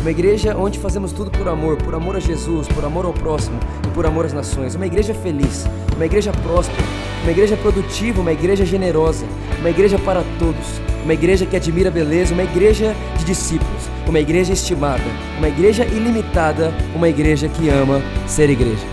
uma 0.00 0.10
igreja 0.10 0.56
onde 0.56 0.78
fazemos 0.78 1.12
tudo 1.12 1.30
por 1.30 1.46
amor, 1.46 1.76
por 1.76 1.94
amor 1.94 2.16
a 2.16 2.20
Jesus, 2.20 2.66
por 2.68 2.82
amor 2.84 3.04
ao 3.04 3.12
próximo 3.12 3.60
e 3.86 3.90
por 3.94 4.06
amor 4.06 4.24
às 4.24 4.32
nações. 4.32 4.74
Uma 4.74 4.86
igreja 4.86 5.12
feliz, 5.12 5.66
uma 5.94 6.06
igreja 6.06 6.32
próspera, 6.32 6.82
uma 7.22 7.30
igreja 7.30 7.56
produtiva, 7.58 8.20
uma 8.20 8.32
igreja 8.32 8.64
generosa, 8.64 9.26
uma 9.58 9.68
igreja 9.68 9.98
para 9.98 10.22
todos, 10.38 10.66
uma 11.04 11.12
igreja 11.12 11.44
que 11.44 11.54
admira 11.54 11.90
a 11.90 11.92
beleza, 11.92 12.32
uma 12.32 12.44
igreja 12.44 12.94
de 13.18 13.24
discípulos, 13.26 13.82
uma 14.08 14.18
igreja 14.18 14.54
estimada, 14.54 15.04
uma 15.36 15.48
igreja 15.48 15.84
ilimitada, 15.84 16.72
uma 16.94 17.08
igreja 17.08 17.48
que 17.48 17.68
ama 17.68 18.00
ser 18.26 18.48
igreja. 18.48 18.86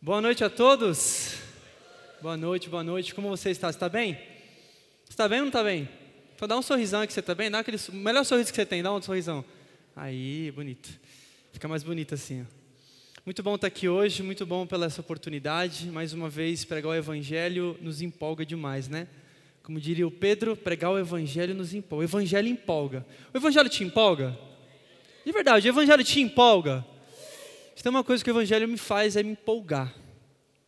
Boa 0.00 0.20
noite 0.20 0.42
a 0.42 0.50
todos. 0.50 1.36
Boa 2.20 2.36
noite, 2.36 2.68
boa 2.68 2.82
noite. 2.82 3.14
Como 3.14 3.28
você 3.28 3.50
está? 3.50 3.70
Está 3.70 3.88
bem? 3.88 4.18
Está 5.08 5.28
bem 5.28 5.38
ou 5.38 5.42
não 5.42 5.48
está 5.50 5.62
bem? 5.62 5.88
Então 6.42 6.48
dá 6.48 6.58
um 6.58 6.62
sorrisão 6.62 7.02
aqui, 7.02 7.12
você 7.12 7.20
está 7.20 7.36
bem? 7.36 7.48
Dá 7.48 7.60
aquele 7.60 7.78
melhor 7.92 8.24
sorriso 8.24 8.50
que 8.50 8.56
você 8.56 8.66
tem, 8.66 8.82
dá 8.82 8.92
um 8.92 9.00
sorrisão. 9.00 9.44
Aí, 9.94 10.50
bonito. 10.50 10.90
Fica 11.52 11.68
mais 11.68 11.84
bonito 11.84 12.14
assim. 12.14 12.42
Ó. 12.42 12.44
Muito 13.24 13.44
bom 13.44 13.54
estar 13.54 13.68
aqui 13.68 13.88
hoje, 13.88 14.24
muito 14.24 14.44
bom 14.44 14.66
pela 14.66 14.86
essa 14.86 15.00
oportunidade. 15.00 15.86
Mais 15.86 16.12
uma 16.12 16.28
vez, 16.28 16.64
pregar 16.64 16.90
o 16.90 16.94
Evangelho 16.96 17.78
nos 17.80 18.02
empolga 18.02 18.44
demais, 18.44 18.88
né? 18.88 19.06
Como 19.62 19.78
diria 19.78 20.04
o 20.04 20.10
Pedro, 20.10 20.56
pregar 20.56 20.90
o 20.90 20.98
Evangelho 20.98 21.54
nos 21.54 21.74
empolga. 21.74 22.02
O 22.02 22.08
Evangelho 22.08 22.48
empolga. 22.48 23.06
O 23.32 23.38
Evangelho 23.38 23.68
te 23.68 23.84
empolga? 23.84 24.36
De 25.24 25.30
verdade, 25.30 25.68
o 25.68 25.70
Evangelho 25.70 26.02
te 26.02 26.20
empolga? 26.20 26.84
Se 27.76 27.84
tem 27.84 27.90
uma 27.90 28.02
coisa 28.02 28.24
que 28.24 28.28
o 28.28 28.32
Evangelho 28.32 28.66
me 28.66 28.78
faz 28.78 29.14
é 29.14 29.22
me 29.22 29.30
empolgar. 29.30 29.94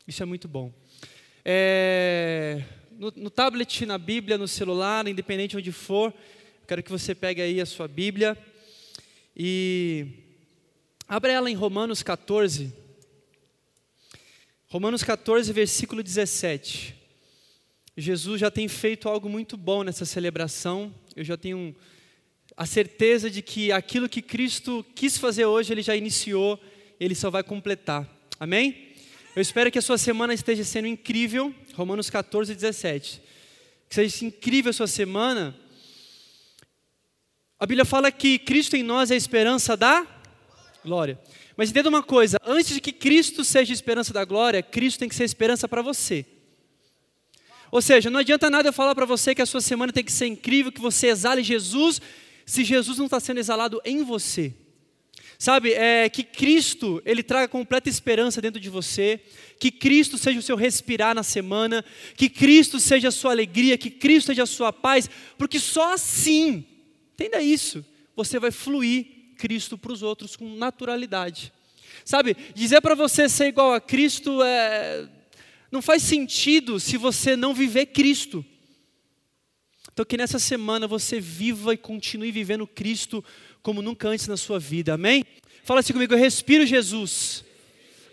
Isso 0.07 0.23
é 0.23 0.27
muito 0.27 0.47
bom. 0.47 0.73
É, 1.45 2.63
no, 2.99 3.13
no, 3.17 3.31
tablet, 3.31 3.85
na 3.87 3.99
Bíblia, 3.99 4.39
no 4.39 4.49
celular, 4.49 5.07
independente 5.07 5.53
de 5.53 5.57
onde 5.59 5.73
for, 5.73 6.13
quero 6.67 6.83
que 6.83 6.91
você 6.91 7.15
pegue 7.15 7.43
aí 7.43 7.61
a 7.61 7.67
sua 7.67 7.89
Bíblia 7.89 8.37
e 9.37 10.07
abra 11.09 11.33
ela 11.33 11.51
em 11.51 11.55
Romanos 11.55 12.03
14. 12.03 12.73
Romanos 14.69 15.03
14, 15.03 15.53
versículo 15.53 16.03
17. 16.03 16.95
Jesus 17.97 18.41
já 18.41 18.51
tem 18.51 18.67
feito 18.67 19.09
algo 19.09 19.29
muito 19.29 19.57
bom 19.57 19.83
nessa 19.83 20.05
celebração. 20.05 20.93
Eu 21.15 21.25
já 21.25 21.37
tenho 21.37 21.75
a 22.57 22.67
certeza 22.67 23.31
de 23.31 23.43
que 23.43 23.71
aquilo 23.71 24.09
que 24.09 24.23
Cristo 24.23 24.85
quis 24.95 25.17
fazer 25.17 25.45
hoje, 25.45 25.73
Ele 25.73 25.83
já 25.83 25.95
iniciou, 25.95 26.59
Ele 26.99 27.15
só 27.15 27.31
vai 27.31 27.43
completar. 27.43 28.09
Amém? 28.39 28.95
Eu 29.35 29.43
espero 29.43 29.71
que 29.71 29.79
a 29.79 29.83
sua 29.83 29.99
semana 29.99 30.33
esteja 30.33 30.63
sendo 30.63 30.87
incrível. 30.87 31.55
Romanos 31.75 32.09
14, 32.09 32.55
17. 32.55 33.23
Que 33.89 33.95
seja 33.95 34.25
incrível 34.25 34.71
a 34.71 34.73
sua 34.73 34.87
semana. 34.87 35.55
A 37.59 37.67
Bíblia 37.67 37.85
fala 37.85 38.11
que 38.11 38.39
Cristo 38.39 38.77
em 38.77 38.83
nós 38.83 39.11
é 39.11 39.15
a 39.15 39.17
esperança 39.17 39.77
da 39.77 40.07
glória. 40.85 41.19
Mas 41.57 41.71
entenda 41.71 41.89
uma 41.89 42.03
coisa: 42.03 42.39
antes 42.45 42.75
de 42.75 42.81
que 42.81 42.93
Cristo 42.93 43.45
seja 43.45 43.73
a 43.73 43.75
esperança 43.75 44.13
da 44.13 44.25
glória, 44.25 44.63
Cristo 44.63 45.01
tem 45.01 45.09
que 45.09 45.15
ser 45.15 45.23
a 45.23 45.27
esperança 45.27 45.69
para 45.69 45.83
você. 45.83 46.27
Ou 47.71 47.83
seja, 47.83 48.09
não 48.09 48.21
adianta 48.21 48.49
nada 48.49 48.69
eu 48.69 48.73
falar 48.73 48.95
para 48.95 49.07
você 49.07 49.35
que 49.35 49.43
a 49.43 49.47
sua 49.47 49.61
semana 49.61 49.93
tem 49.93 50.05
que 50.05 50.13
ser 50.13 50.27
incrível, 50.27 50.71
que 50.71 50.81
você 50.81 51.09
exale 51.09 51.43
Jesus, 51.43 52.01
se 52.47 52.63
Jesus 52.63 52.99
não 52.99 53.07
está 53.07 53.19
sendo 53.19 53.41
exalado 53.41 53.81
em 53.85 54.05
você. 54.05 54.55
Sabe, 55.45 55.75
é, 55.75 56.09
que 56.09 56.23
Cristo, 56.23 57.03
Ele 57.05 57.23
traga 57.23 57.47
completa 57.47 57.87
esperança 57.87 58.41
dentro 58.41 58.59
de 58.59 58.71
você, 58.71 59.21
que 59.61 59.71
Cristo 59.71 60.17
seja 60.17 60.39
o 60.39 60.43
seu 60.43 60.57
respirar 60.57 61.15
na 61.15 61.23
semana, 61.23 61.85
que 62.17 62.31
Cristo 62.31 62.81
seja 62.81 63.09
a 63.09 63.13
sua 63.13 63.33
alegria, 63.33 63.77
que 63.77 63.91
Cristo 63.91 64.29
seja 64.29 64.45
a 64.45 64.47
sua 64.47 64.73
paz, 64.73 65.07
porque 65.37 65.61
só 65.61 65.93
assim, 65.93 66.65
entenda 67.13 67.43
isso, 67.43 67.85
você 68.17 68.39
vai 68.39 68.51
fluir 68.51 69.05
Cristo 69.37 69.77
para 69.77 69.93
os 69.93 70.03
outros 70.03 70.35
com 70.35 70.49
naturalidade. 70.57 71.53
Sabe, 72.07 72.35
dizer 72.55 72.81
para 72.81 72.95
você 72.95 73.29
ser 73.29 73.49
igual 73.49 73.75
a 73.75 73.83
Cristo 73.83 74.43
é, 74.43 75.07
não 75.71 75.83
faz 75.83 76.05
sentido 76.05 76.81
se 76.81 76.97
você 76.97 77.37
não 77.37 77.53
viver 77.53 77.85
Cristo. 77.85 78.43
Então, 79.93 80.07
que 80.07 80.17
nessa 80.17 80.39
semana 80.39 80.89
você 80.89 81.21
viva 81.21 81.75
e 81.75 81.77
continue 81.77 82.33
vivendo 82.33 82.67
Cristo 82.67 83.23
como 83.65 83.81
nunca 83.81 84.09
antes 84.09 84.29
na 84.29 84.37
sua 84.37 84.59
vida, 84.59 84.93
amém? 84.93 85.25
Fala 85.65 85.81
assim 85.81 85.95
comigo, 85.95 86.13
eu 86.13 86.19
respiro 86.19 86.67
Jesus. 86.67 87.43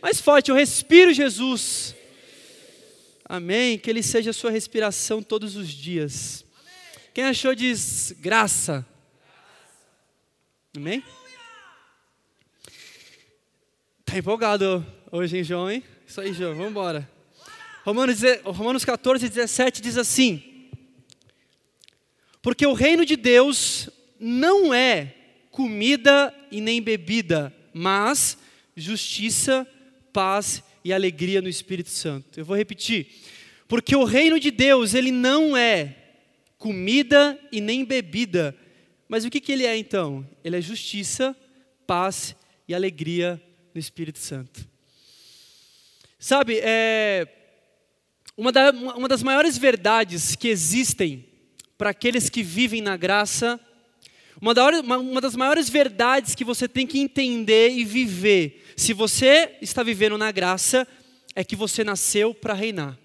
Mais 0.02 0.22
forte, 0.22 0.50
eu 0.50 0.56
respiro 0.56 1.12
Jesus. 1.12 1.94
Amém? 3.26 3.78
Que 3.78 3.90
Ele 3.90 4.02
seja 4.02 4.30
a 4.30 4.34
sua 4.34 4.50
respiração 4.50 5.22
todos 5.22 5.58
os 5.58 5.68
dias. 5.68 6.46
Quem 7.14 7.26
achou 7.26 7.54
diz 7.54 8.16
graça. 8.18 8.88
Amém? 10.74 11.04
Está 14.00 14.18
empolgado 14.18 14.86
hoje, 15.12 15.38
hein, 15.38 15.44
João? 15.44 15.70
Hein? 15.70 15.84
Isso 16.08 16.22
aí, 16.22 16.32
João, 16.32 16.56
vamos 16.56 16.72
embora. 16.72 17.10
Romanos, 17.84 18.22
Romanos 18.46 18.86
14, 18.86 19.28
17 19.28 19.82
diz 19.82 19.98
assim: 19.98 20.70
Porque 22.42 22.66
o 22.66 22.72
reino 22.72 23.06
de 23.06 23.18
Deus 23.18 23.90
não 24.18 24.74
é 24.74 25.16
comida 25.52 26.34
e 26.50 26.62
nem 26.62 26.82
bebida, 26.82 27.54
mas 27.74 28.38
justiça, 28.76 29.68
paz 30.14 30.64
e 30.84 30.94
alegria 30.94 31.42
no 31.42 31.50
Espírito 31.50 31.90
Santo. 31.90 32.40
Eu 32.40 32.46
vou 32.46 32.56
repetir. 32.56 33.08
Porque 33.68 33.96
o 33.96 34.04
reino 34.04 34.40
de 34.40 34.50
Deus, 34.50 34.94
ele 34.94 35.12
não 35.12 35.56
é 35.56 35.96
comida 36.58 37.40
e 37.52 37.62
nem 37.62 37.84
bebida. 37.84 38.56
Mas 39.08 39.26
o 39.26 39.30
que, 39.30 39.42
que 39.42 39.52
ele 39.52 39.66
é 39.66 39.78
então? 39.78 40.28
Ele 40.44 40.58
é 40.58 40.62
justiça, 40.62 41.36
paz 41.86 42.36
e 42.68 42.74
alegria 42.74 43.42
no 43.74 43.80
Espírito 43.80 44.20
Santo. 44.20 44.68
Sabe, 46.18 46.60
é, 46.62 47.28
uma, 48.38 48.52
da, 48.52 48.72
uma 48.72 49.08
das 49.08 49.24
maiores 49.24 49.58
verdades 49.58 50.36
que 50.36 50.48
existem 50.48 51.26
para 51.78 51.90
aqueles 51.90 52.30
que 52.30 52.44
vivem 52.44 52.82
na 52.82 52.96
graça 52.96 53.60
uma, 54.42 54.98
uma, 54.98 55.22
das 55.22 55.36
maiores 55.36 55.70
verdades 55.70 56.34
que 56.34 56.44
você 56.44 56.68
tem 56.68 56.88
que 56.88 57.00
entender 57.00 57.70
e 57.70 57.86
viver, 57.86 58.66
se 58.76 58.92
você 58.92 59.52
está 59.62 59.84
vivendo 59.84 60.18
na 60.18 60.32
graça, 60.32 60.88
é 61.36 61.44
que 61.44 61.56
você 61.56 61.84
nasceu 61.84 62.34
para 62.34 62.56
reinar. 62.56 62.98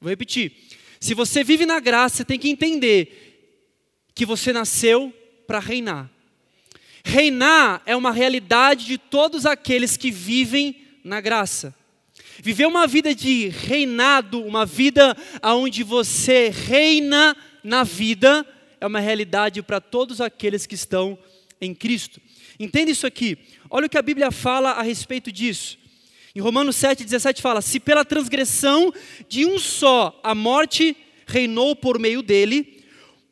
Vou 0.00 0.10
repetir. 0.10 0.52
Se 0.98 1.14
você 1.14 1.44
vive 1.44 1.64
na 1.64 1.78
graça, 1.78 2.24
tem 2.24 2.38
que 2.38 2.50
entender 2.50 3.30
que 4.14 4.26
você 4.26 4.52
nasceu 4.52 5.14
para 5.46 5.58
reinar. 5.58 6.10
Reinar 7.04 7.80
é 7.86 7.96
uma 7.96 8.12
realidade 8.12 8.84
de 8.84 8.98
todos 8.98 9.46
aqueles 9.46 9.96
que 9.96 10.10
vivem 10.10 10.76
na 11.04 11.20
graça. 11.20 11.74
Viver 12.42 12.66
uma 12.66 12.86
vida 12.86 13.14
de 13.14 13.48
reinado, 13.48 14.42
uma 14.42 14.66
vida 14.66 15.16
onde 15.42 15.82
você 15.82 16.48
reina 16.48 17.36
na 17.62 17.84
vida, 17.84 18.46
é 18.80 18.86
uma 18.86 19.00
realidade 19.00 19.62
para 19.62 19.80
todos 19.80 20.20
aqueles 20.20 20.66
que 20.66 20.74
estão 20.74 21.18
em 21.60 21.74
Cristo. 21.74 22.20
Entenda 22.58 22.90
isso 22.90 23.06
aqui. 23.06 23.36
Olha 23.68 23.86
o 23.86 23.90
que 23.90 23.98
a 23.98 24.02
Bíblia 24.02 24.30
fala 24.30 24.70
a 24.70 24.82
respeito 24.82 25.30
disso. 25.30 25.78
Em 26.34 26.40
Romanos 26.40 26.76
7,17 26.76 27.40
fala: 27.40 27.60
Se 27.60 27.78
pela 27.78 28.04
transgressão 28.04 28.92
de 29.28 29.44
um 29.44 29.58
só 29.58 30.18
a 30.22 30.34
morte 30.34 30.96
reinou 31.26 31.76
por 31.76 31.98
meio 31.98 32.22
dele, 32.22 32.82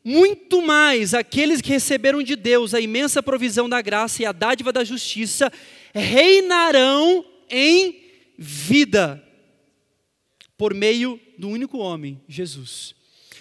muito 0.03 0.61
mais 0.61 1.13
aqueles 1.13 1.61
que 1.61 1.69
receberam 1.69 2.21
de 2.21 2.35
Deus 2.35 2.73
a 2.73 2.79
imensa 2.79 3.23
provisão 3.23 3.67
da 3.67 3.81
graça 3.81 4.21
e 4.21 4.25
a 4.25 4.31
dádiva 4.31 4.71
da 4.71 4.83
justiça 4.83 5.51
reinarão 5.93 7.25
em 7.49 8.03
vida 8.37 9.23
por 10.57 10.73
meio 10.73 11.19
do 11.37 11.49
único 11.49 11.77
homem, 11.77 12.21
Jesus. 12.27 12.93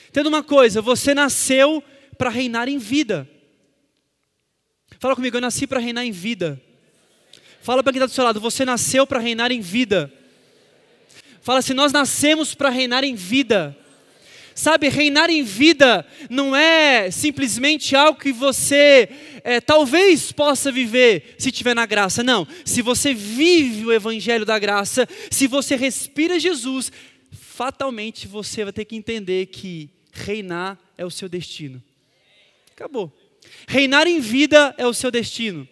Entenda 0.08 0.28
uma 0.28 0.42
coisa: 0.42 0.80
você 0.80 1.14
nasceu 1.14 1.82
para 2.18 2.28
reinar 2.28 2.68
em 2.68 2.76
vida. 2.76 3.28
Fala 4.98 5.14
comigo, 5.14 5.36
eu 5.36 5.40
nasci 5.40 5.66
para 5.66 5.78
reinar 5.78 6.04
em 6.04 6.10
vida. 6.10 6.60
Fala 7.62 7.82
para 7.82 7.92
quem 7.92 7.98
está 7.98 8.06
do 8.06 8.12
seu 8.12 8.24
lado, 8.24 8.40
você 8.40 8.64
nasceu 8.64 9.06
para 9.06 9.20
reinar 9.20 9.52
em 9.52 9.60
vida. 9.60 10.12
Fala 11.40 11.60
assim, 11.60 11.72
nós 11.72 11.92
nascemos 11.92 12.54
para 12.54 12.68
reinar 12.68 13.04
em 13.04 13.14
vida. 13.14 13.76
Sabe, 14.54 14.88
reinar 14.88 15.30
em 15.30 15.44
vida 15.44 16.04
não 16.28 16.54
é 16.54 17.12
simplesmente 17.12 17.94
algo 17.94 18.18
que 18.18 18.32
você 18.32 19.08
é, 19.44 19.60
talvez 19.60 20.32
possa 20.32 20.72
viver 20.72 21.36
se 21.38 21.52
tiver 21.52 21.74
na 21.74 21.86
graça. 21.86 22.24
Não. 22.24 22.44
Se 22.64 22.82
você 22.82 23.14
vive 23.14 23.86
o 23.86 23.92
evangelho 23.92 24.44
da 24.44 24.58
graça, 24.58 25.08
se 25.30 25.46
você 25.46 25.76
respira 25.76 26.40
Jesus, 26.40 26.90
fatalmente 27.30 28.26
você 28.26 28.64
vai 28.64 28.72
ter 28.72 28.84
que 28.84 28.96
entender 28.96 29.46
que 29.46 29.90
reinar 30.12 30.76
é 30.96 31.04
o 31.04 31.10
seu 31.10 31.28
destino. 31.28 31.80
Acabou. 32.78 33.12
Reinar 33.66 34.06
em 34.06 34.20
vida 34.20 34.72
é 34.78 34.86
o 34.86 34.94
seu 34.94 35.10
destino. 35.10 35.66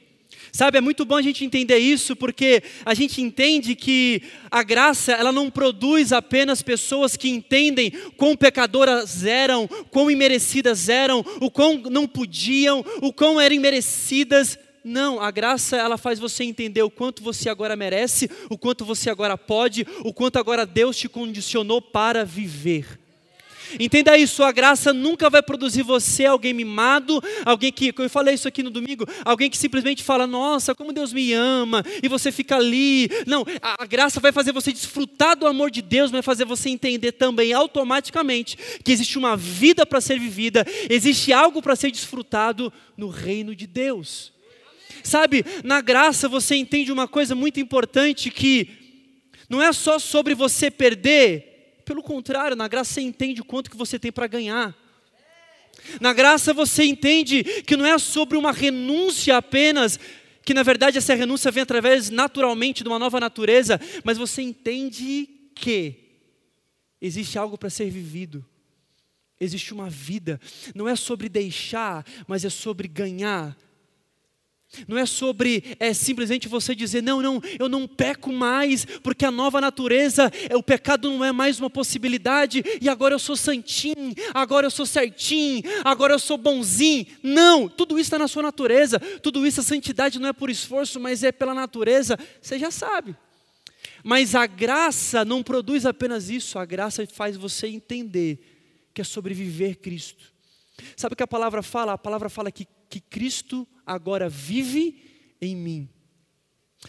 Sabe, 0.51 0.79
é 0.79 0.81
muito 0.81 1.05
bom 1.05 1.15
a 1.15 1.23
gente 1.23 1.45
entender 1.45 1.79
isso, 1.79 2.17
porque 2.17 2.65
a 2.85 2.95
gente 2.95 3.23
entende 3.23 3.77
que 3.77 4.23
a 4.51 4.65
graça, 4.65 5.13
ela 5.13 5.31
não 5.31 5.49
produz 5.49 6.13
apenas 6.13 6.63
pessoas 6.63 7.17
que 7.17 7.29
entendem 7.29 7.93
quão 8.17 8.37
pecadoras 8.37 9.25
eram, 9.25 9.69
quão 9.89 10.11
imerecidas 10.11 10.89
eram, 10.89 11.25
o 11.41 11.49
quão 11.49 11.81
não 11.89 12.09
podiam, 12.09 12.85
o 13.01 13.13
quão 13.13 13.41
eram 13.41 13.55
imerecidas. 13.55 14.59
Não, 14.83 15.21
a 15.21 15.31
graça 15.31 15.77
ela 15.77 15.97
faz 15.97 16.19
você 16.19 16.43
entender 16.43 16.83
o 16.83 16.91
quanto 16.91 17.23
você 17.23 17.49
agora 17.49 17.77
merece, 17.77 18.29
o 18.51 18.59
quanto 18.59 18.85
você 18.85 19.09
agora 19.09 19.39
pode, 19.39 19.87
o 20.01 20.13
quanto 20.13 20.41
agora 20.41 20.67
Deus 20.67 20.97
te 20.97 21.09
condicionou 21.09 21.81
para 21.81 22.25
viver. 22.25 23.06
Entenda 23.79 24.17
isso, 24.17 24.43
a 24.43 24.53
graça 24.53 24.93
nunca 24.93 25.29
vai 25.29 25.43
produzir 25.43 25.83
você 25.83 26.25
alguém 26.25 26.53
mimado, 26.53 27.23
alguém 27.45 27.73
que, 27.73 27.93
eu 27.97 28.11
falei 28.11 28.35
isso 28.35 28.49
aqui 28.49 28.63
no 28.63 28.71
domingo, 28.71 29.07
alguém 29.25 29.51
que 29.51 29.57
simplesmente 29.57 30.03
fala, 30.03 30.27
nossa, 30.27 30.75
como 30.75 30.93
Deus 30.93 31.13
me 31.13 31.33
ama, 31.33 31.85
e 32.03 32.09
você 32.09 32.31
fica 32.31 32.57
ali. 32.57 33.09
Não, 33.27 33.45
a, 33.61 33.83
a 33.83 33.87
graça 33.87 34.21
vai 34.21 34.33
fazer 34.33 34.53
você 34.53 34.73
desfrutar 34.73 35.37
do 35.37 35.47
amor 35.47 35.71
de 35.71 35.83
Deus, 35.83 36.11
vai 36.11 36.23
fazer 36.23 36.45
você 36.45 36.69
entender 36.69 37.13
também 37.13 37.53
automaticamente 37.53 38.57
que 38.83 38.93
existe 38.93 39.19
uma 39.19 39.37
vida 39.37 39.85
para 39.85 40.01
ser 40.01 40.19
vivida, 40.19 40.65
existe 40.89 41.33
algo 41.33 41.61
para 41.61 41.77
ser 41.77 41.91
desfrutado 41.91 42.73
no 42.97 43.09
reino 43.09 43.55
de 43.55 43.67
Deus. 43.67 44.33
Sabe, 45.03 45.45
na 45.63 45.81
graça 45.81 46.29
você 46.29 46.57
entende 46.57 46.91
uma 46.91 47.07
coisa 47.07 47.35
muito 47.35 47.61
importante 47.61 48.31
que 48.31 48.69
não 49.49 49.63
é 49.63 49.73
só 49.73 49.99
sobre 49.99 50.35
você 50.35 50.71
perder 50.71 51.56
pelo 51.87 52.03
contrário, 52.03 52.57
na 52.57 52.67
graça 52.67 52.95
você 52.95 53.01
entende 53.01 53.41
o 53.41 53.45
quanto 53.45 53.71
que 53.71 53.77
você 53.77 53.97
tem 53.97 54.11
para 54.11 54.27
ganhar. 54.27 54.77
Na 56.01 56.13
graça 56.13 56.53
você 56.53 56.83
entende 56.83 57.45
que 57.63 57.77
não 57.77 57.87
é 57.87 57.97
sobre 57.97 58.37
uma 58.37 58.51
renúncia 58.51 59.37
apenas, 59.37 60.01
que 60.43 60.53
na 60.53 60.65
verdade 60.65 60.99
essa 60.99 61.15
renúncia 61.15 61.51
vem 61.53 61.63
através 61.63 62.11
naturalmente 62.11 62.83
de 62.83 62.89
uma 62.89 62.99
nova 62.99 63.21
natureza, 63.21 63.81
mas 64.03 64.19
você 64.19 64.43
entende 64.43 65.29
que 65.55 65.95
existe 67.01 67.39
algo 67.39 67.57
para 67.57 67.71
ser 67.71 67.89
vivido. 67.89 68.45
Existe 69.41 69.73
uma 69.73 69.89
vida, 69.89 70.41
não 70.75 70.89
é 70.89 70.97
sobre 70.97 71.29
deixar, 71.29 72.05
mas 72.27 72.45
é 72.45 72.51
sobre 72.51 72.89
ganhar, 72.89 73.57
não 74.87 74.99
é 74.99 75.07
sobre 75.07 75.77
é, 75.79 75.95
simplesmente 75.95 76.49
você 76.49 76.75
dizer, 76.75 77.03
não, 77.03 77.23
não, 77.23 77.41
eu 77.59 77.69
não 77.69 77.87
peco 77.87 78.33
mais, 78.33 78.85
porque 79.03 79.25
a 79.25 79.31
nova 79.31 79.61
natureza, 79.61 80.31
é, 80.49 80.57
o 80.57 80.63
pecado 80.63 81.11
não 81.11 81.25
é 81.25 81.33
mais 81.33 81.59
uma 81.59 81.71
possibilidade, 81.71 82.63
e 82.81 82.89
agora 82.89 83.15
eu 83.15 83.19
sou 83.19 83.37
santinho, 83.37 84.15
agora 84.35 84.67
eu 84.67 84.71
sou 84.71 84.85
certinho, 84.85 85.63
agora 85.85 86.13
eu 86.13 86.19
sou 86.19 86.37
bonzinho. 86.37 87.07
Não, 87.23 87.69
tudo 87.69 87.99
isso 87.99 88.09
está 88.09 88.19
na 88.19 88.29
sua 88.29 88.43
natureza, 88.43 88.99
tudo 89.23 89.47
isso, 89.47 89.61
a 89.61 89.65
santidade 89.65 90.19
não 90.19 90.29
é 90.29 90.33
por 90.33 90.51
esforço, 90.51 91.01
mas 91.01 91.23
é 91.23 91.33
pela 91.33 91.55
natureza, 91.55 92.19
você 92.41 92.59
já 92.59 92.71
sabe. 92.71 93.17
Mas 94.03 94.35
a 94.35 94.47
graça 94.47 95.25
não 95.25 95.43
produz 95.43 95.87
apenas 95.87 96.29
isso, 96.29 96.59
a 96.59 96.65
graça 96.65 97.07
faz 97.07 97.37
você 97.37 97.67
entender 97.69 98.39
que 98.93 99.01
é 99.01 99.05
sobre 99.05 99.35
viver 99.35 99.77
Cristo. 99.77 100.33
Sabe 100.97 101.15
o 101.15 101.17
que 101.17 101.23
a 101.23 101.27
palavra 101.27 101.63
fala? 101.63 101.93
A 101.93 101.99
palavra 101.99 102.29
fala 102.29 102.51
que, 102.51 102.67
que 102.89 103.01
Cristo 103.01 103.67
agora 103.85 104.29
vive 104.29 105.35
em 105.41 105.55
mim. 105.55 105.89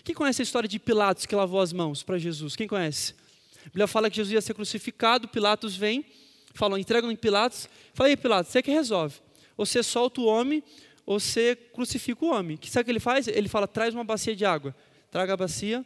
Quem 0.04 0.16
conhece 0.16 0.42
a 0.42 0.44
história 0.44 0.68
de 0.68 0.80
Pilatos 0.80 1.26
que 1.26 1.36
lavou 1.36 1.60
as 1.60 1.74
mãos 1.74 2.04
para 2.04 2.18
Jesus? 2.18 2.56
Quem 2.56 2.68
conhece? 2.68 3.14
A 3.62 3.66
Bíblia 3.66 3.88
fala 3.88 4.10
que 4.10 4.16
Jesus 4.16 4.34
ia 4.34 4.42
ser 4.42 4.54
crucificado, 4.54 5.28
Pilatos 5.28 5.76
vem, 5.76 6.06
fala, 6.54 6.80
entrega 6.80 7.12
em 7.12 7.16
Pilatos, 7.16 7.70
fala, 7.94 8.10
aí 8.10 8.18
Pilatos, 8.18 8.52
você 8.52 8.62
que 8.62 8.72
resolve. 8.72 9.20
Ou 9.56 9.66
você 9.66 9.82
solta 9.82 10.22
o 10.22 10.26
homem, 10.26 10.64
ou 11.06 11.20
você 11.20 11.56
crucifica 11.56 12.26
o 12.26 12.30
homem. 12.30 12.58
Que 12.58 12.70
sabe 12.70 12.84
o 12.84 12.86
que 12.86 12.92
ele 12.92 13.00
faz? 13.00 13.28
Ele 13.28 13.48
fala, 13.48 13.68
traz 13.68 13.94
uma 13.94 14.04
bacia 14.04 14.36
de 14.36 14.46
água. 14.46 14.76
Traga 15.10 15.34
a 15.34 15.38
bacia, 15.38 15.86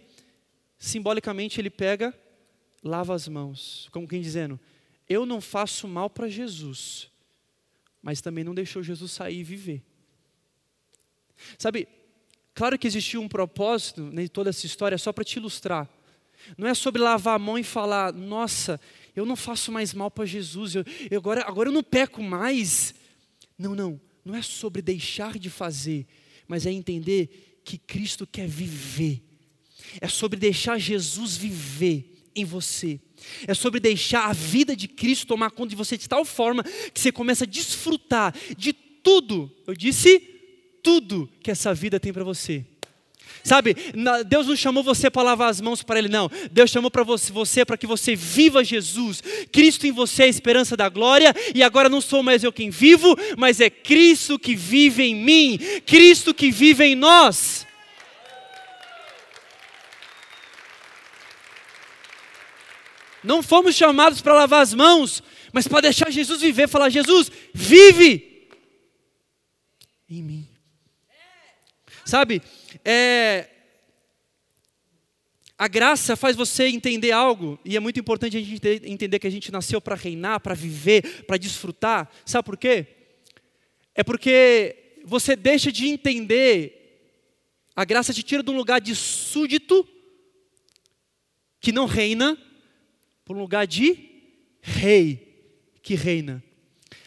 simbolicamente 0.77 1.61
ele 1.61 1.69
pega, 1.69 2.13
lava 2.83 3.13
as 3.13 3.27
mãos. 3.27 3.87
Como 3.91 4.07
quem 4.07 4.21
dizendo, 4.21 4.59
eu 5.07 5.25
não 5.25 5.39
faço 5.39 5.87
mal 5.87 6.09
para 6.09 6.27
Jesus, 6.27 7.09
mas 8.01 8.21
também 8.21 8.43
não 8.43 8.53
deixou 8.53 8.81
Jesus 8.81 9.11
sair 9.11 9.39
e 9.39 9.43
viver. 9.43 9.83
Sabe, 11.57 11.87
claro 12.53 12.77
que 12.77 12.87
existiu 12.87 13.21
um 13.21 13.27
propósito 13.27 14.11
em 14.17 14.27
toda 14.27 14.49
essa 14.49 14.65
história, 14.65 14.97
só 14.97 15.11
para 15.11 15.23
te 15.23 15.37
ilustrar. 15.37 15.89
Não 16.57 16.67
é 16.67 16.73
sobre 16.73 17.01
lavar 17.01 17.35
a 17.35 17.39
mão 17.39 17.57
e 17.57 17.63
falar, 17.63 18.13
nossa, 18.13 18.79
eu 19.15 19.25
não 19.25 19.35
faço 19.35 19.71
mais 19.71 19.93
mal 19.93 20.09
para 20.09 20.25
Jesus, 20.25 20.75
eu, 20.75 20.83
eu, 21.09 21.19
agora, 21.19 21.41
agora 21.47 21.69
eu 21.69 21.73
não 21.73 21.83
peco 21.83 22.23
mais. 22.23 22.93
Não, 23.57 23.75
não, 23.75 24.01
não 24.23 24.35
é 24.35 24.41
sobre 24.41 24.81
deixar 24.81 25.37
de 25.37 25.49
fazer, 25.49 26.07
mas 26.47 26.65
é 26.65 26.71
entender 26.71 27.59
que 27.63 27.77
Cristo 27.77 28.25
quer 28.25 28.47
viver. 28.47 29.21
É 29.99 30.07
sobre 30.07 30.39
deixar 30.39 30.77
Jesus 30.79 31.35
viver 31.35 32.29
em 32.35 32.45
você. 32.45 32.99
É 33.45 33.53
sobre 33.53 33.79
deixar 33.79 34.27
a 34.27 34.33
vida 34.33 34.75
de 34.75 34.87
Cristo 34.87 35.27
tomar 35.27 35.51
conta 35.51 35.69
de 35.69 35.75
você 35.75 35.97
de 35.97 36.07
tal 36.07 36.25
forma 36.25 36.63
que 36.63 36.99
você 36.99 37.11
começa 37.11 37.43
a 37.43 37.47
desfrutar 37.47 38.33
de 38.57 38.73
tudo. 38.73 39.51
Eu 39.67 39.75
disse 39.75 40.19
tudo 40.81 41.29
que 41.41 41.51
essa 41.51 41.73
vida 41.73 41.99
tem 41.99 42.13
para 42.13 42.23
você. 42.23 42.65
Sabe, 43.43 43.75
Deus 44.27 44.47
não 44.47 44.55
chamou 44.55 44.83
você 44.83 45.09
para 45.09 45.23
lavar 45.23 45.49
as 45.49 45.59
mãos 45.59 45.81
para 45.81 45.97
Ele, 45.97 46.07
não. 46.07 46.29
Deus 46.51 46.69
chamou 46.69 46.91
para 46.91 47.03
você, 47.03 47.31
você 47.31 47.65
para 47.65 47.77
que 47.77 47.87
você 47.87 48.15
viva 48.15 48.63
Jesus. 48.63 49.21
Cristo 49.51 49.87
em 49.87 49.91
você 49.91 50.23
é 50.23 50.25
a 50.25 50.29
esperança 50.29 50.77
da 50.77 50.87
glória, 50.89 51.33
e 51.55 51.63
agora 51.63 51.89
não 51.89 52.01
sou 52.01 52.21
mais 52.21 52.43
eu 52.43 52.51
quem 52.51 52.69
vivo, 52.69 53.15
mas 53.37 53.59
é 53.59 53.69
Cristo 53.69 54.37
que 54.37 54.55
vive 54.55 55.03
em 55.03 55.15
mim, 55.15 55.57
Cristo 55.85 56.33
que 56.33 56.51
vive 56.51 56.83
em 56.83 56.95
nós. 56.95 57.65
Não 63.23 63.41
fomos 63.43 63.75
chamados 63.75 64.21
para 64.21 64.33
lavar 64.33 64.61
as 64.61 64.73
mãos, 64.73 65.23
mas 65.53 65.67
para 65.67 65.81
deixar 65.81 66.11
Jesus 66.11 66.41
viver, 66.41 66.67
falar: 66.67 66.89
Jesus, 66.89 67.31
vive 67.53 68.47
em 70.09 70.23
mim. 70.23 70.50
Sabe, 72.05 72.41
é, 72.83 73.47
a 75.57 75.67
graça 75.67 76.15
faz 76.15 76.35
você 76.35 76.65
entender 76.67 77.11
algo, 77.11 77.59
e 77.63 77.77
é 77.77 77.79
muito 77.79 77.99
importante 77.99 78.35
a 78.35 78.41
gente 78.41 78.59
entender 78.83 79.19
que 79.19 79.27
a 79.27 79.31
gente 79.31 79.51
nasceu 79.51 79.79
para 79.79 79.95
reinar, 79.95 80.39
para 80.39 80.55
viver, 80.55 81.23
para 81.25 81.37
desfrutar. 81.37 82.09
Sabe 82.25 82.43
por 82.43 82.57
quê? 82.57 82.87
É 83.93 84.03
porque 84.03 84.95
você 85.05 85.35
deixa 85.35 85.71
de 85.71 85.87
entender, 85.87 87.11
a 87.75 87.85
graça 87.85 88.11
te 88.11 88.23
tira 88.23 88.41
de 88.41 88.49
um 88.49 88.55
lugar 88.55 88.81
de 88.81 88.95
súdito, 88.95 89.87
que 91.59 91.71
não 91.71 91.85
reina, 91.85 92.35
para 93.23 93.35
um 93.35 93.39
lugar 93.39 93.67
de 93.67 93.97
rei, 94.61 95.43
que 95.83 95.93
reina. 95.93 96.43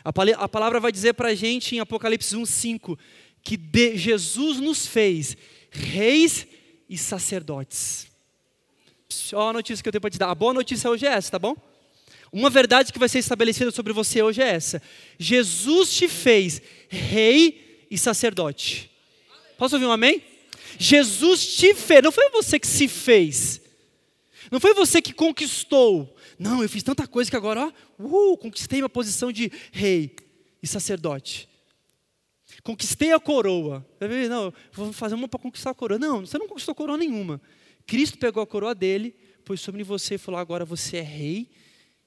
A 0.05 0.13
palavra 0.49 0.79
vai 0.79 0.93
dizer 0.93 1.15
para 1.15 1.31
a 1.31 1.35
gente 1.35 1.75
em 1.75 1.81
Apocalipse 1.81 2.37
1,5 2.37 2.97
que 3.45 3.59
de, 3.59 3.97
Jesus 3.97 4.59
nos 4.59 4.87
fez 4.87 5.37
reis 5.71 6.47
e 6.89 6.97
sacerdotes. 6.97 8.07
Olha 9.35 9.51
a 9.51 9.53
notícia 9.53 9.83
que 9.83 9.89
eu 9.89 9.93
tenho 9.93 10.01
para 10.01 10.11
te 10.11 10.19
dar. 10.19 10.31
A 10.31 10.35
boa 10.35 10.55
notícia 10.55 10.91
hoje 10.91 11.07
é 11.07 11.11
essa, 11.11 11.33
tá 11.33 11.39
bom? 11.39 11.55
Uma 12.33 12.51
verdade 12.51 12.93
que 12.93 12.99
vai 12.99 13.09
ser 13.09 13.19
estabelecida 13.21 13.71
sobre 13.71 13.93
você 13.93 14.23
hoje 14.23 14.43
é 14.43 14.49
essa: 14.49 14.83
Jesus 15.19 15.95
te 15.95 16.09
fez 16.09 16.61
rei 16.89 17.87
e 17.91 17.99
sacerdote. 17.99 18.91
Posso 19.57 19.77
ouvir 19.77 19.87
um 19.87 19.93
amém? 19.93 20.23
Jesus 20.79 21.55
te 21.55 21.75
fez, 21.75 22.03
não 22.03 22.11
foi 22.11 22.29
você 22.31 22.59
que 22.59 22.67
se 22.67 22.89
fez, 22.89 23.61
não 24.51 24.59
foi 24.59 24.75
você 24.75 25.01
que 25.01 25.13
conquistou. 25.13 26.13
Não, 26.37 26.63
eu 26.63 26.69
fiz 26.69 26.83
tanta 26.83 27.07
coisa 27.07 27.31
que 27.31 27.37
agora, 27.37 27.73
ó, 28.01 28.33
uh, 28.33 28.37
conquistei 28.37 28.83
uma 28.83 28.89
posição 28.89 29.31
de 29.31 29.53
rei 29.71 30.17
e 30.61 30.67
sacerdote. 30.67 31.49
Conquistei 32.65 33.13
a 33.13 33.21
coroa. 33.21 33.87
Não, 34.29 34.53
vou 34.73 34.91
fazer 34.91 35.15
uma 35.15 35.29
para 35.29 35.39
conquistar 35.39 35.71
a 35.71 35.75
coroa. 35.75 35.99
Não, 35.99 36.25
você 36.25 36.39
não 36.39 36.49
conquistou 36.49 36.75
coroa 36.75 36.97
nenhuma. 36.97 37.41
Cristo 37.87 38.17
pegou 38.17 38.43
a 38.43 38.47
coroa 38.47 38.75
dele, 38.75 39.15
pôs 39.45 39.61
sobre 39.61 39.83
você 39.85 40.15
e 40.15 40.19
falou: 40.19 40.41
agora 40.41 40.65
você 40.65 40.97
é 40.97 41.03
rei 41.03 41.51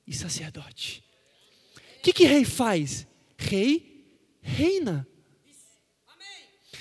e 0.08 0.14
sacerdote. 0.14 1.04
O 2.00 2.02
que, 2.02 2.12
que 2.12 2.26
rei 2.26 2.44
faz? 2.44 3.08
Rei 3.38 4.04
reina. 4.42 5.08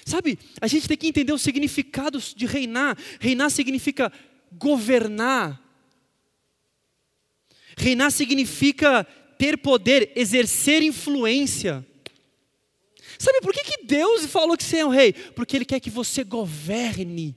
Sabe, 0.06 0.38
a 0.61 0.68
gente 0.68 0.87
tem 0.87 0.97
que 0.97 1.09
entender 1.09 1.33
o 1.33 1.38
significado 1.38 2.18
de 2.18 2.47
reinar. 2.47 2.97
Reinar 3.21 3.50
significa 3.50 4.11
governar. 4.52 5.61
Reinar 7.76 8.11
significa 8.11 9.04
ter 9.37 9.59
poder, 9.59 10.12
exercer 10.16 10.83
influência. 10.83 11.85
Sabe 13.18 13.40
por 13.40 13.52
que, 13.52 13.64
que 13.64 13.85
Deus 13.85 14.26
falou 14.26 14.56
que 14.56 14.64
você 14.64 14.78
é 14.78 14.87
um 14.87 14.90
rei? 14.90 15.12
Porque 15.12 15.56
Ele 15.56 15.64
quer 15.64 15.80
que 15.80 15.90
você 15.90 16.23
governe. 16.25 17.35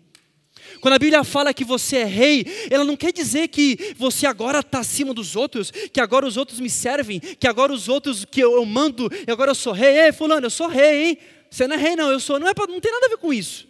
Quando 0.81 0.93
a 0.93 0.99
Bíblia 0.99 1.23
fala 1.23 1.53
que 1.53 1.65
você 1.65 1.97
é 1.97 2.05
rei, 2.05 2.45
ela 2.69 2.83
não 2.83 2.95
quer 2.95 3.11
dizer 3.11 3.47
que 3.47 3.95
você 3.97 4.25
agora 4.25 4.59
está 4.59 4.79
acima 4.79 5.13
dos 5.13 5.35
outros, 5.35 5.71
que 5.71 5.99
agora 5.99 6.25
os 6.25 6.37
outros 6.37 6.59
me 6.59 6.69
servem, 6.69 7.19
que 7.19 7.47
agora 7.47 7.73
os 7.73 7.89
outros 7.89 8.23
que 8.23 8.39
eu, 8.39 8.53
eu 8.53 8.65
mando, 8.65 9.09
e 9.27 9.31
agora 9.31 9.51
eu 9.51 9.55
sou 9.55 9.73
rei. 9.73 9.99
Ei, 9.99 10.11
fulano, 10.11 10.45
eu 10.45 10.51
sou 10.51 10.67
rei, 10.67 11.09
hein? 11.09 11.17
Você 11.49 11.67
não 11.67 11.75
é 11.75 11.79
rei, 11.79 11.95
não, 11.95 12.11
eu 12.11 12.19
sou. 12.19 12.39
Não, 12.39 12.47
é 12.47 12.53
pra, 12.53 12.67
não 12.67 12.79
tem 12.79 12.91
nada 12.91 13.07
a 13.07 13.09
ver 13.09 13.17
com 13.17 13.33
isso. 13.33 13.67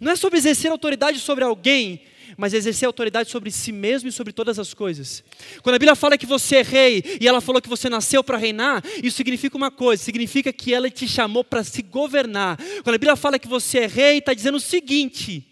Não 0.00 0.12
é 0.12 0.16
sobre 0.16 0.38
exercer 0.38 0.70
autoridade 0.70 1.18
sobre 1.18 1.44
alguém, 1.44 2.02
mas 2.36 2.54
exercer 2.54 2.86
autoridade 2.86 3.30
sobre 3.30 3.50
si 3.50 3.72
mesmo 3.72 4.08
e 4.08 4.12
sobre 4.12 4.32
todas 4.32 4.58
as 4.58 4.74
coisas. 4.74 5.22
Quando 5.62 5.76
a 5.76 5.78
Bíblia 5.78 5.94
fala 5.94 6.18
que 6.18 6.26
você 6.26 6.56
é 6.56 6.62
rei 6.62 7.02
e 7.20 7.26
ela 7.26 7.40
falou 7.40 7.60
que 7.60 7.68
você 7.68 7.88
nasceu 7.88 8.22
para 8.22 8.38
reinar, 8.38 8.82
isso 9.02 9.16
significa 9.16 9.56
uma 9.56 9.70
coisa: 9.70 10.02
significa 10.02 10.52
que 10.52 10.72
ela 10.74 10.90
te 10.90 11.06
chamou 11.06 11.44
para 11.44 11.64
se 11.64 11.82
governar. 11.82 12.56
Quando 12.82 12.94
a 12.94 12.98
Bíblia 12.98 13.16
fala 13.16 13.38
que 13.38 13.48
você 13.48 13.80
é 13.80 13.86
rei, 13.86 14.18
está 14.18 14.34
dizendo 14.34 14.56
o 14.56 14.60
seguinte: 14.60 15.46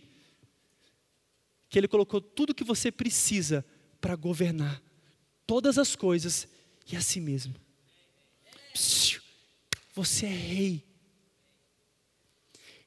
que 1.68 1.78
Ele 1.78 1.88
colocou 1.88 2.20
tudo 2.20 2.54
que 2.54 2.64
você 2.64 2.90
precisa 2.90 3.64
para 4.00 4.16
governar 4.16 4.82
todas 5.46 5.78
as 5.78 5.96
coisas 5.96 6.46
e 6.90 6.96
a 6.96 7.00
si 7.00 7.20
mesmo. 7.20 7.54
Você 9.94 10.26
é 10.26 10.28
rei. 10.28 10.84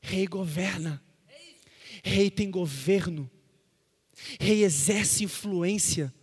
Rei 0.01 0.25
governa. 0.25 1.03
Rei 2.03 2.31
tem 2.31 2.50
governo. 2.50 3.29
Rei 4.39 4.63
exerce 4.63 5.23
influência. 5.23 6.13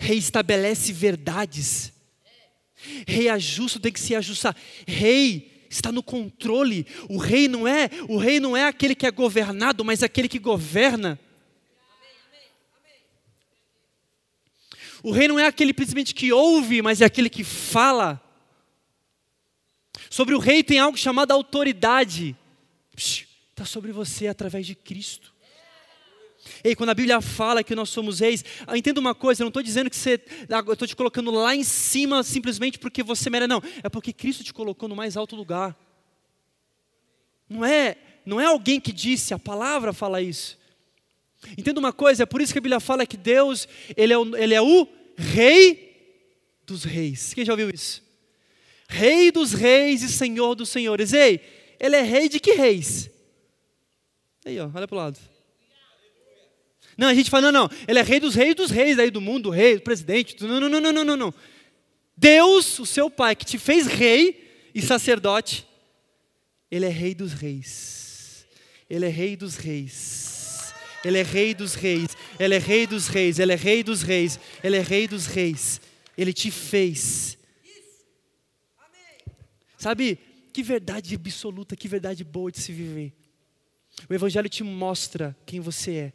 Rei 0.00 0.18
estabelece 0.18 0.92
verdades. 0.92 1.92
Rei 3.06 3.28
ajusta, 3.28 3.80
tem 3.80 3.92
que 3.92 4.00
se 4.00 4.14
ajustar. 4.14 4.56
Rei 4.86 5.66
está 5.68 5.90
no 5.90 6.02
controle. 6.02 6.86
O 7.08 7.18
rei 7.18 7.48
não 7.48 7.66
é, 7.66 7.90
o 8.08 8.16
rei 8.16 8.40
não 8.40 8.56
é 8.56 8.64
aquele 8.64 8.94
que 8.94 9.06
é 9.06 9.10
governado, 9.10 9.84
mas 9.84 10.02
aquele 10.02 10.28
que 10.28 10.38
governa. 10.38 11.18
O 15.02 15.12
rei 15.12 15.28
não 15.28 15.38
é 15.38 15.46
aquele 15.46 15.70
simplesmente 15.70 16.14
que 16.14 16.32
ouve, 16.32 16.82
mas 16.82 17.00
é 17.00 17.04
aquele 17.04 17.30
que 17.30 17.44
fala. 17.44 18.20
Sobre 20.10 20.34
o 20.34 20.38
rei 20.38 20.62
tem 20.64 20.78
algo 20.78 20.98
chamado 20.98 21.30
autoridade. 21.30 22.36
Está 22.96 23.64
sobre 23.64 23.92
você 23.92 24.26
através 24.26 24.66
de 24.66 24.74
Cristo. 24.74 25.35
Ei, 26.62 26.74
quando 26.74 26.90
a 26.90 26.94
Bíblia 26.94 27.20
fala 27.20 27.62
que 27.62 27.74
nós 27.74 27.88
somos 27.88 28.20
reis, 28.20 28.44
ah, 28.66 28.76
entenda 28.76 29.00
uma 29.00 29.14
coisa, 29.14 29.42
eu 29.42 29.44
não 29.44 29.48
estou 29.48 29.62
dizendo 29.62 29.90
que 29.90 29.96
você, 29.96 30.20
ah, 30.50 30.62
eu 30.66 30.72
estou 30.72 30.88
te 30.88 30.96
colocando 30.96 31.30
lá 31.30 31.54
em 31.54 31.64
cima 31.64 32.22
simplesmente 32.22 32.78
porque 32.78 33.02
você 33.02 33.28
merece, 33.30 33.48
não. 33.48 33.62
É 33.82 33.88
porque 33.88 34.12
Cristo 34.12 34.44
te 34.44 34.52
colocou 34.52 34.88
no 34.88 34.96
mais 34.96 35.16
alto 35.16 35.36
lugar. 35.36 35.76
Não 37.48 37.64
é, 37.64 37.96
não 38.24 38.40
é 38.40 38.44
alguém 38.44 38.80
que 38.80 38.92
disse, 38.92 39.32
a 39.32 39.38
palavra 39.38 39.92
fala 39.92 40.20
isso. 40.20 40.58
Entenda 41.56 41.78
uma 41.78 41.92
coisa, 41.92 42.22
é 42.22 42.26
por 42.26 42.40
isso 42.40 42.52
que 42.52 42.58
a 42.58 42.62
Bíblia 42.62 42.80
fala 42.80 43.06
que 43.06 43.16
Deus, 43.16 43.68
Ele 43.96 44.12
é 44.12 44.18
o, 44.18 44.36
ele 44.36 44.54
é 44.54 44.60
o 44.60 44.88
Rei 45.16 45.86
dos 46.66 46.84
Reis. 46.84 47.32
Quem 47.34 47.44
já 47.44 47.52
ouviu 47.52 47.70
isso? 47.70 48.02
Rei 48.88 49.30
dos 49.30 49.52
Reis 49.52 50.02
e 50.02 50.08
Senhor 50.08 50.54
dos 50.54 50.68
Senhores. 50.68 51.12
Ei, 51.12 51.40
Ele 51.78 51.96
é 51.96 52.02
Rei 52.02 52.28
de 52.28 52.40
que 52.40 52.52
reis? 52.52 53.10
Aí, 54.44 54.58
ó, 54.60 54.70
olha 54.72 54.86
para 54.86 54.94
o 54.94 54.98
lado. 54.98 55.18
Não, 56.96 57.08
a 57.08 57.14
gente 57.14 57.28
fala, 57.30 57.52
não, 57.52 57.62
não, 57.62 57.76
ele 57.86 57.98
é 57.98 58.02
rei 58.02 58.18
dos 58.18 58.34
reis 58.34 58.54
dos 58.54 58.70
reis 58.70 58.98
aí 58.98 59.10
do 59.10 59.20
mundo, 59.20 59.50
rei, 59.50 59.78
presidente. 59.78 60.42
Não, 60.42 60.60
não, 60.60 60.68
não, 60.68 60.92
não, 60.92 61.04
não, 61.04 61.16
não. 61.16 61.34
Deus, 62.16 62.78
o 62.78 62.86
seu 62.86 63.10
pai, 63.10 63.36
que 63.36 63.44
te 63.44 63.58
fez 63.58 63.86
rei 63.86 64.70
e 64.74 64.80
sacerdote, 64.80 65.66
ele 66.70 66.86
é 66.86 66.88
rei 66.88 67.14
dos 67.14 67.32
reis. 67.32 68.46
Ele 68.88 69.04
é 69.04 69.08
rei 69.08 69.36
dos 69.36 69.56
reis. 69.56 70.72
Ele 71.04 71.18
é 71.18 71.22
rei 71.22 71.54
dos 71.54 71.74
reis. 71.74 72.16
Ele 72.38 72.54
é 72.54 72.58
rei 72.58 72.86
dos 72.86 73.08
reis. 73.08 73.38
Ele 73.38 73.52
é 73.52 73.56
rei 73.56 73.82
dos 73.82 74.02
reis. 74.02 74.40
Ele 74.62 74.76
é 74.76 74.80
rei 74.80 75.06
dos 75.06 75.26
reis. 75.26 75.80
Ele 76.16 76.32
te 76.32 76.50
fez. 76.50 77.36
Sabe, 79.76 80.18
que 80.52 80.62
verdade 80.62 81.14
absoluta, 81.14 81.76
que 81.76 81.86
verdade 81.86 82.24
boa 82.24 82.50
de 82.50 82.60
se 82.60 82.72
viver. 82.72 83.12
O 84.08 84.14
Evangelho 84.14 84.48
te 84.48 84.64
mostra 84.64 85.36
quem 85.44 85.60
você 85.60 85.92
é. 85.92 86.12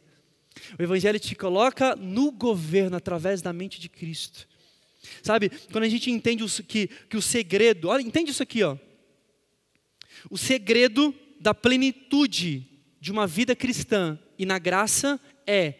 O 0.78 0.82
Evangelho 0.82 1.18
te 1.18 1.34
coloca 1.34 1.96
no 1.96 2.30
governo 2.30 2.96
através 2.96 3.42
da 3.42 3.52
mente 3.52 3.80
de 3.80 3.88
Cristo. 3.88 4.48
Sabe, 5.22 5.50
quando 5.70 5.84
a 5.84 5.88
gente 5.88 6.10
entende 6.10 6.44
que, 6.62 6.86
que 6.86 7.16
o 7.16 7.22
segredo, 7.22 7.88
olha, 7.88 8.02
entende 8.02 8.30
isso 8.30 8.42
aqui, 8.42 8.62
ó. 8.62 8.76
O 10.30 10.38
segredo 10.38 11.14
da 11.40 11.52
plenitude 11.52 12.66
de 13.00 13.10
uma 13.10 13.26
vida 13.26 13.56
cristã 13.56 14.18
e 14.38 14.46
na 14.46 14.58
graça 14.58 15.20
é 15.46 15.74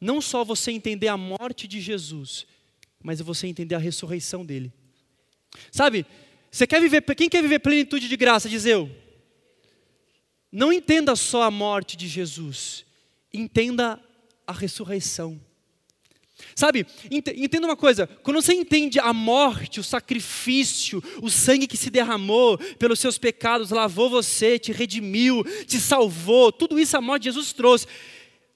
não 0.00 0.20
só 0.20 0.44
você 0.44 0.70
entender 0.70 1.08
a 1.08 1.16
morte 1.16 1.66
de 1.66 1.80
Jesus, 1.80 2.46
mas 3.02 3.20
você 3.20 3.46
entender 3.46 3.74
a 3.74 3.78
ressurreição 3.78 4.46
dele. 4.46 4.72
Sabe, 5.70 6.06
você 6.50 6.66
quer 6.66 6.80
viver, 6.80 7.02
quem 7.14 7.28
quer 7.28 7.42
viver 7.42 7.58
plenitude 7.58 8.08
de 8.08 8.16
graça, 8.16 8.48
diz 8.48 8.64
eu? 8.64 8.90
Não 10.50 10.72
entenda 10.72 11.14
só 11.14 11.42
a 11.42 11.50
morte 11.50 11.96
de 11.96 12.08
Jesus, 12.08 12.84
entenda 13.32 14.00
a 14.46 14.52
ressurreição. 14.52 15.40
Sabe, 16.54 16.86
entenda 17.10 17.66
uma 17.66 17.76
coisa: 17.76 18.06
quando 18.06 18.40
você 18.40 18.54
entende 18.54 18.98
a 18.98 19.12
morte, 19.12 19.80
o 19.80 19.84
sacrifício, 19.84 21.02
o 21.22 21.30
sangue 21.30 21.66
que 21.66 21.76
se 21.76 21.90
derramou 21.90 22.58
pelos 22.78 22.98
seus 22.98 23.18
pecados, 23.18 23.70
lavou 23.70 24.10
você, 24.10 24.58
te 24.58 24.72
redimiu, 24.72 25.44
te 25.66 25.78
salvou, 25.78 26.50
tudo 26.50 26.78
isso 26.78 26.96
a 26.96 27.00
morte 27.00 27.24
de 27.24 27.30
Jesus 27.30 27.52
trouxe. 27.52 27.86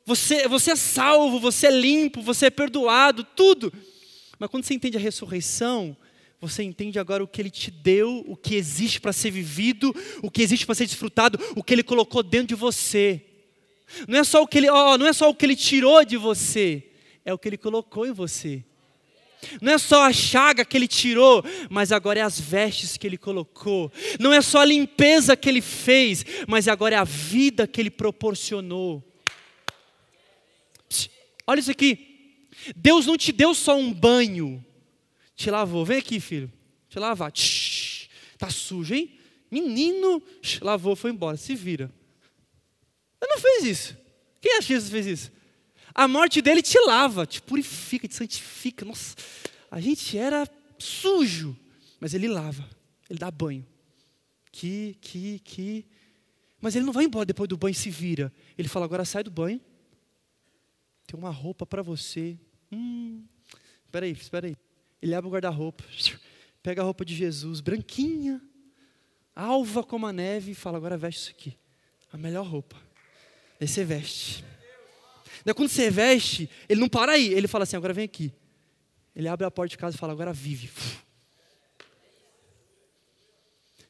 Você, 0.07 0.47
você 0.49 0.73
é 0.73 0.76
salvo, 0.76 1.38
você 1.38 1.69
é 1.69 1.71
limpo, 1.71 2.21
você 2.21 2.47
é 2.47 2.50
perdoado, 2.50 3.25
tudo. 3.25 3.73
Mas 4.38 4.50
quando 4.50 4.64
você 4.64 4.75
entende 4.75 4.99
a 4.99 5.00
ressurreição, 5.00 5.97
você 6.40 6.62
entende 6.62 6.99
agora 6.99 7.25
o 7.25 7.28
que 7.28 7.40
Ele 7.40 7.50
te 7.50 7.71
deu, 7.71 8.23
o 8.26 8.37
que 8.37 8.54
existe 8.54 9.00
para 9.00 9.14
ser 9.14 9.31
vivido, 9.31 9.95
o 10.23 10.31
que 10.31 10.43
existe 10.43 10.66
para 10.66 10.75
ser 10.75 10.85
desfrutado, 10.85 11.38
o 11.57 11.62
que 11.62 11.73
Ele 11.73 11.83
colocou 11.83 12.23
dentro 12.23 12.49
de 12.49 12.54
você. 12.54 13.34
Não 14.09 14.19
é 14.19 14.25
só 14.25 14.43
o 14.43 14.47
que 14.47 14.59
ele, 14.59 14.71
oh, 14.71 14.99
não 14.99 15.07
é 15.07 15.13
só 15.13 15.29
o 15.29 15.35
que 15.35 15.45
ele 15.45 15.57
tirou 15.57 16.05
de 16.05 16.17
você, 16.17 16.91
é 17.25 17.33
o 17.33 17.39
que 17.39 17.49
ele 17.49 17.59
colocou 17.59 18.07
em 18.07 18.13
você. 18.13 18.65
Não 19.61 19.73
é 19.73 19.79
só 19.79 20.05
a 20.05 20.13
chaga 20.13 20.65
que 20.65 20.77
ele 20.77 20.89
tirou, 20.89 21.45
mas 21.69 21.93
agora 21.93 22.21
é 22.21 22.23
as 22.23 22.41
vestes 22.41 22.97
que 22.97 23.07
ele 23.07 23.19
colocou. 23.19 23.93
Não 24.19 24.33
é 24.33 24.41
só 24.41 24.61
a 24.61 24.65
limpeza 24.65 25.37
que 25.37 25.49
ele 25.49 25.61
fez, 25.61 26.25
mas 26.49 26.69
agora 26.69 26.95
é 26.95 26.99
a 26.99 27.05
vida 27.05 27.67
que 27.67 27.81
ele 27.81 27.91
proporcionou. 27.91 29.03
Olha 31.47 31.61
isso 31.61 31.71
aqui. 31.71 32.39
Deus 32.75 33.07
não 33.07 33.17
te 33.17 33.33
deu 33.33 33.55
só 33.55 33.77
um 33.77 33.93
banho, 33.93 34.65
te 35.37 35.51
lavou. 35.51 35.85
Vem 35.85 35.99
aqui, 35.99 36.21
filho, 36.21 36.51
te 36.89 36.99
lavar. 36.99 37.33
Tá 38.39 38.49
sujo, 38.51 38.95
hein? 38.95 39.19
Menino, 39.51 40.23
lavou, 40.61 40.97
foi 40.97 41.11
embora. 41.11 41.37
Se 41.37 41.55
vira. 41.55 41.93
Ele 43.25 43.35
não 43.35 43.38
fez 43.38 43.64
isso. 43.64 43.97
Quem 44.40 44.52
acha 44.52 44.66
que 44.66 44.75
Jesus 44.75 44.90
fez 44.90 45.07
isso? 45.07 45.33
A 45.95 46.07
morte 46.07 46.43
dele 46.43 46.61
te 46.61 46.78
lava, 46.81 47.25
te 47.25 47.40
purifica, 47.40 48.07
te 48.07 48.14
santifica. 48.14 48.85
Nossa, 48.85 49.16
a 49.71 49.81
gente 49.81 50.19
era 50.19 50.47
sujo, 50.78 51.57
mas 51.99 52.12
ele 52.12 52.28
lava, 52.28 52.69
ele 53.09 53.19
dá 53.19 53.31
banho. 53.31 53.66
Que, 54.52 54.97
que, 55.00 55.38
que. 55.38 55.87
Mas 56.61 56.76
ele 56.76 56.85
não 56.85 56.93
vai 56.93 57.04
embora 57.04 57.25
depois 57.25 57.49
do 57.49 57.57
banho 57.57 57.73
e 57.73 57.75
se 57.75 57.90
vira. 57.90 58.33
Ele 58.59 58.69
fala: 58.69 58.85
agora 58.85 59.04
sai 59.04 59.23
do 59.23 59.31
banho. 59.31 59.61
Tem 61.07 61.19
uma 61.19 61.31
roupa 61.31 61.64
para 61.64 61.83
você. 61.83 62.38
Hum, 62.71 63.25
espera 63.85 64.07
aí, 64.07 64.12
espera 64.12 64.47
aí. 64.47 64.57
Ele 65.00 65.14
abre 65.14 65.28
o 65.28 65.33
guarda-roupa, 65.33 65.85
pega 66.62 66.83
a 66.83 66.85
roupa 66.85 67.04
de 67.04 67.14
Jesus, 67.14 67.61
branquinha, 67.61 68.40
alva 69.35 69.83
como 69.83 70.07
a 70.07 70.12
neve, 70.12 70.52
e 70.52 70.54
fala: 70.54 70.76
agora 70.76 70.97
veste 70.97 71.21
isso 71.21 71.31
aqui. 71.31 71.59
A 72.12 72.16
melhor 72.16 72.47
roupa. 72.47 72.76
Aí 73.61 73.68
você 73.68 73.84
veste. 73.84 74.44
Daí 75.44 75.54
quando 75.54 75.68
você 75.68 75.90
veste, 75.90 76.49
ele 76.68 76.80
não 76.80 76.88
para 76.88 77.12
aí, 77.12 77.32
ele 77.32 77.46
fala 77.46 77.64
assim: 77.64 77.76
agora 77.76 77.92
vem 77.92 78.04
aqui. 78.04 78.32
Ele 79.14 79.28
abre 79.28 79.46
a 79.46 79.50
porta 79.50 79.70
de 79.70 79.78
casa 79.78 79.96
e 79.96 79.99
fala: 79.99 80.12
agora 80.12 80.32
vive. 80.32 80.70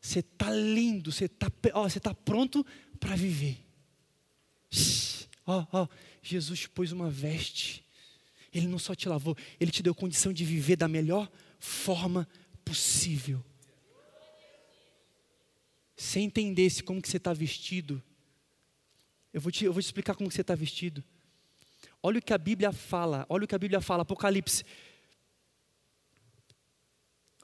Você 0.01 0.19
está 0.19 0.51
lindo, 0.51 1.11
você 1.11 1.25
está 1.25 1.51
você 1.83 1.99
tá 1.99 2.15
pronto 2.15 2.65
para 3.01 3.17
viver. 3.17 3.59
Jesus 6.23 6.61
te 6.61 6.69
pôs 6.69 6.93
uma 6.93 7.11
veste. 7.11 7.85
Ele 8.53 8.67
não 8.67 8.79
só 8.79 8.95
te 8.95 9.09
lavou, 9.09 9.37
ele 9.59 9.71
te 9.71 9.83
deu 9.83 9.95
condição 9.95 10.33
de 10.33 10.45
viver 10.45 10.77
da 10.77 10.87
melhor 10.87 11.31
forma 11.59 12.29
possível. 12.65 13.45
Você 15.97 16.21
entendesse 16.21 16.83
como 16.83 17.01
que 17.01 17.09
você 17.09 17.17
está 17.17 17.33
vestido, 17.33 18.03
eu 19.35 19.41
vou 19.41 19.51
te, 19.51 19.65
eu 19.65 19.73
vou 19.73 19.83
te 19.83 19.87
explicar 19.87 20.15
como 20.15 20.31
você 20.31 20.43
está 20.43 20.55
vestido. 20.55 21.03
Olha 22.01 22.21
o 22.21 22.23
que 22.23 22.33
a 22.33 22.39
Bíblia 22.39 22.71
fala, 22.71 23.27
olha 23.29 23.45
o 23.45 23.49
que 23.49 23.55
a 23.55 23.59
Bíblia 23.59 23.81
fala, 23.81 24.03
Apocalipse. 24.03 24.65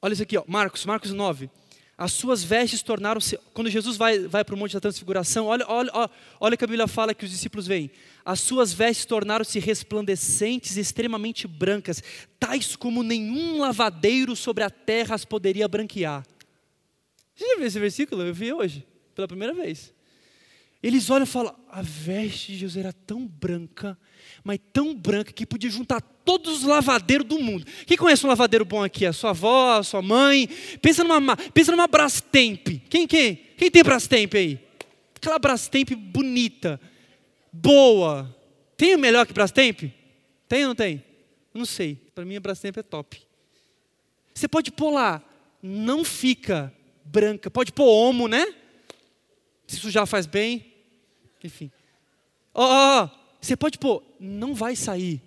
Olha 0.01 0.13
isso 0.13 0.23
aqui, 0.23 0.39
ó, 0.39 0.45
Marcos, 0.47 0.87
Marcos 0.87 1.11
9. 1.11 1.51
As 1.99 2.13
suas 2.13 2.45
vestes 2.45 2.81
tornaram-se. 2.81 3.37
Quando 3.53 3.69
Jesus 3.69 3.97
vai, 3.97 4.21
vai 4.21 4.45
para 4.45 4.55
o 4.55 4.59
Monte 4.59 4.73
da 4.73 4.81
Transfiguração, 4.81 5.47
olha, 5.47 5.67
olha, 5.69 5.91
olha, 5.93 6.11
olha 6.39 6.57
que 6.57 6.65
a 6.65 6.67
Bíblia 6.67 6.87
fala 6.87 7.13
que 7.13 7.25
os 7.25 7.31
discípulos 7.31 7.67
veem. 7.67 7.91
As 8.25 8.41
suas 8.41 8.73
vestes 8.73 9.05
tornaram-se 9.05 9.59
resplandecentes 9.59 10.77
extremamente 10.77 11.49
brancas, 11.49 12.03
tais 12.39 12.77
como 12.77 13.03
nenhum 13.03 13.59
lavadeiro 13.59 14.37
sobre 14.37 14.63
a 14.63 14.71
terra 14.71 15.17
as 15.17 15.25
poderia 15.25 15.67
branquear. 15.67 16.25
Você 17.35 17.49
já 17.49 17.57
viu 17.57 17.67
esse 17.67 17.81
versículo? 17.81 18.23
Eu 18.23 18.33
vi 18.33 18.53
hoje, 18.53 18.87
pela 19.13 19.27
primeira 19.27 19.53
vez. 19.53 19.93
Eles 20.83 21.11
olham 21.11 21.25
e 21.25 21.29
falam: 21.29 21.55
a 21.69 21.83
veste 21.83 22.53
de 22.53 22.59
Jesus 22.59 22.83
era 22.83 22.93
tão 22.93 23.27
branca, 23.27 23.99
mas 24.43 24.59
tão 24.73 24.95
branca 24.95 25.33
que 25.33 25.45
podia 25.45 25.71
juntar 25.71 26.01
todos 26.01 26.59
os 26.59 26.63
lavadeiros 26.63 27.27
do 27.27 27.39
mundo. 27.39 27.67
Quem 27.87 27.97
conhece 27.97 28.25
um 28.25 28.29
lavadeiro 28.29 28.65
bom 28.65 28.83
aqui? 28.83 29.05
A 29.05 29.13
sua 29.13 29.31
avó, 29.31 29.79
a 29.79 29.83
sua 29.83 30.01
mãe? 30.01 30.49
Pensa 30.81 31.05
numa, 31.05 31.37
pensa 31.37 31.71
numa 31.71 31.87
Brastemp. 31.87 32.69
Quem, 32.89 33.07
quem? 33.07 33.37
Quem 33.57 33.71
tem 33.71 33.83
Brastemp 33.83 34.35
aí? 34.35 34.59
Aquela 35.15 35.39
Brastemp 35.39 35.91
bonita, 35.91 36.81
boa. 37.53 38.35
Tem 38.77 38.95
o 38.95 38.99
melhor 38.99 39.27
que 39.27 39.35
Brastemp? 39.35 39.83
Tem 40.49 40.63
ou 40.63 40.69
não 40.69 40.75
tem? 40.75 41.05
Não 41.53 41.67
sei. 41.67 41.97
Para 42.15 42.25
mim 42.25 42.37
a 42.37 42.41
Brastemp 42.41 42.79
é 42.79 42.83
top. 42.83 43.21
Você 44.33 44.49
pode 44.49 44.73
pôr 44.73 44.91
lá, 44.91 45.23
não 45.63 46.03
fica 46.03 46.73
branca. 47.05 47.51
Pode 47.51 47.73
pôr 47.73 47.85
homo, 47.85 48.27
né? 48.27 48.55
Se 49.67 49.91
já 49.91 50.07
faz 50.07 50.27
bem. 50.27 50.70
Enfim. 51.43 51.71
Ó, 52.55 53.05
oh, 53.05 53.11
você 53.41 53.57
pode 53.57 53.79
pôr, 53.79 54.03
não 54.19 54.55
vai 54.55 54.77
sair 54.77 55.23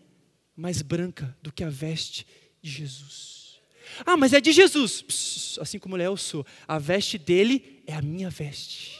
mais 0.56 0.82
branca 0.82 1.36
do 1.42 1.52
que 1.52 1.64
a 1.64 1.70
veste 1.70 2.28
de 2.62 2.70
Jesus. 2.70 3.60
Ah, 4.06 4.18
mas 4.18 4.34
é 4.34 4.42
de 4.42 4.52
Jesus. 4.52 5.02
Pss, 5.02 5.60
assim 5.60 5.80
como 5.80 5.96
ele 5.96 6.04
é, 6.04 6.08
eu 6.08 6.18
sou. 6.18 6.46
A 6.68 6.80
veste 6.80 7.18
dele 7.18 7.84
é 7.86 7.94
a 7.94 8.02
minha 8.02 8.30
veste. 8.30 9.00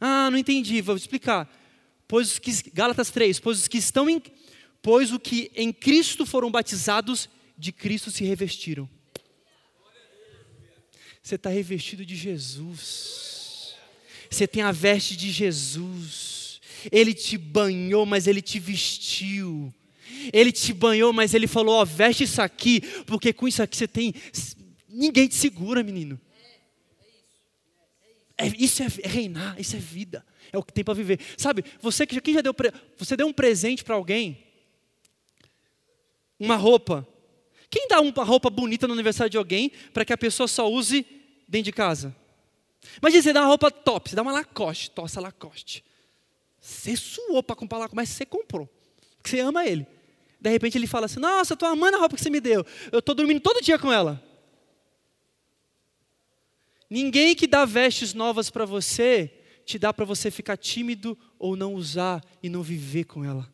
Ah, 0.00 0.30
não 0.30 0.38
entendi, 0.38 0.80
vou 0.80 0.96
explicar. 0.96 1.48
Pois 2.06 2.32
os 2.32 2.38
que, 2.38 2.70
Gálatas 2.72 3.10
3, 3.10 3.40
pois 3.40 3.58
os 3.58 3.68
que 3.68 3.78
estão 3.78 4.08
em, 4.08 4.22
pois 4.80 5.12
o 5.12 5.18
que 5.18 5.50
em 5.54 5.72
Cristo 5.72 6.24
foram 6.24 6.50
batizados, 6.50 7.28
de 7.56 7.72
Cristo 7.72 8.10
se 8.10 8.24
revestiram. 8.24 8.88
Você 11.22 11.34
está 11.34 11.50
revestido 11.50 12.06
de 12.06 12.16
Jesus. 12.16 13.37
Você 14.30 14.46
tem 14.46 14.62
a 14.62 14.72
veste 14.72 15.16
de 15.16 15.30
Jesus. 15.30 16.60
Ele 16.92 17.14
te 17.14 17.36
banhou, 17.36 18.06
mas 18.06 18.26
ele 18.26 18.42
te 18.42 18.58
vestiu. 18.58 19.72
Ele 20.32 20.52
te 20.52 20.72
banhou, 20.72 21.12
mas 21.12 21.34
ele 21.34 21.46
falou: 21.46 21.76
Ó, 21.76 21.82
oh, 21.82 21.86
veste 21.86 22.24
isso 22.24 22.42
aqui, 22.42 22.80
porque 23.06 23.32
com 23.32 23.46
isso 23.46 23.62
aqui 23.62 23.76
você 23.76 23.88
tem. 23.88 24.14
Ninguém 24.88 25.28
te 25.28 25.34
segura, 25.34 25.82
menino. 25.82 26.20
É, 28.36 28.46
isso 28.56 28.82
é 28.82 28.86
reinar, 29.04 29.60
isso 29.60 29.74
é 29.74 29.78
vida. 29.78 30.24
É 30.52 30.56
o 30.56 30.62
que 30.62 30.72
tem 30.72 30.84
para 30.84 30.94
viver. 30.94 31.18
Sabe, 31.36 31.64
você 31.80 32.06
que 32.06 32.20
quem 32.20 32.34
já 32.34 32.40
deu, 32.40 32.54
você 32.96 33.16
deu 33.16 33.26
um 33.26 33.32
presente 33.32 33.84
para 33.84 33.96
alguém, 33.96 34.38
uma 36.38 36.56
roupa. 36.56 37.06
Quem 37.68 37.86
dá 37.88 38.00
uma 38.00 38.24
roupa 38.24 38.48
bonita 38.48 38.86
no 38.86 38.94
aniversário 38.94 39.30
de 39.30 39.36
alguém 39.36 39.70
para 39.92 40.04
que 40.04 40.12
a 40.12 40.16
pessoa 40.16 40.46
só 40.46 40.70
use 40.70 41.04
dentro 41.46 41.64
de 41.64 41.72
casa? 41.72 42.14
Imagina 43.00 43.22
você 43.22 43.32
dá 43.32 43.40
uma 43.40 43.48
roupa 43.48 43.70
top, 43.70 44.10
você 44.10 44.16
dá 44.16 44.22
uma 44.22 44.32
Lacoste, 44.32 44.90
tossa 44.90 45.20
Lacoste. 45.20 45.84
Você 46.60 46.96
suou 46.96 47.42
para 47.42 47.56
comprar 47.56 47.78
Lacoste, 47.78 47.96
mas 47.96 48.08
você 48.08 48.26
comprou, 48.26 48.68
porque 49.16 49.30
você 49.30 49.40
ama 49.40 49.66
ele. 49.66 49.86
De 50.40 50.50
repente 50.50 50.78
ele 50.78 50.86
fala 50.86 51.06
assim: 51.06 51.20
Nossa, 51.20 51.52
eu 51.52 51.54
estou 51.54 51.68
amando 51.68 51.96
a 51.96 52.00
roupa 52.00 52.16
que 52.16 52.22
você 52.22 52.30
me 52.30 52.40
deu. 52.40 52.64
Eu 52.92 53.00
estou 53.00 53.14
dormindo 53.14 53.40
todo 53.40 53.62
dia 53.62 53.78
com 53.78 53.92
ela. 53.92 54.22
Ninguém 56.88 57.34
que 57.34 57.46
dá 57.46 57.64
vestes 57.64 58.14
novas 58.14 58.48
para 58.48 58.64
você 58.64 59.34
te 59.66 59.78
dá 59.78 59.92
para 59.92 60.06
você 60.06 60.30
ficar 60.30 60.56
tímido 60.56 61.18
ou 61.38 61.54
não 61.54 61.74
usar 61.74 62.24
e 62.42 62.48
não 62.48 62.62
viver 62.62 63.04
com 63.04 63.22
ela. 63.22 63.46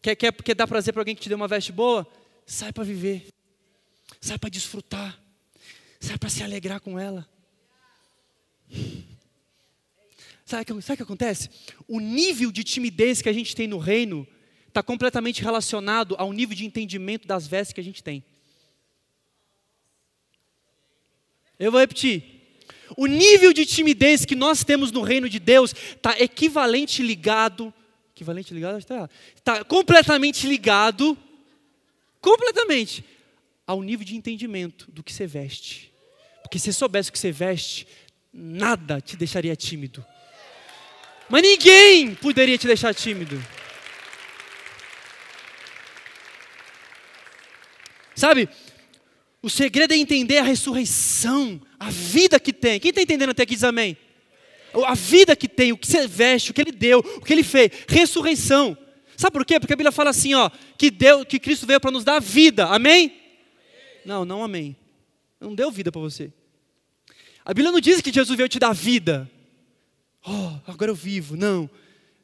Quer, 0.00 0.14
quer, 0.14 0.32
quer 0.32 0.54
dar 0.54 0.68
prazer 0.68 0.92
para 0.92 1.00
alguém 1.00 1.16
que 1.16 1.20
te 1.20 1.28
deu 1.28 1.36
uma 1.36 1.48
veste 1.48 1.72
boa? 1.72 2.06
Sai 2.46 2.72
para 2.72 2.84
viver. 2.84 3.26
Sai 4.20 4.38
para 4.38 4.48
desfrutar. 4.48 5.20
Sai 5.98 6.16
para 6.16 6.28
se 6.28 6.44
alegrar 6.44 6.80
com 6.80 6.96
ela. 6.96 7.28
Sabe 10.48 10.62
o 10.62 10.96
que, 10.96 11.02
acontece? 11.02 11.50
O 11.86 12.00
nível 12.00 12.50
de 12.50 12.64
timidez 12.64 13.20
que 13.20 13.28
a 13.28 13.32
gente 13.32 13.54
tem 13.54 13.66
no 13.66 13.76
reino 13.76 14.26
está 14.66 14.82
completamente 14.82 15.42
relacionado 15.42 16.14
ao 16.18 16.32
nível 16.32 16.56
de 16.56 16.64
entendimento 16.64 17.28
das 17.28 17.46
vestes 17.46 17.74
que 17.74 17.80
a 17.80 17.84
gente 17.84 18.02
tem. 18.02 18.24
Eu 21.58 21.70
vou 21.70 21.80
repetir. 21.80 22.38
O 22.96 23.06
nível 23.06 23.52
de 23.52 23.66
timidez 23.66 24.24
que 24.24 24.34
nós 24.34 24.64
temos 24.64 24.90
no 24.90 25.02
reino 25.02 25.28
de 25.28 25.38
Deus 25.38 25.72
está 25.72 26.18
equivalente 26.18 27.02
ligado. 27.02 27.72
Equivalente 28.14 28.54
ligado? 28.54 28.78
Está 28.78 29.08
tá 29.44 29.64
completamente 29.64 30.46
ligado. 30.46 31.18
Completamente. 32.20 33.04
Ao 33.66 33.82
nível 33.82 34.06
de 34.06 34.16
entendimento 34.16 34.90
do 34.90 35.02
que 35.02 35.12
você 35.12 35.26
veste. 35.26 35.92
Porque 36.42 36.58
se 36.58 36.72
soubesse 36.72 37.10
o 37.10 37.12
que 37.12 37.18
você 37.18 37.30
veste, 37.30 37.86
nada 38.32 39.00
te 39.00 39.16
deixaria 39.16 39.56
tímido. 39.56 40.04
Mas 41.28 41.42
ninguém 41.42 42.14
poderia 42.14 42.56
te 42.56 42.66
deixar 42.66 42.94
tímido. 42.94 43.42
Sabe, 48.14 48.48
o 49.40 49.48
segredo 49.48 49.94
é 49.94 49.96
entender 49.96 50.38
a 50.38 50.42
ressurreição, 50.42 51.60
a 51.78 51.90
vida 51.90 52.40
que 52.40 52.52
tem. 52.52 52.80
Quem 52.80 52.88
está 52.88 53.02
entendendo 53.02 53.30
até 53.30 53.44
aqui 53.44 53.54
diz 53.54 53.64
amém? 53.64 53.96
A 54.86 54.94
vida 54.94 55.36
que 55.36 55.48
tem, 55.48 55.72
o 55.72 55.78
que 55.78 55.86
você 55.86 56.06
veste, 56.06 56.50
o 56.50 56.54
que 56.54 56.60
ele 56.60 56.72
deu, 56.72 56.98
o 56.98 57.20
que 57.20 57.32
ele 57.32 57.44
fez, 57.44 57.70
ressurreição. 57.88 58.76
Sabe 59.16 59.32
por 59.32 59.44
quê? 59.44 59.58
Porque 59.58 59.72
a 59.72 59.76
Bíblia 59.76 59.92
fala 59.92 60.10
assim, 60.10 60.34
ó, 60.34 60.50
que 60.76 60.90
Deus, 60.90 61.24
que 61.24 61.38
Cristo 61.38 61.66
veio 61.66 61.80
para 61.80 61.90
nos 61.90 62.04
dar 62.04 62.20
vida. 62.20 62.66
Amém? 62.66 63.16
Não, 64.04 64.24
não 64.24 64.42
amém. 64.42 64.76
Não 65.40 65.54
deu 65.54 65.70
vida 65.70 65.92
para 65.92 66.00
você. 66.00 66.32
A 67.48 67.54
Bíblia 67.54 67.72
não 67.72 67.80
diz 67.80 68.02
que 68.02 68.12
Jesus 68.12 68.36
veio 68.36 68.46
te 68.46 68.58
dar 68.58 68.74
vida. 68.74 69.28
Oh, 70.22 70.70
agora 70.70 70.90
eu 70.90 70.94
vivo. 70.94 71.34
Não. 71.34 71.68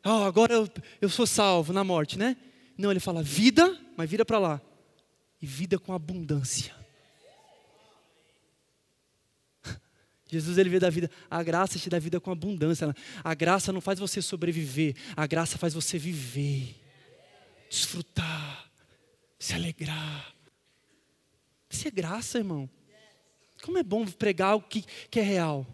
Oh, 0.05 0.23
agora 0.23 0.53
eu, 0.53 0.69
eu 1.01 1.09
sou 1.09 1.27
salvo 1.27 1.73
na 1.73 1.83
morte, 1.83 2.19
né? 2.19 2.37
Não, 2.77 2.91
ele 2.91 3.01
fala 3.01 3.23
vida, 3.23 3.81
mas 3.97 4.11
vira 4.11 4.23
para 4.23 4.39
lá. 4.39 4.61
E 5.41 5.47
vida 5.47 5.79
com 5.79 5.95
abundância. 5.95 6.75
Jesus 10.31 10.59
ele 10.59 10.69
veio 10.69 10.81
da 10.83 10.91
vida, 10.91 11.11
a 11.31 11.43
graça 11.43 11.79
te 11.79 11.89
dá 11.89 11.99
vida 11.99 12.21
com 12.21 12.31
abundância. 12.31 12.95
A 13.25 13.33
graça 13.33 13.73
não 13.73 13.81
faz 13.81 13.99
você 13.99 14.21
sobreviver, 14.21 14.95
a 15.17 15.27
graça 15.27 15.57
faz 15.57 15.73
você 15.73 15.97
viver, 15.97 16.79
desfrutar, 17.71 18.71
se 19.39 19.55
alegrar. 19.55 20.35
Isso 21.71 21.89
é 21.89 21.91
graça, 21.91 22.37
irmão. 22.37 22.69
Como 23.65 23.79
é 23.79 23.83
bom 23.83 24.05
pregar 24.05 24.57
o 24.57 24.61
que, 24.61 24.85
que 25.11 25.19
é 25.19 25.23
real. 25.23 25.67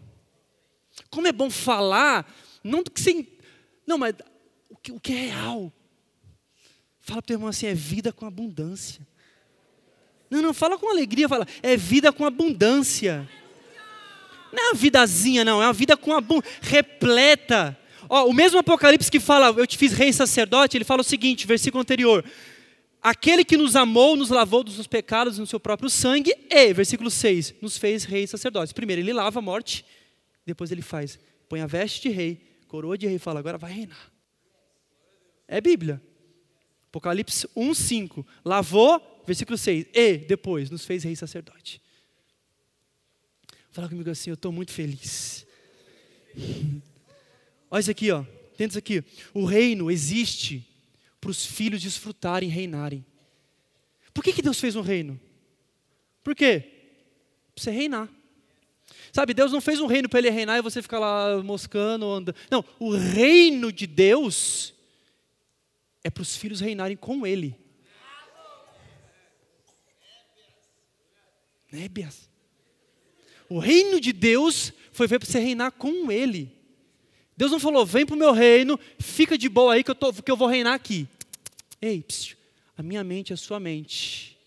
Como 1.09 1.27
é 1.27 1.31
bom 1.33 1.49
falar, 1.49 2.25
não 2.63 2.81
do 2.81 2.89
que 2.89 3.01
você. 3.01 3.27
Não, 3.85 3.97
mas 3.97 4.15
o 4.69 4.77
que, 4.77 4.93
o 4.93 4.99
que 4.99 5.11
é 5.11 5.25
real. 5.25 5.73
Fala 7.01 7.21
para 7.21 7.25
o 7.25 7.27
teu 7.27 7.33
irmão 7.35 7.49
assim: 7.49 7.65
é 7.65 7.73
vida 7.73 8.13
com 8.13 8.25
abundância. 8.25 9.05
Não, 10.29 10.41
não, 10.41 10.53
fala 10.53 10.77
com 10.77 10.89
alegria, 10.89 11.27
fala, 11.27 11.45
é 11.61 11.75
vida 11.75 12.13
com 12.13 12.25
abundância. 12.25 13.29
Não 14.53 14.63
é 14.63 14.67
uma 14.69 14.75
vidazinha, 14.75 15.43
não, 15.43 15.61
é 15.61 15.67
uma 15.67 15.73
vida 15.73 15.97
com 15.97 16.13
abundância, 16.13 16.49
repleta. 16.61 17.77
Ó, 18.07 18.25
o 18.25 18.33
mesmo 18.33 18.57
Apocalipse 18.59 19.11
que 19.11 19.19
fala, 19.19 19.47
eu 19.47 19.67
te 19.67 19.77
fiz 19.77 19.91
rei 19.91 20.13
sacerdote, 20.13 20.77
ele 20.77 20.85
fala 20.85 21.01
o 21.01 21.03
seguinte, 21.03 21.45
versículo 21.45 21.81
anterior. 21.81 22.23
Aquele 23.01 23.43
que 23.43 23.57
nos 23.57 23.75
amou, 23.75 24.15
nos 24.15 24.29
lavou 24.29 24.63
dos 24.63 24.75
seus 24.75 24.85
pecados 24.85 25.39
no 25.39 25.47
seu 25.47 25.59
próprio 25.59 25.89
sangue, 25.89 26.35
e, 26.49 26.73
versículo 26.73 27.09
6, 27.09 27.55
nos 27.59 27.75
fez 27.77 28.03
reis 28.03 28.29
sacerdotes. 28.29 28.71
Primeiro 28.71 29.01
ele 29.01 29.11
lava 29.11 29.39
a 29.39 29.41
morte, 29.41 29.83
depois 30.45 30.71
ele 30.71 30.83
faz, 30.83 31.17
põe 31.49 31.61
a 31.61 31.65
veste 31.65 32.07
de 32.07 32.09
rei, 32.09 32.39
coroa 32.67 32.97
de 32.97 33.07
rei 33.07 33.15
e 33.15 33.19
fala, 33.19 33.39
agora 33.39 33.57
vai 33.57 33.71
reinar. 33.71 34.11
É 35.47 35.59
Bíblia. 35.59 36.01
Apocalipse 36.87 37.47
1, 37.55 37.73
5. 37.73 38.27
Lavou, 38.45 39.23
versículo 39.25 39.57
6. 39.57 39.87
E, 39.93 40.17
depois, 40.17 40.69
nos 40.69 40.85
fez 40.85 41.03
rei 41.03 41.15
sacerdote. 41.15 41.81
Fala 43.71 43.89
comigo 43.89 44.09
assim, 44.09 44.29
eu 44.29 44.35
estou 44.35 44.51
muito 44.51 44.71
feliz. 44.71 45.45
Olha 47.71 47.79
isso 47.79 47.89
aqui, 47.89 48.11
ó. 48.11 48.23
Tenta 48.55 48.73
isso 48.73 48.77
aqui. 48.77 49.03
O 49.33 49.45
reino 49.45 49.89
existe 49.89 50.70
para 51.21 51.31
os 51.31 51.45
filhos 51.45 51.81
desfrutarem 51.81 52.49
e 52.49 52.51
reinarem. 52.51 53.05
Por 54.13 54.23
que, 54.23 54.33
que 54.33 54.41
Deus 54.41 54.59
fez 54.59 54.75
um 54.75 54.81
reino? 54.81 55.17
Por 56.23 56.35
quê? 56.35 56.59
Para 57.53 57.63
você 57.63 57.71
reinar. 57.71 58.09
Sabe, 59.13 59.33
Deus 59.33 59.51
não 59.51 59.61
fez 59.61 59.79
um 59.79 59.87
reino 59.87 60.09
para 60.09 60.19
ele 60.19 60.29
reinar 60.29 60.57
e 60.57 60.61
você 60.61 60.81
ficar 60.81 60.99
lá 60.99 61.41
moscando, 61.41 62.05
andando. 62.11 62.35
Não, 62.49 62.65
o 62.79 62.91
reino 62.95 63.71
de 63.71 63.87
Deus 63.87 64.73
é 66.03 66.09
para 66.09 66.23
os 66.23 66.35
filhos 66.35 66.59
reinarem 66.59 66.97
com 66.97 67.25
ele. 67.25 67.55
Nébias. 71.71 72.29
O 73.51 73.59
reino 73.59 73.99
de 73.99 74.11
Deus 74.13 74.73
foi 74.91 75.07
ver 75.07 75.19
para 75.19 75.27
você 75.27 75.39
reinar 75.39 75.71
com 75.71 76.11
Ele. 76.11 76.60
Deus 77.41 77.49
não 77.49 77.59
falou, 77.59 77.83
vem 77.83 78.05
para 78.05 78.15
o 78.15 78.19
meu 78.19 78.33
reino, 78.33 78.79
fica 78.99 79.35
de 79.35 79.49
boa 79.49 79.73
aí 79.73 79.83
que 79.83 79.89
eu, 79.89 79.95
tô, 79.95 80.13
que 80.13 80.29
eu 80.29 80.37
vou 80.37 80.47
reinar 80.47 80.75
aqui. 80.75 81.07
Ei, 81.81 82.03
psiu, 82.03 82.37
a 82.77 82.83
minha 82.83 83.03
mente 83.03 83.31
é 83.31 83.33
a 83.33 83.37
sua 83.37 83.59
mente. 83.59 84.37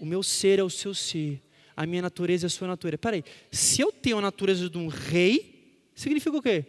O 0.00 0.06
meu 0.06 0.22
ser 0.22 0.58
é 0.58 0.62
o 0.62 0.70
seu 0.70 0.94
ser. 0.94 1.38
A 1.76 1.84
minha 1.84 2.00
natureza 2.00 2.46
é 2.46 2.48
a 2.48 2.50
sua 2.50 2.66
natureza. 2.66 2.96
Peraí, 2.96 3.22
se 3.52 3.82
eu 3.82 3.92
tenho 3.92 4.16
a 4.16 4.22
natureza 4.22 4.70
de 4.70 4.78
um 4.78 4.86
rei, 4.86 5.76
significa 5.94 6.34
o 6.34 6.40
quê? 6.40 6.64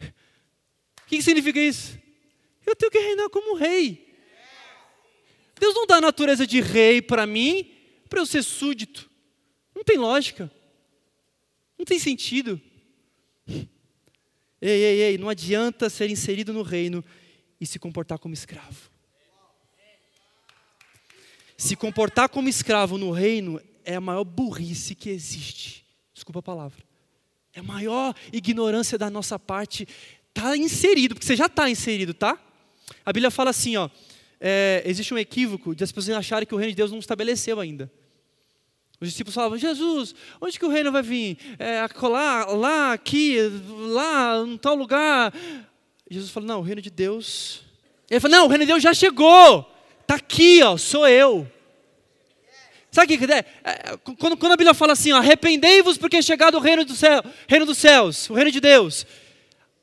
O 0.00 1.08
que 1.08 1.20
significa 1.20 1.58
isso? 1.58 1.98
Eu 2.64 2.76
tenho 2.76 2.92
que 2.92 3.00
reinar 3.00 3.28
como 3.28 3.56
rei. 3.56 4.06
Deus 5.58 5.74
não 5.74 5.84
dá 5.84 5.96
a 5.96 6.00
natureza 6.00 6.46
de 6.46 6.60
rei 6.60 7.02
para 7.02 7.26
mim, 7.26 7.68
para 8.08 8.20
eu 8.20 8.26
ser 8.26 8.44
súdito. 8.44 9.10
Não 9.74 9.82
tem 9.82 9.96
lógica. 9.96 10.48
Não 11.76 11.84
tem 11.84 11.98
sentido. 11.98 12.60
Ei, 14.64 14.84
ei, 14.84 15.02
ei, 15.02 15.18
não 15.18 15.28
adianta 15.28 15.90
ser 15.90 16.08
inserido 16.08 16.52
no 16.52 16.62
reino 16.62 17.04
e 17.60 17.66
se 17.66 17.80
comportar 17.80 18.16
como 18.20 18.32
escravo. 18.32 18.92
Se 21.58 21.74
comportar 21.74 22.28
como 22.28 22.48
escravo 22.48 22.96
no 22.96 23.10
reino 23.10 23.60
é 23.84 23.96
a 23.96 24.00
maior 24.00 24.22
burrice 24.22 24.94
que 24.94 25.10
existe. 25.10 25.84
Desculpa 26.14 26.38
a 26.38 26.42
palavra. 26.42 26.80
É 27.52 27.58
a 27.58 27.62
maior 27.64 28.14
ignorância 28.32 28.96
da 28.96 29.10
nossa 29.10 29.36
parte. 29.36 29.86
Está 30.28 30.56
inserido, 30.56 31.16
porque 31.16 31.26
você 31.26 31.34
já 31.34 31.46
está 31.46 31.68
inserido, 31.68 32.14
tá? 32.14 32.40
A 33.04 33.12
Bíblia 33.12 33.32
fala 33.32 33.50
assim, 33.50 33.76
ó. 33.76 33.90
É, 34.40 34.82
existe 34.86 35.12
um 35.12 35.18
equívoco 35.18 35.74
de 35.74 35.82
as 35.82 35.90
pessoas 35.90 36.16
acharem 36.16 36.46
que 36.46 36.54
o 36.54 36.58
reino 36.58 36.70
de 36.70 36.76
Deus 36.76 36.92
não 36.92 37.00
estabeleceu 37.00 37.58
ainda. 37.58 37.90
Os 39.02 39.08
discípulos 39.08 39.34
falavam, 39.34 39.58
Jesus, 39.58 40.14
onde 40.40 40.56
que 40.56 40.64
o 40.64 40.68
reino 40.68 40.92
vai 40.92 41.02
vir? 41.02 41.36
É, 41.58 41.84
lá, 42.02 42.44
lá, 42.44 42.92
aqui, 42.92 43.36
lá, 43.88 44.44
em 44.46 44.56
tal 44.56 44.76
lugar. 44.76 45.34
Jesus 46.08 46.30
falou, 46.30 46.46
não, 46.46 46.60
o 46.60 46.62
reino 46.62 46.80
de 46.80 46.88
Deus. 46.88 47.62
Ele 48.08 48.20
falou, 48.20 48.36
não, 48.36 48.44
o 48.46 48.48
reino 48.48 48.62
de 48.64 48.70
Deus 48.70 48.80
já 48.80 48.94
chegou. 48.94 49.68
Está 50.02 50.14
aqui, 50.14 50.62
ó, 50.62 50.76
sou 50.76 51.08
eu. 51.08 51.50
Sabe 52.92 53.12
o 53.12 53.18
que 53.18 53.32
é? 53.32 53.38
é? 53.64 53.96
Quando, 54.20 54.36
quando 54.36 54.52
a 54.52 54.56
Bíblia 54.56 54.72
fala 54.72 54.92
assim, 54.92 55.10
arrependei-vos 55.10 55.98
porque 55.98 56.18
é 56.18 56.22
chegado 56.22 56.56
o 56.56 56.60
reino, 56.60 56.84
do 56.84 56.94
céu, 56.94 57.24
reino 57.48 57.66
dos 57.66 57.78
céus, 57.78 58.30
o 58.30 58.34
reino 58.34 58.52
de 58.52 58.60
Deus. 58.60 59.04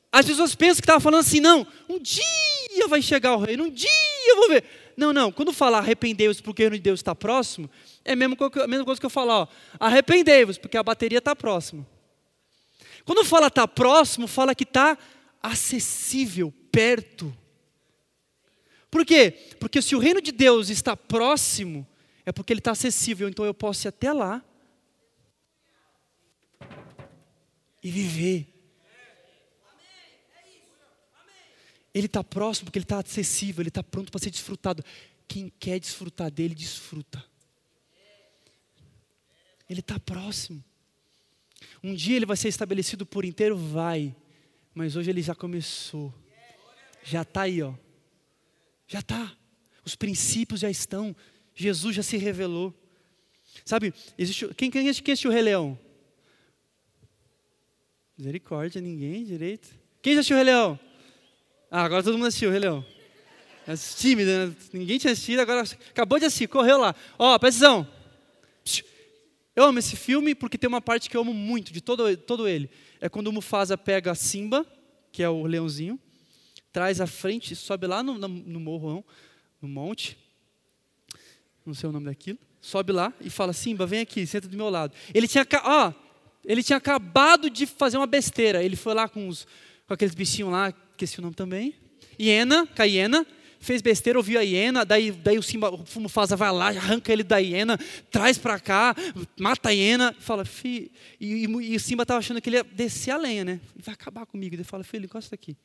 As 0.10 0.26
pessoas 0.26 0.56
pensam 0.56 0.76
que 0.76 0.84
estava 0.84 1.02
falando 1.02 1.20
assim, 1.20 1.42
não, 1.42 1.68
um 1.90 2.00
dia 2.00 2.88
vai 2.88 3.02
chegar 3.02 3.36
o 3.36 3.40
reino, 3.40 3.66
um 3.66 3.70
dia 3.70 3.90
eu 4.28 4.38
vou 4.38 4.48
ver. 4.48 4.64
Não, 4.96 5.12
não, 5.12 5.30
quando 5.30 5.52
falar 5.52 5.80
arrependei-vos 5.80 6.40
porque 6.40 6.62
o 6.62 6.66
reino 6.66 6.78
de 6.78 6.84
Deus 6.84 7.02
está 7.02 7.14
próximo, 7.14 7.70
é 8.04 8.14
a 8.14 8.16
mesma, 8.16 8.36
coisa 8.36 9.00
que 9.00 9.06
eu 9.06 9.10
falar, 9.10 9.48
arrependei-vos 9.80 10.58
porque 10.58 10.78
a 10.78 10.84
bateria 10.84 11.20
está 11.20 11.36
próxima. 11.36 11.86
Quando 13.06 13.26
fala 13.26 13.48
está 13.48 13.68
próximo, 13.68 14.28
fala 14.28 14.56
que 14.56 14.64
está 14.64 14.98
acessível, 15.42 16.54
perto. 16.72 17.36
Por 18.90 19.06
quê? 19.06 19.32
Porque 19.60 19.82
se 19.82 19.96
o 19.96 20.00
reino 20.00 20.22
de 20.22 20.32
Deus 20.32 20.70
está 20.70 20.98
próximo, 20.98 21.88
é 22.26 22.32
porque 22.32 22.54
ele 22.54 22.60
está 22.60 22.72
acessível, 22.72 23.30
então 23.30 23.46
eu 23.46 23.54
posso 23.54 23.88
ir 23.88 23.90
até 23.90 24.12
lá 24.12 24.44
e 27.84 27.92
viver. 27.92 28.48
Ele 31.94 32.06
está 32.06 32.24
próximo 32.24 32.66
porque 32.66 32.80
ele 32.80 32.86
está 32.86 33.00
acessível, 33.00 33.62
ele 33.62 33.70
está 33.70 33.84
pronto 33.84 34.12
para 34.12 34.22
ser 34.22 34.30
desfrutado. 34.30 34.84
Quem 35.28 35.52
quer 35.60 35.80
desfrutar 35.80 36.32
dele, 36.32 36.56
desfruta. 36.56 37.24
Ele 39.70 39.82
está 39.82 40.00
próximo. 40.00 40.64
Um 41.84 41.94
dia 41.94 42.16
ele 42.16 42.26
vai 42.26 42.38
ser 42.38 42.48
estabelecido 42.48 43.06
por 43.06 43.24
inteiro? 43.24 43.56
Vai. 43.56 44.16
Mas 44.74 44.96
hoje 44.96 45.10
ele 45.10 45.22
já 45.22 45.36
começou. 45.36 46.14
Já 47.04 47.22
está 47.22 47.42
aí, 47.42 47.62
ó. 47.62 47.74
Já 48.88 49.00
está. 49.00 49.38
Os 49.86 49.96
princípios 49.96 50.62
já 50.62 50.70
estão. 50.70 51.16
Jesus 51.54 51.96
já 51.96 52.04
se 52.04 52.18
revelou. 52.18 52.74
Sabe, 53.66 53.94
existe, 54.18 54.48
quem, 54.56 54.70
quem, 54.72 54.84
quem 54.94 55.12
assistiu 55.12 55.30
o 55.30 55.34
Rei 55.34 55.42
Leão? 55.42 55.78
Misericórdia, 58.18 58.82
ninguém 58.82 59.24
direito. 59.24 59.70
Quem 60.02 60.14
já 60.14 60.22
assistiu 60.22 60.36
o 60.36 60.38
Rei 60.38 60.46
Leão? 60.46 60.80
Ah, 61.70 61.84
agora 61.84 62.04
todo 62.04 62.18
mundo 62.18 62.28
assistiu 62.28 62.50
o 62.50 62.52
Rei 62.52 62.62
Leão. 62.62 62.86
É 63.68 63.76
tímido, 63.76 64.32
né? 64.32 64.56
Ninguém 64.74 64.98
tinha 64.98 65.14
assistido, 65.14 65.40
agora 65.40 65.64
acabou 65.90 66.18
de 66.18 66.26
assistir, 66.26 66.48
correu 66.48 66.78
lá. 66.80 66.96
Ó, 67.18 67.32
oh, 67.32 67.34
atenção. 67.36 67.88
Eu 69.60 69.66
amo 69.66 69.80
esse 69.80 69.98
filme 69.98 70.34
porque 70.34 70.58
tem 70.58 70.70
uma 70.70 70.80
parte 70.80 71.10
que 71.10 71.18
eu 71.18 71.20
amo 71.20 71.34
muito, 71.34 71.74
de 71.74 71.82
todo, 71.82 72.16
todo 72.16 72.48
ele. 72.48 72.70
É 73.02 73.10
quando 73.10 73.28
o 73.28 73.34
Mufasa 73.34 73.78
pega 73.78 74.10
a 74.10 74.16
Simba, 74.16 74.66
que 75.12 75.22
é 75.22 75.28
o 75.28 75.46
leãozinho, 75.46 76.00
traz 76.72 77.02
à 77.02 77.06
frente, 77.06 77.54
sobe 77.58 77.86
lá 77.86 78.02
no, 78.02 78.18
no, 78.18 78.30
no 78.30 78.58
morro, 78.58 79.06
no 79.62 79.68
monte, 79.68 80.18
não 81.66 81.74
sei 81.74 81.90
o 81.90 81.92
nome 81.92 82.06
daquilo, 82.06 82.40
sobe 82.62 82.94
lá 82.94 83.14
e 83.20 83.30
fala, 83.30 83.52
Simba, 83.52 83.86
vem 83.86 84.00
aqui, 84.00 84.26
senta 84.26 84.48
do 84.48 84.56
meu 84.56 84.70
lado. 84.70 84.96
Ele 85.14 85.28
tinha, 85.28 85.46
ó, 85.66 85.92
ele 86.46 86.64
tinha 86.64 86.78
acabado 86.78 87.50
de 87.50 87.66
fazer 87.66 87.98
uma 87.98 88.08
besteira, 88.08 88.64
ele 88.64 88.78
foi 88.78 88.94
lá 88.94 89.10
com, 89.10 89.28
os, 89.28 89.46
com 89.86 89.94
aqueles 89.94 90.16
bichinhos 90.16 90.54
lá, 90.54 90.74
esqueci 90.92 91.20
o 91.20 91.22
nome 91.22 91.36
também, 91.36 91.76
hiena, 92.18 92.66
com 92.66 92.82
a 92.82 92.86
hiena, 92.86 93.28
fez 93.60 93.82
besteira, 93.82 94.18
ouviu 94.18 94.40
a 94.40 94.44
hiena, 94.44 94.86
daí, 94.86 95.12
daí 95.12 95.38
o 95.38 95.44
Simba, 95.44 95.70
o 95.70 96.00
Mufasa 96.00 96.36
vai 96.36 96.52
lá, 96.52 96.68
arranca 96.68 97.12
ele 97.12 97.24
da 97.24 97.38
hiena, 97.38 97.78
traz 98.10 98.38
para 98.38 98.60
cá, 98.60 98.96
mata 99.38 99.70
a 99.70 99.72
hiena, 99.72 100.16
fala, 100.20 100.46
filho, 100.46 100.90
e, 101.20 101.46
e, 101.46 101.46
e, 101.46 101.76
o 101.76 101.80
Simba 101.80 102.04
estava 102.04 102.20
achando 102.20 102.42
que 102.42 102.50
ele 102.50 102.58
ia 102.58 102.64
descer 102.64 103.12
a 103.12 103.18
lenha, 103.18 103.44
né? 103.44 103.62
Vai 103.76 103.94
acabar 103.94 104.26
comigo. 104.26 104.56
Ele 104.56 104.64
fala, 104.64 104.84
filho, 104.84 105.06
encosta 105.06 105.36
aqui. 105.36 105.58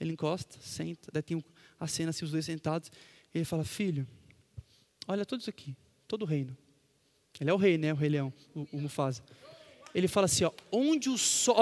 Ele 0.00 0.12
encosta, 0.12 0.56
senta, 0.60 1.10
daí 1.12 1.22
tem 1.22 1.44
a 1.78 1.86
cena 1.86 2.10
assim, 2.10 2.24
os 2.24 2.30
dois 2.30 2.44
sentados. 2.44 2.90
Ele 3.34 3.44
fala, 3.44 3.64
filho, 3.64 4.06
olha 5.06 5.24
tudo 5.24 5.40
isso 5.40 5.50
aqui, 5.50 5.76
todo 6.08 6.22
o 6.22 6.24
reino. 6.24 6.56
Ele 7.38 7.50
é 7.50 7.52
o 7.52 7.56
rei, 7.56 7.76
né? 7.76 7.92
O 7.92 7.96
rei 7.96 8.08
leão, 8.08 8.32
o, 8.54 8.66
o 8.72 8.80
Mufasa. 8.80 9.22
Ele 9.94 10.08
fala 10.08 10.24
assim, 10.24 10.44
ó, 10.44 10.52
onde 10.72 11.08
o 11.08 11.18
sol, 11.18 11.56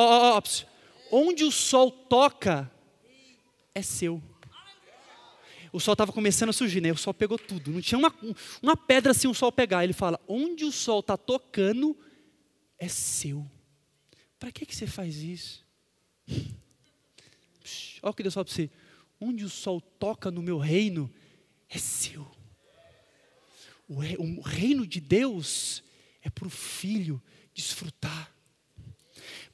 onde 1.11 1.45
o 1.45 1.51
sol 1.51 1.91
toca, 1.91 2.71
é 3.75 3.83
seu 3.83 4.23
o 5.75 5.81
sol 5.81 5.95
estava 5.95 6.13
começando 6.13 6.51
a 6.51 6.53
surgir, 6.53 6.81
né? 6.81 6.93
O 6.93 6.97
sol 6.97 7.13
pegou 7.13 7.37
tudo. 7.37 7.73
Não 7.73 7.81
tinha 7.81 7.99
uma, 7.99 8.15
uma 8.63 8.77
pedra 8.77 9.11
assim 9.11 9.27
o 9.27 9.35
sol 9.35 9.51
pegar. 9.51 9.83
Ele 9.83 9.93
fala: 9.93 10.21
onde 10.29 10.65
o 10.65 10.71
sol 10.71 11.01
está 11.01 11.17
tocando 11.17 11.99
é 12.79 12.87
seu. 12.87 13.45
Para 14.39 14.53
que, 14.53 14.65
que 14.65 14.75
você 14.75 14.87
faz 14.87 15.17
isso? 15.17 15.67
olha 18.01 18.11
o 18.11 18.15
que 18.15 18.23
Deus 18.23 18.35
fala 18.35 18.45
para 18.45 18.55
você: 18.55 18.71
onde 19.21 19.45
o 19.45 19.49
sol 19.49 19.81
toca 19.81 20.31
no 20.31 20.41
meu 20.41 20.59
reino 20.59 21.13
é 21.69 21.77
seu. 21.77 22.25
O, 23.89 23.97
o 23.97 24.41
reino 24.43 24.87
de 24.87 25.01
Deus 25.01 25.83
é 26.23 26.31
para 26.31 26.47
o 26.47 26.51
filho 26.51 27.21
desfrutar. 27.53 28.33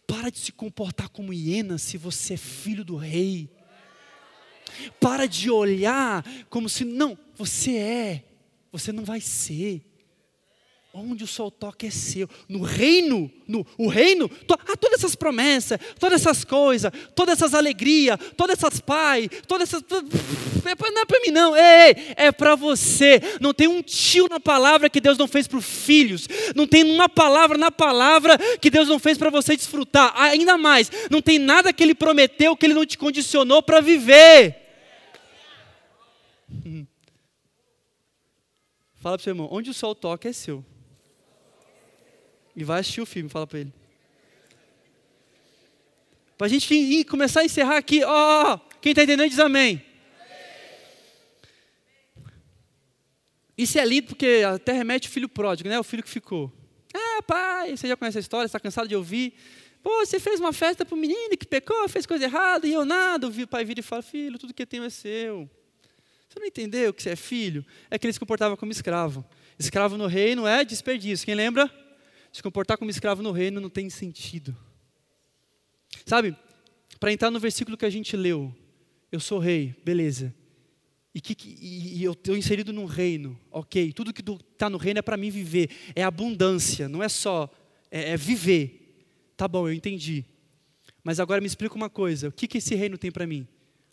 Para 0.07 0.29
de 0.29 0.39
se 0.39 0.53
comportar 0.53 1.09
como 1.09 1.33
hiena 1.33 1.79
se 1.79 1.97
você 1.97 2.35
é 2.35 2.37
filho 2.37 2.85
do 2.85 2.97
rei. 2.97 3.51
Para 5.01 5.27
de 5.27 5.51
olhar 5.51 6.25
como 6.49 6.69
se, 6.69 6.85
não, 6.85 7.19
você 7.37 7.77
é, 7.77 8.25
você 8.71 8.93
não 8.93 9.05
vai 9.05 9.21
ser. 9.21 9.83
Onde 10.93 11.23
o 11.23 11.27
sol 11.27 11.53
toca 11.53 11.87
é 11.87 11.91
seu. 11.91 12.29
No 12.49 12.63
reino, 12.63 13.31
no 13.47 13.65
o 13.79 13.87
reino, 13.87 14.29
to, 14.29 14.55
ah, 14.55 14.77
todas 14.77 14.99
essas 14.99 15.15
promessas, 15.15 15.79
todas 16.01 16.21
essas 16.21 16.45
coisas, 16.45 16.91
todas 17.15 17.39
essas 17.39 17.55
alegrias, 17.55 18.19
todas 18.37 18.59
essas 18.59 18.81
paz, 18.81 19.29
todas 19.47 19.69
essas. 19.69 19.85
Não 19.89 20.73
é 20.73 20.75
para 20.75 21.21
mim, 21.21 21.31
não. 21.31 21.57
Ei, 21.57 22.15
é 22.17 22.33
para 22.33 22.57
você. 22.57 23.23
Não 23.41 23.55
tem 23.55 23.69
um 23.69 23.81
tio 23.83 24.27
na 24.29 24.41
palavra 24.41 24.91
que 24.91 25.01
Deus 25.01 25.17
não 25.17 25.29
fez 25.29 25.47
para 25.47 25.59
os 25.59 25.65
filhos. 25.65 26.27
Não 26.57 26.67
tem 26.67 26.83
uma 26.83 27.09
palavra 27.09 27.57
na 27.57 27.71
palavra 27.71 28.37
que 28.61 28.69
Deus 28.69 28.89
não 28.89 28.99
fez 28.99 29.17
para 29.17 29.31
você 29.31 29.57
desfrutar. 29.57 30.13
Ainda 30.17 30.59
mais, 30.59 30.91
não 31.09 31.23
tem 31.23 31.39
nada 31.39 31.73
que 31.73 31.85
Ele 31.85 31.95
prometeu 31.95 32.57
que 32.57 32.67
Ele 32.67 32.75
não 32.75 32.85
te 32.85 32.99
condicionou 32.99 33.63
para 33.63 33.81
viver. 33.81 34.57
Fala 38.97 39.17
para 39.17 39.21
o 39.21 39.23
seu 39.23 39.31
irmão, 39.31 39.49
onde 39.53 39.71
o 39.71 39.75
sol 39.75 39.95
toca 39.95 40.29
é 40.29 40.33
seu. 40.33 40.65
E 42.61 42.65
vai 42.65 42.81
assistir 42.81 43.01
o 43.01 43.07
filme, 43.07 43.29
fala 43.29 43.47
para 43.47 43.61
ele. 43.61 43.73
Para 46.37 46.47
a 46.47 46.51
gente 46.51 46.75
ir, 46.75 47.05
começar 47.05 47.41
a 47.41 47.45
encerrar 47.45 47.77
aqui, 47.77 48.03
ó, 48.05 48.55
oh, 48.55 48.59
quem 48.81 48.93
está 48.93 49.03
entendendo 49.03 49.29
diz 49.29 49.39
amém. 49.39 49.85
Isso 53.57 53.79
é 53.79 53.85
lindo 53.85 54.09
porque 54.09 54.43
até 54.47 54.73
remete 54.73 55.09
o 55.09 55.11
filho 55.11 55.29
pródigo, 55.29 55.69
né? 55.69 55.79
O 55.79 55.85
filho 55.85 56.03
que 56.03 56.09
ficou. 56.09 56.51
Ah, 56.95 57.23
pai, 57.23 57.77
você 57.77 57.87
já 57.87 57.97
conhece 57.97 58.17
a 58.17 58.21
história, 58.21 58.47
está 58.47 58.59
cansado 58.59 58.89
de 58.89 58.97
ouvir. 58.97 59.35
Pô, 59.83 60.05
você 60.05 60.19
fez 60.19 60.41
uma 60.41 60.53
festa 60.53 60.85
para 60.85 60.95
o 60.95 60.99
menino 60.99 61.37
que 61.37 61.47
pecou, 61.47 61.89
fez 61.89 62.07
coisa 62.07 62.25
errada 62.25 62.67
e 62.67 62.73
eu 62.73 62.85
nada. 62.85 63.27
O 63.27 63.47
pai 63.47 63.65
vira 63.65 63.81
e 63.81 63.83
fala, 63.83 64.03
filho, 64.03 64.39
tudo 64.39 64.55
que 64.55 64.63
eu 64.63 64.67
tenho 64.67 64.85
é 64.85 64.91
seu. 64.91 65.49
Você 66.29 66.39
não 66.39 66.47
entendeu 66.47 66.93
que 66.93 67.03
você 67.03 67.11
é 67.11 67.17
filho? 67.17 67.65
É 67.91 67.99
que 67.99 68.07
ele 68.07 68.13
se 68.13 68.21
comportava 68.21 68.57
como 68.57 68.73
escravo. 68.73 69.25
Escravo 69.59 69.99
no 69.99 70.07
reino 70.07 70.47
é 70.47 70.65
desperdício. 70.65 71.27
Quem 71.27 71.35
lembra? 71.35 71.71
Se 72.33 72.43
comportar 72.43 72.79
como 72.79 72.91
escravo 72.91 73.23
no 73.23 73.33
reino 73.33 73.61
não 73.61 73.71
tem 73.71 73.91
sentido. 73.91 74.57
Sabe, 76.07 76.37
para 76.99 77.13
entrar 77.13 77.31
no 77.31 77.41
versículo 77.41 77.77
que 77.77 77.85
a 77.85 77.91
gente 77.91 78.17
leu, 78.17 78.55
eu 79.11 79.19
sou 79.19 79.39
rei, 79.39 79.75
beleza. 79.85 80.35
E, 81.13 81.21
que, 81.21 81.37
e 81.61 82.05
eu 82.05 82.13
estou 82.13 82.37
inserido 82.37 82.73
num 82.73 82.85
reino, 82.85 83.39
ok. 83.51 83.93
Tudo 83.93 84.13
que 84.13 84.23
está 84.23 84.71
no 84.71 84.79
reino 84.79 84.99
é 85.01 85.03
para 85.03 85.17
mim 85.17 85.29
viver. 85.29 85.69
É 85.97 86.05
abundância, 86.05 86.89
não 86.89 87.03
é 87.03 87.09
só. 87.09 87.51
É, 87.91 88.11
é, 88.13 88.17
viver. 88.17 89.35
Tá 89.37 89.49
bom, 89.49 89.69
eu 89.69 89.75
entendi. 89.75 90.25
Mas 91.03 91.19
agora 91.19 91.41
me 91.41 91.49
explica 91.49 91.75
uma 91.75 91.91
coisa: 91.91 92.29
o 92.29 92.33
que, 92.33 92.47
que 92.47 92.59
esse 92.59 92.77
reino 92.77 92.97
tem 92.97 93.11
para 93.11 93.27
mim? 93.27 93.47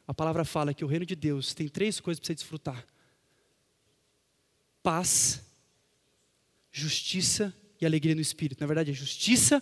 A 0.07 0.13
palavra 0.13 0.45
fala 0.45 0.73
que 0.73 0.85
o 0.85 0.87
reino 0.87 1.05
de 1.05 1.15
Deus 1.15 1.55
tem 1.55 1.67
três 1.67 1.99
coisas 1.99 2.19
para 2.19 2.27
você 2.27 2.35
desfrutar: 2.35 2.85
paz, 4.83 5.43
justiça 6.71 7.51
e 7.51 7.66
alegria 7.85 8.15
no 8.15 8.21
espírito. 8.21 8.59
Na 8.61 8.67
verdade, 8.67 8.91
é 8.91 8.93
justiça, 8.93 9.61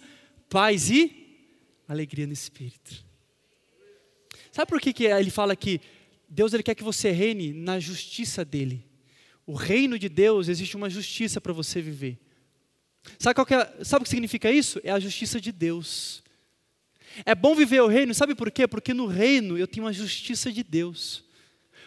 paz 0.49 0.89
e 0.89 1.25
alegria 1.87 2.25
no 2.25 2.33
espírito. 2.33 3.05
Sabe 4.51 4.69
por 4.69 4.79
que, 4.79 4.93
que 4.93 5.05
ele 5.05 5.29
fala 5.29 5.55
que 5.55 5.81
Deus 6.29 6.53
ele 6.53 6.63
quer 6.63 6.75
que 6.75 6.83
você 6.83 7.11
reine 7.11 7.53
na 7.53 7.79
justiça 7.79 8.43
dele. 8.43 8.85
O 9.45 9.53
reino 9.53 9.99
de 9.99 10.09
Deus 10.09 10.47
existe 10.47 10.75
uma 10.75 10.89
justiça 10.89 11.39
para 11.39 11.53
você 11.53 11.81
viver. 11.81 12.17
Sabe, 13.19 13.35
qual 13.35 13.47
é, 13.59 13.83
sabe 13.83 14.01
o 14.01 14.03
que 14.03 14.09
significa 14.09 14.51
isso? 14.51 14.79
É 14.83 14.91
a 14.91 14.99
justiça 14.99 15.39
de 15.39 15.51
Deus. 15.51 16.23
É 17.25 17.35
bom 17.35 17.55
viver 17.55 17.81
o 17.81 17.87
reino, 17.87 18.13
sabe 18.13 18.33
por 18.33 18.51
quê? 18.51 18.67
Porque 18.67 18.93
no 18.93 19.05
reino 19.05 19.57
eu 19.57 19.67
tenho 19.67 19.85
a 19.85 19.91
justiça 19.91 20.51
de 20.51 20.63
Deus. 20.63 21.23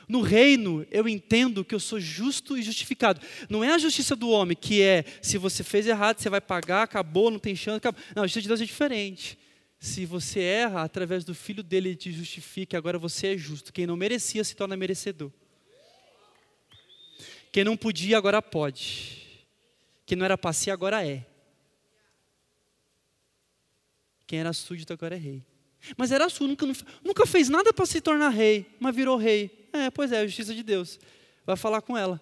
No 0.09 0.23
reino 0.23 0.87
eu 0.91 1.07
entendo 1.07 1.65
que 1.65 1.75
eu 1.75 1.81
sou 1.81 2.01
justo 2.01 2.57
e 2.57 2.63
justificado. 2.63 3.21
Não 3.49 3.63
é 3.63 3.73
a 3.73 3.79
justiça 3.79 4.17
do 4.17 4.31
homem, 4.31 4.57
que 4.57 4.81
é 4.81 5.05
se 5.21 5.37
você 5.37 5.63
fez 5.63 5.87
errado, 5.87 6.19
você 6.19 6.31
vai 6.31 6.41
pagar, 6.41 6.85
acabou, 6.85 7.31
não 7.31 7.39
tem 7.39 7.55
chance. 7.55 7.77
Acabou. 7.77 8.01
Não, 8.17 8.23
a 8.23 8.27
justiça 8.27 8.43
de 8.43 8.49
Deus 8.49 8.61
é 8.63 8.65
diferente. 8.65 9.39
Se 9.79 10.07
você 10.07 10.41
erra, 10.41 10.83
através 10.83 11.25
do 11.25 11.35
Filho 11.35 11.63
dele, 11.63 11.91
ele 11.91 11.97
te 11.97 12.11
justifica, 12.11 12.77
agora 12.77 12.99
você 12.99 13.35
é 13.35 13.37
justo. 13.37 13.73
Quem 13.73 13.87
não 13.87 13.97
merecia 13.97 14.43
se 14.43 14.57
torna 14.57 14.77
merecedor. 14.77 15.31
Quem 17.53 17.65
não 17.65 17.77
podia, 17.77 18.17
agora 18.17 18.43
pode. 18.43 19.47
Quem 20.05 20.17
não 20.17 20.25
era 20.25 20.39
para 20.39 20.53
ser, 20.53 20.71
agora 20.71 21.07
é. 21.07 21.25
Quem 24.27 24.41
era 24.41 24.53
súdito, 24.53 24.93
agora 24.93 25.15
é 25.15 25.19
rei. 25.19 25.45
Mas 25.97 26.11
era 26.11 26.29
súdito, 26.29 26.67
nunca, 26.67 26.87
nunca 27.05 27.27
fez 27.27 27.49
nada 27.49 27.73
para 27.73 27.87
se 27.87 28.01
tornar 28.01 28.31
rei, 28.31 28.67
mas 28.81 28.95
virou 28.95 29.17
rei. 29.17 29.58
É, 29.73 29.91
pois 29.91 30.13
é, 30.13 30.21
a 30.21 30.27
justiça 30.27 30.55
de 30.55 30.63
Deus. 30.63 30.99
Vai 31.45 31.57
falar 31.57 31.83
com 31.83 31.97
ela. 31.97 32.21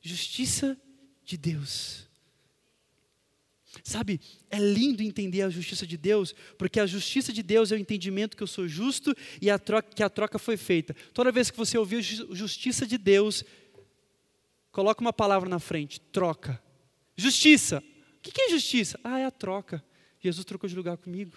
Justiça 0.00 0.76
de 1.24 1.36
Deus. 1.36 2.08
Sabe, 3.84 4.20
é 4.50 4.58
lindo 4.58 5.02
entender 5.02 5.42
a 5.42 5.50
justiça 5.50 5.86
de 5.86 5.96
Deus, 5.96 6.34
porque 6.56 6.80
a 6.80 6.86
justiça 6.86 7.32
de 7.32 7.42
Deus 7.42 7.70
é 7.70 7.76
o 7.76 7.78
entendimento 7.78 8.36
que 8.36 8.42
eu 8.42 8.46
sou 8.46 8.66
justo 8.66 9.14
e 9.40 9.50
a 9.50 9.58
troca, 9.58 9.88
que 9.94 10.02
a 10.02 10.08
troca 10.08 10.38
foi 10.38 10.56
feita. 10.56 10.94
Toda 11.12 11.30
vez 11.30 11.50
que 11.50 11.56
você 11.56 11.76
ouvir 11.76 12.02
justiça 12.02 12.86
de 12.86 12.96
Deus, 12.96 13.44
coloca 14.72 15.00
uma 15.00 15.12
palavra 15.12 15.48
na 15.48 15.58
frente: 15.58 16.00
troca. 16.00 16.60
Justiça. 17.16 17.82
O 18.16 18.20
que 18.20 18.40
é 18.40 18.50
justiça? 18.50 18.98
Ah, 19.04 19.18
é 19.18 19.24
a 19.24 19.30
troca. 19.30 19.84
Jesus 20.20 20.44
trocou 20.44 20.68
de 20.68 20.74
lugar 20.74 20.96
comigo. 20.96 21.36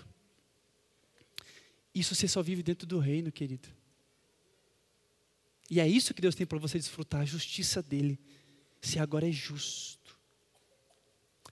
Isso 1.94 2.16
você 2.16 2.28
só 2.28 2.42
vive 2.42 2.64
dentro 2.64 2.88
do 2.88 2.98
reino, 2.98 3.32
querido. 3.32 3.68
E 5.72 5.80
é 5.80 5.88
isso 5.88 6.14
que 6.14 6.22
Deus 6.22 6.36
tem 6.36 6.46
para 6.46 6.60
você 6.60 6.78
desfrutar, 6.78 7.22
a 7.22 7.26
justiça 7.26 7.82
dele. 7.82 8.20
Se 8.80 9.00
agora 9.00 9.28
é 9.28 9.32
justo 9.32 10.02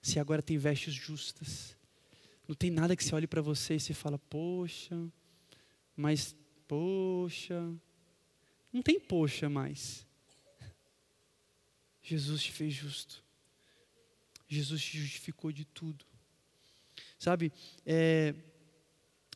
se 0.02 0.20
agora 0.20 0.42
tem 0.42 0.58
vestes 0.58 0.94
justas. 0.94 1.78
Não 2.48 2.56
tem 2.56 2.72
nada 2.72 2.96
que 2.96 3.04
você 3.04 3.14
olhe 3.14 3.28
para 3.28 3.42
você 3.42 3.76
e 3.76 3.80
você 3.80 3.94
fala, 3.94 4.18
poxa, 4.18 4.96
mas, 5.96 6.36
poxa. 6.68 7.72
Não 8.72 8.82
tem 8.82 9.00
poxa 9.00 9.50
mais. 9.50 10.06
Jesus 12.02 12.42
te 12.44 12.52
fez 12.52 12.74
justo. 12.74 13.24
Jesus 14.48 14.82
te 14.84 14.98
justificou 14.98 15.52
de 15.52 15.66
tudo. 15.66 16.06
Sabe, 17.20 17.52
é, 17.86 18.34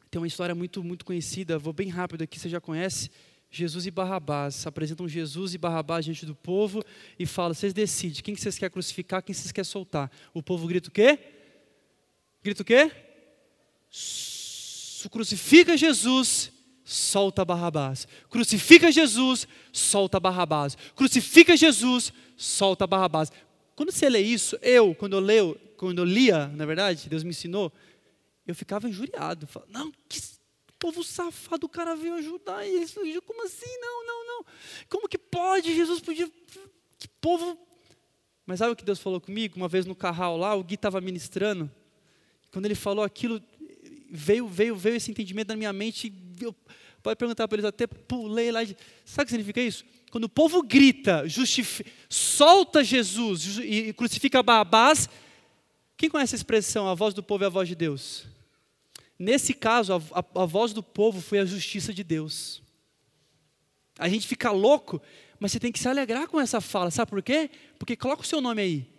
tem 0.09 0.19
uma 0.19 0.27
história 0.27 0.55
muito, 0.55 0.83
muito 0.83 1.05
conhecida, 1.05 1.59
vou 1.59 1.73
bem 1.73 1.89
rápido 1.89 2.23
aqui, 2.23 2.39
você 2.39 2.49
já 2.49 2.61
conhece. 2.61 3.11
Jesus 3.53 3.85
e 3.85 3.91
Barrabás. 3.91 4.65
Apresentam 4.65 5.07
Jesus 5.07 5.53
e 5.53 5.57
Barrabás 5.57 6.03
diante 6.03 6.25
do 6.25 6.33
povo 6.33 6.83
e 7.17 7.25
falam: 7.25 7.53
vocês 7.53 7.71
decidem 7.71 8.21
quem 8.23 8.33
que 8.33 8.41
vocês 8.41 8.57
querem 8.57 8.73
crucificar, 8.73 9.21
quem 9.21 9.33
vocês 9.33 9.51
querem 9.51 9.69
soltar. 9.69 10.11
O 10.33 10.41
povo 10.41 10.67
grita 10.67 10.89
o 10.89 10.91
quê? 10.91 11.19
Grita 12.43 12.63
o 12.63 12.65
quê? 12.65 12.91
Crucifica 15.11 15.77
Jesus, 15.77 16.51
solta 16.83 17.45
Barrabás. 17.45 18.07
Crucifica 18.29 18.91
Jesus, 18.91 19.47
solta 19.71 20.19
Barrabás. 20.19 20.75
Crucifica 20.95 21.55
Jesus, 21.55 22.11
solta 22.35 22.87
Barrabás. 22.87 23.31
Quando 23.75 23.91
você 23.91 24.09
lê 24.09 24.21
isso, 24.21 24.57
eu, 24.61 24.95
quando 24.95 25.13
eu 25.13 25.19
leio, 25.19 25.59
quando 25.77 25.99
eu 25.99 26.05
lia, 26.05 26.47
na 26.47 26.65
verdade, 26.65 27.07
Deus 27.07 27.23
me 27.23 27.29
ensinou, 27.29 27.71
eu 28.47 28.55
ficava 28.55 28.89
injuriado. 28.89 29.45
Falava, 29.45 29.71
não, 29.71 29.91
que 30.09 30.19
povo 30.83 31.01
safado, 31.01 31.65
o 31.65 31.69
cara 31.69 31.95
veio 31.95 32.15
ajudar 32.15 32.67
eles. 32.67 32.93
Como 33.25 33.45
assim? 33.45 33.79
Não, 33.79 34.05
não, 34.05 34.27
não. 34.27 34.45
Como 34.89 35.07
que 35.07 35.17
pode? 35.17 35.73
Jesus 35.73 36.01
podia. 36.01 36.29
Que 36.99 37.07
povo. 37.21 37.57
Mas 38.45 38.59
sabe 38.59 38.73
o 38.73 38.75
que 38.75 38.83
Deus 38.83 38.99
falou 38.99 39.21
comigo? 39.21 39.55
Uma 39.55 39.69
vez 39.69 39.85
no 39.85 39.95
carral 39.95 40.35
lá, 40.35 40.53
o 40.53 40.61
Gui 40.61 40.75
estava 40.75 40.99
ministrando. 40.99 41.71
Quando 42.51 42.65
ele 42.65 42.75
falou 42.75 43.05
aquilo, 43.05 43.41
veio, 44.11 44.45
veio, 44.45 44.75
veio 44.75 44.97
esse 44.97 45.09
entendimento 45.09 45.47
na 45.47 45.55
minha 45.55 45.71
mente. 45.71 46.13
Eu, 46.41 46.53
pode 47.01 47.15
perguntar 47.15 47.47
para 47.47 47.55
eles, 47.55 47.65
até 47.65 47.87
pulei 47.87 48.51
lá. 48.51 48.59
Sabe 49.05 49.23
o 49.23 49.25
que 49.25 49.31
significa 49.31 49.61
isso? 49.61 49.85
Quando 50.11 50.25
o 50.25 50.29
povo 50.29 50.61
grita, 50.61 51.23
solta 52.09 52.83
Jesus 52.83 53.57
e 53.57 53.93
crucifica 53.93 54.43
Barrabás, 54.43 55.07
quem 55.95 56.09
conhece 56.09 56.35
a 56.35 56.37
expressão, 56.37 56.89
a 56.89 56.93
voz 56.93 57.13
do 57.13 57.23
povo 57.23 57.45
é 57.45 57.47
a 57.47 57.49
voz 57.49 57.69
de 57.69 57.75
Deus? 57.75 58.25
Nesse 59.23 59.53
caso, 59.53 59.93
a, 59.93 60.19
a, 60.19 60.43
a 60.43 60.45
voz 60.45 60.73
do 60.73 60.83
povo 60.83 61.21
foi 61.21 61.39
a 61.39 61.45
justiça 61.45 61.93
de 61.93 62.03
Deus. 62.03 62.61
A 63.97 64.09
gente 64.09 64.27
fica 64.27 64.51
louco, 64.51 65.01
mas 65.39 65.53
você 65.53 65.61
tem 65.61 65.71
que 65.71 65.79
se 65.79 65.87
alegrar 65.87 66.27
com 66.27 66.41
essa 66.41 66.59
fala. 66.59 66.91
Sabe 66.91 67.09
por 67.09 67.23
quê? 67.23 67.49
Porque 67.79 67.95
coloca 67.95 68.21
o 68.21 68.25
seu 68.25 68.41
nome 68.41 68.61
aí. 68.61 68.89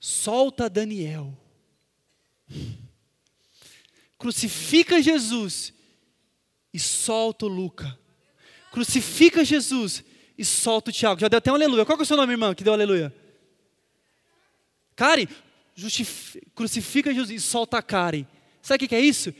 Solta 0.00 0.70
Daniel. 0.70 1.36
Crucifica 4.18 5.02
Jesus 5.02 5.74
e 6.72 6.78
solta 6.78 7.44
o 7.44 7.48
Luca. 7.48 7.98
Crucifica 8.70 9.44
Jesus 9.44 10.02
e 10.38 10.46
solta 10.46 10.88
o 10.88 10.92
Tiago. 10.94 11.20
Já 11.20 11.28
deu 11.28 11.36
até 11.36 11.52
um 11.52 11.56
aleluia. 11.56 11.84
Qual 11.84 11.98
é 11.98 12.02
o 12.02 12.06
seu 12.06 12.16
nome, 12.16 12.32
irmão, 12.32 12.54
que 12.54 12.64
deu 12.64 12.72
aleluia? 12.72 13.14
Karen, 14.96 15.26
crucifica 16.54 17.12
Jesus 17.12 17.30
e 17.30 17.40
solta 17.40 17.78
a 17.78 17.82
Karen. 17.82 18.24
Sabe 18.60 18.84
o 18.84 18.88
que 18.88 18.94
é 18.94 19.00
isso? 19.00 19.34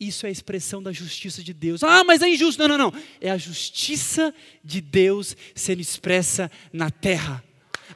Isso 0.00 0.26
é 0.26 0.28
a 0.28 0.32
expressão 0.32 0.80
da 0.80 0.92
justiça 0.92 1.42
de 1.42 1.52
Deus. 1.52 1.82
Ah, 1.82 2.04
mas 2.04 2.22
é 2.22 2.28
injusto. 2.28 2.60
Não, 2.60 2.68
não, 2.68 2.78
não. 2.78 3.00
É 3.20 3.30
a 3.30 3.38
justiça 3.38 4.32
de 4.62 4.80
Deus 4.80 5.36
sendo 5.54 5.80
expressa 5.80 6.50
na 6.72 6.88
terra. 6.88 7.42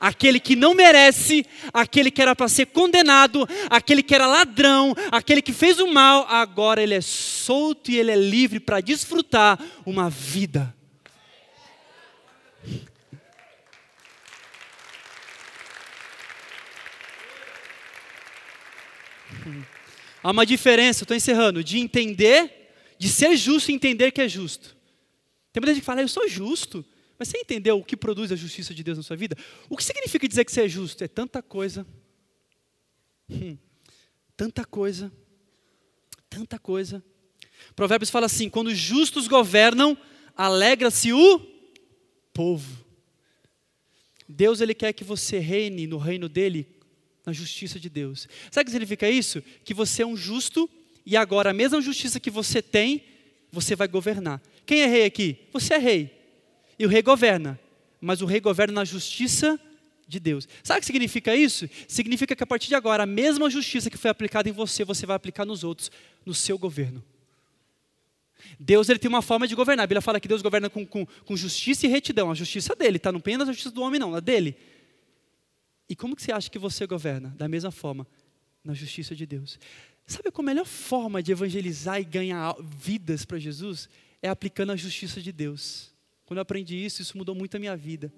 Aquele 0.01 0.41
que 0.41 0.57
não 0.57 0.75
merece, 0.75 1.47
aquele 1.73 2.11
que 2.11 2.21
era 2.21 2.35
para 2.35 2.49
ser 2.49 2.67
condenado, 2.67 3.49
aquele 3.71 4.03
que 4.03 4.15
era 4.15 4.27
ladrão, 4.27 4.95
aquele 5.13 5.41
que 5.41 5.53
fez 5.53 5.79
o 5.79 5.93
mal, 5.93 6.27
agora 6.29 6.83
ele 6.83 6.95
é 6.95 7.01
solto 7.01 7.91
e 7.91 7.99
ele 7.99 8.11
é 8.11 8.17
livre 8.17 8.59
para 8.59 8.81
desfrutar 8.81 9.61
uma 9.87 10.11
vida. 10.11 10.75
Há 20.23 20.31
uma 20.31 20.47
diferença, 20.47 21.05
estou 21.05 21.17
encerrando, 21.17 21.65
de 21.65 21.79
entender, 21.79 22.75
de 22.99 23.09
ser 23.09 23.37
justo 23.37 23.71
e 23.71 23.75
entender 23.75 24.13
que 24.13 24.21
é 24.21 24.29
justo. 24.29 24.77
Tem 25.53 25.61
muita 25.61 25.75
gente 25.75 25.83
que 25.83 25.87
fala, 25.87 26.01
eu 26.01 26.09
sou 26.09 26.29
justo. 26.29 26.85
Mas 27.19 27.29
você 27.29 27.39
entendeu 27.39 27.79
o 27.79 27.85
que 27.85 27.97
produz 27.97 28.33
a 28.33 28.37
justiça 28.37 28.75
de 28.75 28.83
Deus 28.83 28.99
na 28.99 29.05
sua 29.05 29.17
vida? 29.17 29.37
O 29.69 29.77
que 29.77 29.85
significa 29.85 30.27
dizer 30.27 30.45
que 30.45 30.53
você 30.53 30.63
é 30.63 30.69
justo? 30.69 31.05
É 31.05 31.09
tanta 31.09 31.43
coisa. 31.43 31.87
Hum, 33.31 33.57
tanta 34.37 34.65
coisa. 34.65 35.13
Tanta 36.29 36.59
coisa. 36.59 37.05
Provérbios 37.77 38.11
fala 38.11 38.27
assim: 38.27 38.49
quando 38.49 38.69
os 38.69 38.79
justos 38.79 39.29
governam, 39.29 39.97
alegra-se 40.37 41.13
o 41.13 41.39
povo. 42.33 42.85
Deus 44.29 44.61
ele 44.61 44.75
quer 44.75 44.93
que 44.93 45.05
você 45.05 45.39
reine 45.39 45.87
no 45.87 45.99
reino 45.99 46.29
dele 46.29 46.67
na 47.25 47.33
justiça 47.33 47.79
de 47.79 47.89
Deus. 47.89 48.29
Sabe 48.51 48.63
o 48.63 48.65
que 48.67 48.71
significa 48.73 49.09
isso? 49.09 49.43
Que 49.65 49.75
você 49.75 50.03
é 50.03 50.07
um 50.07 50.17
justo 50.17 50.69
e 51.05 51.17
agora 51.17 51.51
a 51.51 51.55
mesma 51.55 51.81
justiça 51.81 52.21
que 52.21 52.31
você 52.31 52.63
tem, 52.63 53.05
você 53.51 53.75
vai 53.75 53.89
governar. 53.89 54.41
Quem 54.65 54.83
é 54.83 54.87
rei 54.87 55.05
aqui? 55.05 55.37
Você 55.53 55.75
é 55.75 55.79
rei. 55.79 56.11
E 56.79 56.87
o 56.87 56.89
rei 56.89 57.03
governa. 57.03 57.59
Mas 58.01 58.23
o 58.23 58.27
rei 58.27 58.41
governa 58.41 58.75
na 58.75 58.85
justiça 58.85 59.61
de 60.07 60.19
Deus. 60.19 60.49
Sabe 60.63 60.79
o 60.79 60.81
que 60.81 60.87
significa 60.87 61.35
isso? 61.35 61.69
Significa 61.87 62.35
que 62.35 62.43
a 62.43 62.47
partir 62.47 62.69
de 62.69 62.75
agora, 62.75 63.05
a 63.05 63.07
mesma 63.07 63.49
justiça 63.49 63.89
que 63.91 63.97
foi 63.97 64.11
aplicada 64.11 64.49
em 64.49 64.53
você, 64.53 64.85
você 64.85 65.07
vai 65.07 65.17
aplicar 65.17 65.45
nos 65.45 65.65
outros, 65.65 65.91
no 66.25 66.35
seu 66.35 66.59
governo. 66.59 67.03
Deus 68.59 68.89
ele 68.89 68.99
tem 68.99 69.09
uma 69.09 69.23
forma 69.23 69.47
de 69.47 69.55
governar. 69.55 69.85
A 69.85 69.87
Bíblia 69.87 70.01
fala 70.01 70.21
que 70.21 70.29
Deus 70.29 70.43
governa 70.43 70.69
com, 70.69 70.85
com, 70.85 71.07
com 71.07 71.37
justiça 71.37 71.87
e 71.87 71.89
retidão. 71.89 72.31
A 72.31 72.35
justiça 72.35 72.75
dele, 72.75 72.99
tá? 72.99 73.13
Não 73.13 73.21
pensa 73.21 73.45
a 73.45 73.47
justiça 73.47 73.71
do 73.71 73.83
homem, 73.83 74.01
não, 74.01 74.15
a 74.15 74.21
dele. 74.21 74.57
E 75.93 75.95
como 75.95 76.17
que 76.17 76.23
você 76.23 76.33
acha 76.33 76.49
que 76.49 76.59
você 76.59 76.87
governa? 76.87 77.35
Da 77.37 77.47
mesma 77.47 77.71
forma, 77.71 78.07
na 78.65 78.73
justiça 78.73 79.15
de 79.15 79.27
Deus. 79.27 79.59
Sabe 80.07 80.31
qual 80.31 80.43
a 80.43 80.47
melhor 80.47 80.65
forma 80.65 81.23
de 81.23 81.31
evangelizar 81.33 82.01
e 82.01 82.05
ganhar 82.05 82.57
vidas 82.63 83.27
para 83.27 83.39
Jesus? 83.39 83.91
É 84.23 84.31
aplicando 84.31 84.73
a 84.73 84.77
justiça 84.77 85.21
de 85.21 85.31
Deus. 85.31 85.93
Quando 86.25 86.39
eu 86.39 86.43
aprendi 86.43 86.83
isso, 86.83 87.03
isso 87.03 87.19
mudou 87.19 87.35
muito 87.35 87.59
a 87.59 87.61
minha 87.61 87.77
vida. 87.77 88.11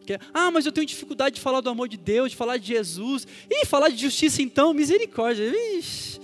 Porque, 0.00 0.18
ah, 0.34 0.50
mas 0.50 0.66
eu 0.66 0.72
tenho 0.72 0.86
dificuldade 0.86 1.36
de 1.36 1.40
falar 1.40 1.62
do 1.62 1.70
amor 1.70 1.88
de 1.88 1.96
Deus, 1.96 2.32
de 2.32 2.36
falar 2.36 2.58
de 2.58 2.66
Jesus. 2.66 3.26
E 3.48 3.64
falar 3.64 3.88
de 3.88 3.96
justiça 3.96 4.42
então, 4.42 4.74
misericórdia. 4.74 5.50
Ixi. 5.78 6.20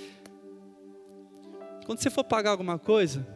Quando 1.87 1.99
você 1.99 2.11
for 2.11 2.25
pagar 2.25 2.51
alguma 2.51 2.79
coisa, 2.79 3.27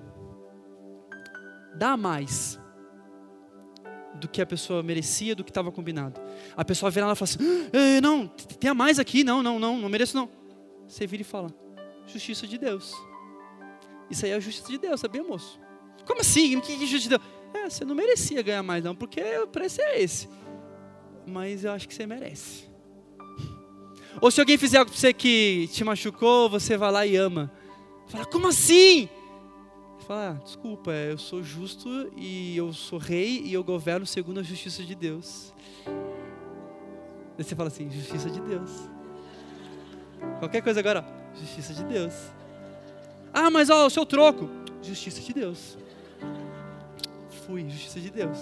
dá 1.79 1.97
mais 1.97 2.61
do 4.15 4.29
que 4.29 4.41
a 4.43 4.47
pessoa 4.47 4.83
merecia, 4.83 5.35
do 5.35 5.45
que 5.45 5.51
estava 5.51 5.71
combinado. 5.71 6.21
A 6.57 6.65
pessoa 6.65 6.91
vira 6.91 7.07
lá 7.07 7.13
e 7.13 7.17
fala 7.17 7.31
assim: 7.31 8.01
não, 8.03 8.27
tem 8.27 8.71
a 8.71 8.75
mais 8.75 8.99
aqui, 8.99 9.23
não, 9.25 9.43
não, 9.43 9.59
não, 9.59 9.79
não 9.79 9.89
mereço 9.89 10.17
não. 10.17 10.29
Você 10.89 11.07
vira 11.07 11.23
e 11.23 11.25
fala: 11.25 11.55
justiça 12.07 12.47
de 12.47 12.59
Deus. 12.59 12.95
Isso 14.11 14.25
aí 14.25 14.33
é 14.33 14.35
a 14.35 14.41
justiça 14.41 14.69
de 14.69 14.79
Deus, 14.79 15.01
sabia, 15.01 15.23
moço? 15.23 15.61
Como 16.05 16.21
assim? 16.21 16.61
Que, 16.61 16.77
que 16.77 16.87
justiça 16.87 17.03
de 17.03 17.09
Deus? 17.11 17.23
É, 17.55 17.71
você 17.71 17.85
não 17.85 17.95
merecia 17.95 18.43
ganhar 18.43 18.63
mais, 18.63 18.83
não, 18.83 18.95
porque 18.95 19.21
o 19.39 19.47
preço 19.47 19.81
é 19.81 20.01
esse. 20.01 20.29
Mas 21.27 21.65
eu 21.65 21.73
acho 21.73 21.87
que 21.87 21.95
você 21.95 22.07
merece. 22.07 22.65
Ou 24.21 24.31
se 24.31 24.41
alguém 24.41 24.59
fizer 24.59 24.79
algo 24.79 24.91
para 24.91 24.99
você 24.99 25.13
que 25.13 25.69
te 25.73 25.85
machucou, 25.85 26.49
você 26.49 26.77
vai 26.77 26.91
lá 26.91 27.07
e 27.07 27.17
ama. 27.17 27.53
Fala, 28.09 28.25
como 28.25 28.49
assim? 28.49 29.09
Fala, 30.07 30.31
ah, 30.31 30.43
desculpa, 30.43 30.91
eu 30.91 31.19
sou 31.19 31.43
justo 31.43 32.11
e 32.17 32.57
eu 32.57 32.73
sou 32.73 32.99
rei 32.99 33.43
e 33.45 33.53
eu 33.53 33.63
governo 33.63 34.05
segundo 34.05 34.41
a 34.41 34.43
justiça 34.43 34.83
de 34.83 34.95
Deus. 34.95 35.53
Aí 37.39 37.45
você 37.45 37.55
fala 37.55 37.69
assim, 37.69 37.91
justiça 37.91 38.29
de 38.29 38.41
Deus. 38.41 38.71
Qualquer 40.39 40.63
coisa 40.63 40.81
agora, 40.81 41.05
justiça 41.39 41.73
de 41.75 41.85
Deus. 41.85 42.15
Ah, 43.33 43.51
mas 43.51 43.71
o 43.71 43.89
seu 43.89 44.05
troco, 44.05 44.49
justiça 44.83 45.21
de 45.21 45.33
Deus. 45.33 45.79
Fui, 47.47 47.69
justiça 47.69 48.01
de 48.01 48.11
Deus. 48.11 48.39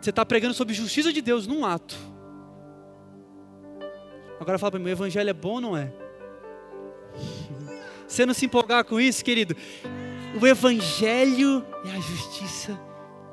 Você 0.00 0.10
está 0.10 0.24
pregando 0.26 0.54
sobre 0.54 0.74
justiça 0.74 1.12
de 1.12 1.22
Deus 1.22 1.46
num 1.46 1.64
ato. 1.64 1.96
Agora 4.38 4.58
fala 4.58 4.72
para 4.72 4.80
mim, 4.80 4.86
o 4.86 4.90
evangelho 4.90 5.30
é 5.30 5.32
bom 5.32 5.54
ou 5.54 5.60
não 5.60 5.76
é? 5.76 5.90
Você 8.06 8.26
não 8.26 8.34
se 8.34 8.46
empolgar 8.46 8.84
com 8.84 9.00
isso, 9.00 9.24
querido? 9.24 9.56
O 10.40 10.46
Evangelho 10.46 11.64
é 11.84 11.90
a 11.90 12.00
justiça 12.00 12.78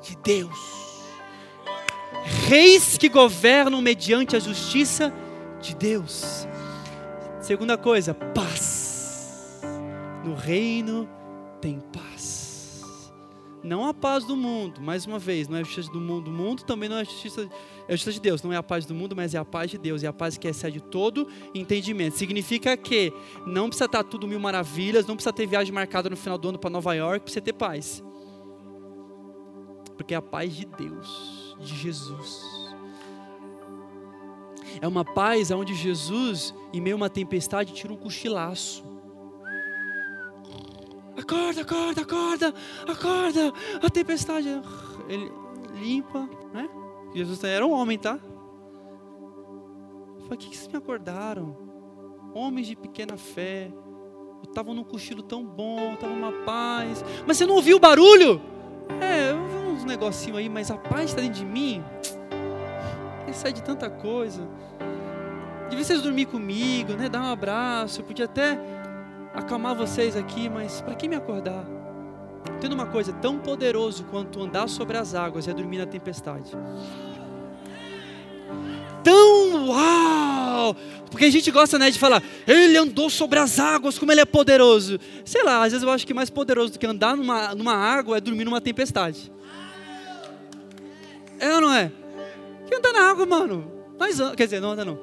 de 0.00 0.16
Deus. 0.16 0.82
Reis 2.48 2.96
que 2.96 3.08
governam 3.08 3.80
mediante 3.82 4.36
a 4.36 4.38
justiça 4.38 5.12
de 5.60 5.74
Deus. 5.74 6.46
Segunda 7.40 7.76
coisa, 7.76 8.14
paz. 8.14 9.60
No 10.24 10.34
reino 10.34 11.08
tem 11.60 11.80
paz. 11.92 13.12
Não 13.62 13.86
a 13.86 13.94
paz 13.94 14.24
do 14.24 14.36
mundo, 14.36 14.80
mais 14.80 15.06
uma 15.06 15.18
vez, 15.18 15.46
não 15.46 15.56
é 15.56 15.60
a 15.60 15.64
justiça 15.64 15.90
do 15.92 16.00
mundo. 16.00 16.28
O 16.28 16.34
mundo 16.34 16.64
também 16.64 16.88
não 16.88 16.96
é 16.96 17.02
a 17.02 17.04
justiça, 17.04 17.48
é 17.88 17.92
a 17.92 17.96
justiça 17.96 18.12
de 18.12 18.20
Deus. 18.20 18.42
Não 18.42 18.52
é 18.52 18.56
a 18.56 18.62
paz 18.62 18.86
do 18.86 18.94
mundo, 18.94 19.14
mas 19.16 19.34
é 19.34 19.38
a 19.38 19.44
paz 19.44 19.70
de 19.70 19.78
Deus. 19.78 20.02
E 20.02 20.06
a 20.06 20.12
paz 20.12 20.38
que 20.38 20.48
excede 20.48 20.80
todo 20.80 21.28
entendimento. 21.54 22.16
Significa 22.16 22.76
que 22.76 23.12
não 23.46 23.68
precisa 23.68 23.86
estar 23.86 24.04
tudo 24.04 24.26
mil 24.26 24.40
maravilhas, 24.40 25.06
não 25.06 25.16
precisa 25.16 25.32
ter 25.32 25.46
viagem 25.46 25.72
marcada 25.72 26.08
no 26.08 26.16
final 26.16 26.38
do 26.38 26.50
ano 26.50 26.58
para 26.58 26.70
Nova 26.70 26.94
York, 26.94 27.24
para 27.24 27.32
você 27.32 27.40
ter 27.40 27.52
paz. 27.52 28.02
Porque 29.96 30.14
é 30.14 30.16
a 30.16 30.22
paz 30.22 30.54
de 30.54 30.64
Deus, 30.64 31.56
de 31.60 31.76
Jesus. 31.76 32.42
É 34.80 34.88
uma 34.88 35.04
paz 35.04 35.50
onde 35.50 35.74
Jesus, 35.74 36.54
em 36.72 36.80
meio 36.80 36.96
a 36.96 36.98
uma 36.98 37.10
tempestade, 37.10 37.72
tira 37.72 37.92
um 37.92 37.96
cochilaço. 37.96 38.84
Acorda, 41.16 41.60
acorda, 41.60 42.00
acorda, 42.00 42.54
acorda. 42.88 43.52
A 43.82 43.90
tempestade. 43.90 44.48
Ele 45.08 45.30
limpa, 45.74 46.28
né? 46.52 46.68
Jesus 47.14 47.44
era 47.44 47.66
um 47.66 47.72
homem, 47.72 47.98
tá? 47.98 48.18
Falei, 50.22 50.34
o 50.34 50.36
que, 50.36 50.48
que 50.48 50.56
vocês 50.56 50.68
me 50.68 50.78
acordaram? 50.78 51.56
Homens 52.34 52.66
de 52.66 52.76
pequena 52.76 53.16
fé. 53.16 53.70
Estavam 54.42 54.74
num 54.74 54.84
cochilo 54.84 55.22
tão 55.22 55.44
bom, 55.44 55.94
estava 55.94 56.12
uma 56.12 56.32
paz. 56.44 57.04
Mas 57.26 57.36
você 57.36 57.46
não 57.46 57.54
ouviu 57.54 57.76
o 57.76 57.80
barulho? 57.80 58.40
É, 59.00 59.30
eu 59.30 59.46
vi 59.46 59.56
uns 59.72 59.84
negocinhos 59.84 60.38
aí, 60.38 60.48
mas 60.48 60.70
a 60.70 60.76
paz 60.76 61.10
está 61.10 61.20
dentro 61.20 61.40
de 61.40 61.44
mim. 61.44 61.82
Ele 63.24 63.34
sai 63.34 63.52
de 63.52 63.62
tanta 63.62 63.88
coisa. 63.88 64.48
Devia 65.68 65.84
vocês 65.84 66.02
dormir 66.02 66.26
comigo, 66.26 66.94
né? 66.94 67.08
Dar 67.08 67.22
um 67.22 67.32
abraço. 67.32 68.00
Eu 68.00 68.04
podia 68.04 68.24
até 68.24 68.58
acalmar 69.34 69.74
vocês 69.74 70.16
aqui, 70.16 70.48
mas 70.48 70.80
para 70.80 70.94
quem 70.94 71.08
me 71.08 71.16
acordar? 71.16 71.64
Tendo 72.60 72.74
uma 72.74 72.86
coisa 72.86 73.12
tão 73.12 73.38
poderoso 73.38 74.04
quanto 74.04 74.40
andar 74.40 74.68
sobre 74.68 74.96
as 74.96 75.14
águas 75.14 75.48
é 75.48 75.52
dormir 75.52 75.78
na 75.78 75.86
tempestade. 75.86 76.50
Tão 79.02 79.68
uau! 79.68 80.76
Porque 81.10 81.24
a 81.26 81.30
gente 81.30 81.50
gosta 81.50 81.78
né, 81.78 81.90
de 81.90 81.98
falar, 81.98 82.22
ele 82.46 82.76
andou 82.76 83.10
sobre 83.10 83.38
as 83.38 83.58
águas, 83.58 83.98
como 83.98 84.10
ele 84.12 84.20
é 84.20 84.24
poderoso. 84.24 84.98
Sei 85.24 85.42
lá, 85.42 85.64
às 85.64 85.72
vezes 85.72 85.82
eu 85.82 85.90
acho 85.90 86.06
que 86.06 86.14
mais 86.14 86.30
poderoso 86.30 86.72
do 86.72 86.78
que 86.78 86.86
andar 86.86 87.16
numa, 87.16 87.54
numa 87.54 87.74
água 87.74 88.16
é 88.16 88.20
dormir 88.20 88.44
numa 88.44 88.60
tempestade. 88.60 89.30
É 91.38 91.54
ou 91.54 91.60
não 91.60 91.72
é? 91.72 91.90
Que 92.66 92.74
andar 92.74 92.92
na 92.92 93.10
água, 93.10 93.26
mano? 93.26 93.70
Nós, 93.98 94.16
quer 94.36 94.44
dizer, 94.44 94.60
não 94.60 94.70
anda 94.70 94.84
não. 94.84 94.98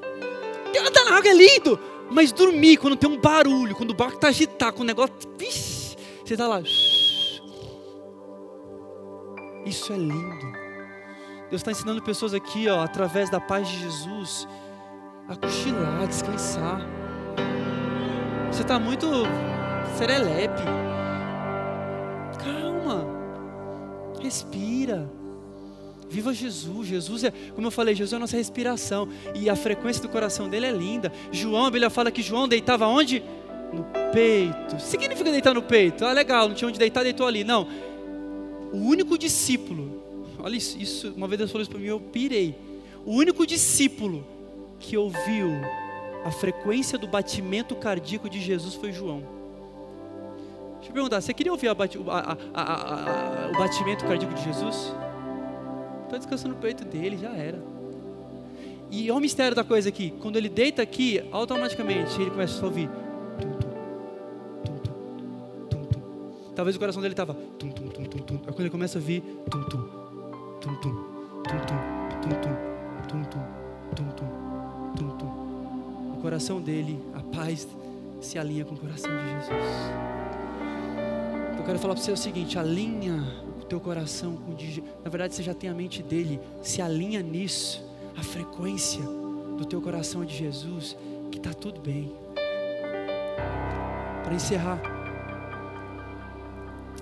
Que 0.71 0.80
andar 0.80 1.06
na 1.06 1.17
água 1.17 1.30
é 1.30 1.34
lindo. 1.34 1.80
Mas 2.10 2.32
dormir 2.32 2.78
quando 2.78 2.95
tem 2.95 3.10
um 3.10 3.19
barulho, 3.19 3.75
quando 3.75 3.91
o 3.91 3.93
barco 3.93 4.15
está 4.15 4.30
agitado, 4.30 4.73
quando 4.73 4.84
o 4.84 4.88
negócio. 4.88 5.13
Vixi, 5.38 5.95
você 6.25 6.34
está 6.34 6.47
lá. 6.47 6.63
Isso 9.70 9.94
é 9.94 9.98
lindo. 9.98 10.52
Deus 11.48 11.62
está 11.62 11.70
ensinando 11.70 12.02
pessoas 12.02 12.34
aqui, 12.34 12.68
ó, 12.68 12.82
através 12.82 13.30
da 13.30 13.40
paz 13.40 13.68
de 13.68 13.78
Jesus, 13.78 14.48
a 15.28 15.36
cochilar, 15.36 16.02
a 16.02 16.06
descansar. 16.08 16.82
Você 18.52 18.64
está 18.64 18.80
muito 18.80 19.06
serelepe. 19.96 20.64
Calma. 22.44 23.06
Respira. 24.20 25.08
Viva 26.10 26.34
Jesus. 26.34 26.88
Jesus 26.88 27.24
é, 27.24 27.32
como 27.54 27.68
eu 27.68 27.72
falei, 27.72 27.94
Jesus 27.94 28.14
é 28.14 28.16
a 28.16 28.20
nossa 28.20 28.38
respiração. 28.38 29.08
E 29.36 29.52
a 29.52 29.56
frequência 29.56 30.02
do 30.02 30.10
coração 30.10 30.50
dele 30.50 30.66
é 30.66 30.72
linda. 30.72 31.12
João, 31.32 31.66
a 31.66 31.70
Bíblia 31.70 31.92
fala 31.92 32.10
que 32.10 32.24
João 32.24 32.48
deitava 32.48 32.88
onde? 32.88 33.24
No 33.72 33.86
peito. 34.12 34.80
Significa 34.80 35.30
deitar 35.30 35.54
no 35.54 35.62
peito? 35.62 36.04
Ah, 36.04 36.12
legal, 36.12 36.48
não 36.48 36.56
tinha 36.56 36.68
onde 36.68 36.80
deitar, 36.80 37.04
deitou 37.04 37.28
ali. 37.28 37.44
Não. 37.44 37.68
O 38.72 38.78
único 38.78 39.18
discípulo, 39.18 40.02
olha 40.40 40.56
isso, 40.56 40.78
isso 40.78 41.14
uma 41.16 41.28
vez 41.28 41.40
Deus 41.40 41.52
falou 41.52 41.62
isso 41.62 41.72
para 41.72 41.80
mim, 41.80 41.88
eu 41.88 42.00
pirei. 42.00 42.56
O 43.06 43.14
único 43.14 43.46
discípulo 43.46 44.26
que 44.80 44.98
ouviu 44.98 45.50
a 46.24 46.32
frequência 46.32 46.98
do 46.98 47.08
batimento 47.08 47.76
cardíaco 47.76 48.30
de 48.30 48.40
Jesus 48.40 48.76
foi 48.76 48.92
João. 48.92 49.24
Deixa 50.76 50.90
eu 50.90 50.94
perguntar, 50.94 51.22
você 51.22 51.34
queria 51.34 51.52
ouvir 51.52 51.68
a, 51.68 51.72
a, 51.72 52.38
a, 52.54 53.50
o 53.50 53.58
batimento 53.58 54.06
cardíaco 54.06 54.34
de 54.34 54.44
Jesus? 54.44 54.94
Está 56.06 56.18
descansando 56.18 56.56
no 56.56 56.62
peito 56.62 56.84
dele, 56.86 57.17
já 57.17 57.30
era. 57.30 57.62
E 58.92 59.10
olha 59.12 59.20
o 59.20 59.22
mistério 59.22 59.56
da 59.56 59.63
coisa 59.63 59.90
aqui. 59.90 60.13
Quando 60.20 60.38
ele 60.38 60.50
deita 60.50 60.82
aqui, 60.82 61.24
automaticamente 61.32 62.20
ele 62.20 62.32
começa 62.32 62.60
a 62.62 62.65
ouvir. 62.65 62.90
Tum, 63.40 63.52
tum, 65.70 65.84
tum, 65.86 66.02
Talvez 66.56 66.76
o 66.76 66.80
coração 66.80 67.02
dele 67.02 67.13
estava. 67.13 67.36
Tum, 67.60 67.70
tum, 68.10 68.20
tum. 68.20 68.36
Aí 68.36 68.54
quando 68.54 68.60
ele 68.62 68.70
começa 68.70 68.98
a 68.98 69.02
ouvir. 69.02 69.22
Tum, 69.50 69.64
tum, 69.64 69.84
tum, 70.62 70.76
tum, 70.76 70.96
tum, 70.96 71.60
tum, 72.22 72.30
tum, 72.32 73.24
tum, 73.24 73.24
tum, 73.96 74.10
tum, 74.12 74.96
tum, 74.96 75.18
tum. 75.18 76.14
O 76.14 76.22
coração 76.22 76.62
dele, 76.62 77.00
a 77.14 77.22
paz 77.36 77.68
se 78.22 78.38
alinha 78.38 78.66
com 78.66 78.76
o 78.76 78.78
coração 78.78 79.10
de 79.10 79.30
Jesus. 79.30 79.66
Eu 81.58 81.64
quero 81.64 81.80
falar 81.80 81.94
para 81.94 82.04
você 82.04 82.12
o 82.12 82.18
seguinte: 82.18 82.58
alinha 82.58 83.48
teu 83.70 83.80
coração 83.80 84.36
com 84.36 84.56
na 85.04 85.10
verdade 85.10 85.36
você 85.36 85.44
já 85.44 85.54
tem 85.54 85.70
a 85.70 85.74
mente 85.74 86.02
dele, 86.02 86.40
se 86.62 86.82
alinha 86.82 87.22
nisso, 87.22 87.86
a 88.18 88.24
frequência 88.24 89.04
do 89.58 89.64
teu 89.64 89.80
coração 89.80 90.26
de 90.26 90.36
Jesus, 90.36 90.98
que 91.32 91.38
está 91.38 91.54
tudo 91.54 91.80
bem. 91.80 92.12
Para 94.24 94.34
encerrar, 94.34 94.82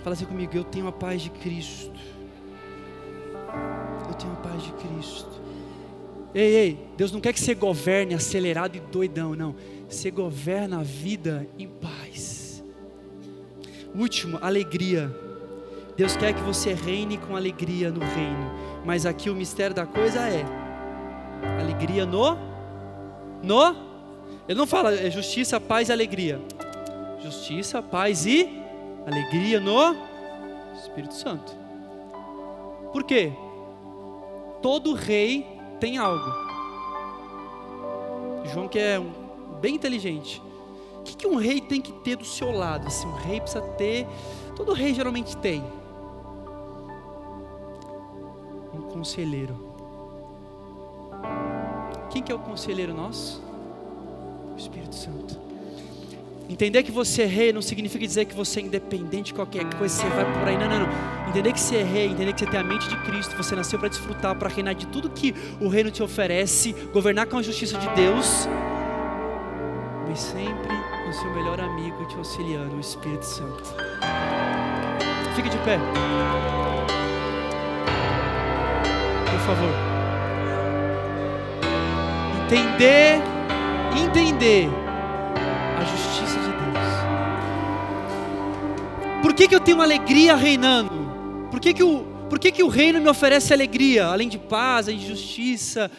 fala 0.07 0.13
assim 0.13 0.25
comigo: 0.25 0.55
eu 0.55 0.63
tenho 0.63 0.87
a 0.87 0.91
paz 0.91 1.21
de 1.21 1.29
Cristo. 1.29 1.91
Eu 4.07 4.13
tenho 4.13 4.31
a 4.31 4.37
paz 4.37 4.63
de 4.63 4.71
Cristo. 4.73 5.41
Ei, 6.33 6.55
ei, 6.55 6.87
Deus 6.95 7.11
não 7.11 7.19
quer 7.19 7.33
que 7.33 7.39
você 7.39 7.53
governe 7.53 8.13
acelerado 8.13 8.77
e 8.77 8.79
doidão, 8.79 9.35
não. 9.35 9.55
Você 9.89 10.09
governa 10.09 10.79
a 10.79 10.83
vida 10.83 11.47
em 11.57 11.67
paz. 11.67 12.63
Último, 13.93 14.37
alegria. 14.41 15.13
Deus 15.97 16.15
quer 16.15 16.33
que 16.33 16.41
você 16.41 16.73
reine 16.73 17.17
com 17.17 17.35
alegria 17.35 17.89
no 17.89 17.99
reino. 17.99 18.51
Mas 18.85 19.05
aqui 19.05 19.29
o 19.29 19.35
mistério 19.35 19.75
da 19.75 19.85
coisa 19.85 20.19
é 20.19 20.45
alegria 21.59 22.05
no 22.05 22.37
no 23.43 23.75
Ele 24.47 24.57
não 24.57 24.67
fala 24.67 24.93
é 24.93 25.11
justiça, 25.11 25.59
paz 25.59 25.89
e 25.89 25.91
alegria. 25.91 26.39
Justiça, 27.21 27.81
paz 27.81 28.25
e 28.25 28.66
alegria 29.07 29.61
no 29.61 29.95
Espírito 30.75 31.13
Santo. 31.13 31.55
Por 32.91 33.05
quê? 33.05 33.31
Todo 34.61 34.93
rei 34.93 35.47
tem 35.79 35.97
algo. 35.97 36.29
João 38.51 38.67
que 38.67 38.77
é 38.77 38.99
um, 38.99 39.11
bem 39.61 39.75
inteligente. 39.75 40.41
O 40.99 41.03
que, 41.03 41.15
que 41.15 41.27
um 41.27 41.37
rei 41.37 41.61
tem 41.61 41.79
que 41.79 41.93
ter 41.93 42.17
do 42.17 42.25
seu 42.25 42.51
lado? 42.51 42.87
Assim, 42.87 43.07
um 43.07 43.15
rei 43.15 43.39
precisa 43.39 43.61
ter. 43.61 44.05
Todo 44.55 44.73
rei 44.73 44.93
geralmente 44.93 45.37
tem. 45.37 45.63
Um 48.73 48.81
conselheiro. 48.91 49.55
Quem 52.09 52.21
que 52.21 52.31
é 52.31 52.35
o 52.35 52.39
conselheiro 52.39 52.93
nosso? 52.93 53.41
O 54.53 54.57
Espírito 54.57 54.95
Santo. 54.95 55.46
Entender 56.49 56.81
que 56.83 56.91
você 56.91 57.23
é 57.23 57.25
rei 57.25 57.51
não 57.51 57.61
significa 57.61 58.05
dizer 58.05 58.23
que 58.23 58.33
você 58.33 58.61
é 58.61 58.63
independente 58.63 59.25
de 59.25 59.33
qualquer 59.33 59.65
coisa, 59.75 59.93
você 59.93 60.07
vai 60.07 60.23
por 60.23 60.47
aí. 60.47 60.57
Não, 60.57 60.69
não, 60.69 60.79
não. 60.79 61.29
Entender 61.29 61.51
que 61.51 61.59
você 61.59 61.75
é 61.77 61.83
rei, 61.83 62.07
entender 62.07 62.31
que 62.31 62.39
você 62.39 62.45
tem 62.45 62.59
a 62.59 62.63
mente 62.63 62.87
de 62.87 62.95
Cristo, 63.01 63.35
você 63.35 63.53
nasceu 63.53 63.77
para 63.77 63.89
desfrutar, 63.89 64.33
para 64.33 64.47
reinar 64.47 64.73
de 64.73 64.87
tudo 64.87 65.09
que 65.09 65.35
o 65.59 65.67
reino 65.67 65.91
te 65.91 66.01
oferece, 66.01 66.73
governar 66.93 67.27
com 67.27 67.37
a 67.37 67.41
justiça 67.41 67.77
de 67.77 67.89
Deus, 67.89 68.47
mas 70.07 70.19
sempre 70.19 70.73
com 71.05 71.13
seu 71.13 71.35
melhor 71.35 71.59
amigo 71.59 72.05
te 72.05 72.15
auxiliando, 72.15 72.77
o 72.77 72.79
Espírito 72.79 73.25
Santo. 73.25 73.63
Fique 75.35 75.49
de 75.49 75.57
pé. 75.59 75.77
Por 79.31 79.39
favor. 79.41 79.73
Entender, 82.45 83.21
entender 84.01 84.86
que, 89.37 89.47
que 89.47 89.55
eu 89.55 89.59
tenho 89.59 89.81
alegria 89.81 90.35
reinando? 90.35 91.47
Por 91.51 91.59
que, 91.59 91.71
que, 91.71 91.83
o, 91.83 92.03
por 92.27 92.39
que, 92.39 92.51
que 92.51 92.63
o 92.63 92.67
reino 92.67 92.99
me 92.99 93.07
oferece 93.07 93.53
alegria? 93.53 94.07
Além 94.07 94.27
de 94.27 94.39
paz, 94.39 94.87
além 94.87 94.99
de 94.99 95.07
justiça. 95.07 95.91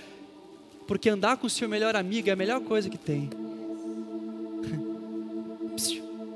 Porque 0.89 1.09
andar 1.09 1.37
com 1.37 1.47
o 1.47 1.51
seu 1.51 1.69
melhor 1.69 1.95
amigo 1.95 2.29
é 2.29 2.33
a 2.33 2.37
melhor 2.37 2.61
coisa 2.61 2.91
que 2.91 2.99
tem. 2.99 3.31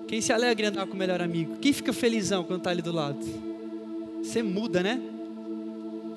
Quem 0.06 0.20
se 0.20 0.32
alegra 0.32 0.66
em 0.66 0.68
andar 0.68 0.86
com 0.86 0.94
o 0.94 0.96
melhor 0.96 1.20
amigo? 1.20 1.56
Quem 1.56 1.72
fica 1.72 1.92
felizão 1.92 2.44
quando 2.44 2.60
está 2.60 2.70
ali 2.70 2.82
do 2.82 2.92
lado? 2.92 3.18
Você 4.22 4.40
muda, 4.40 4.80
né? 4.82 5.00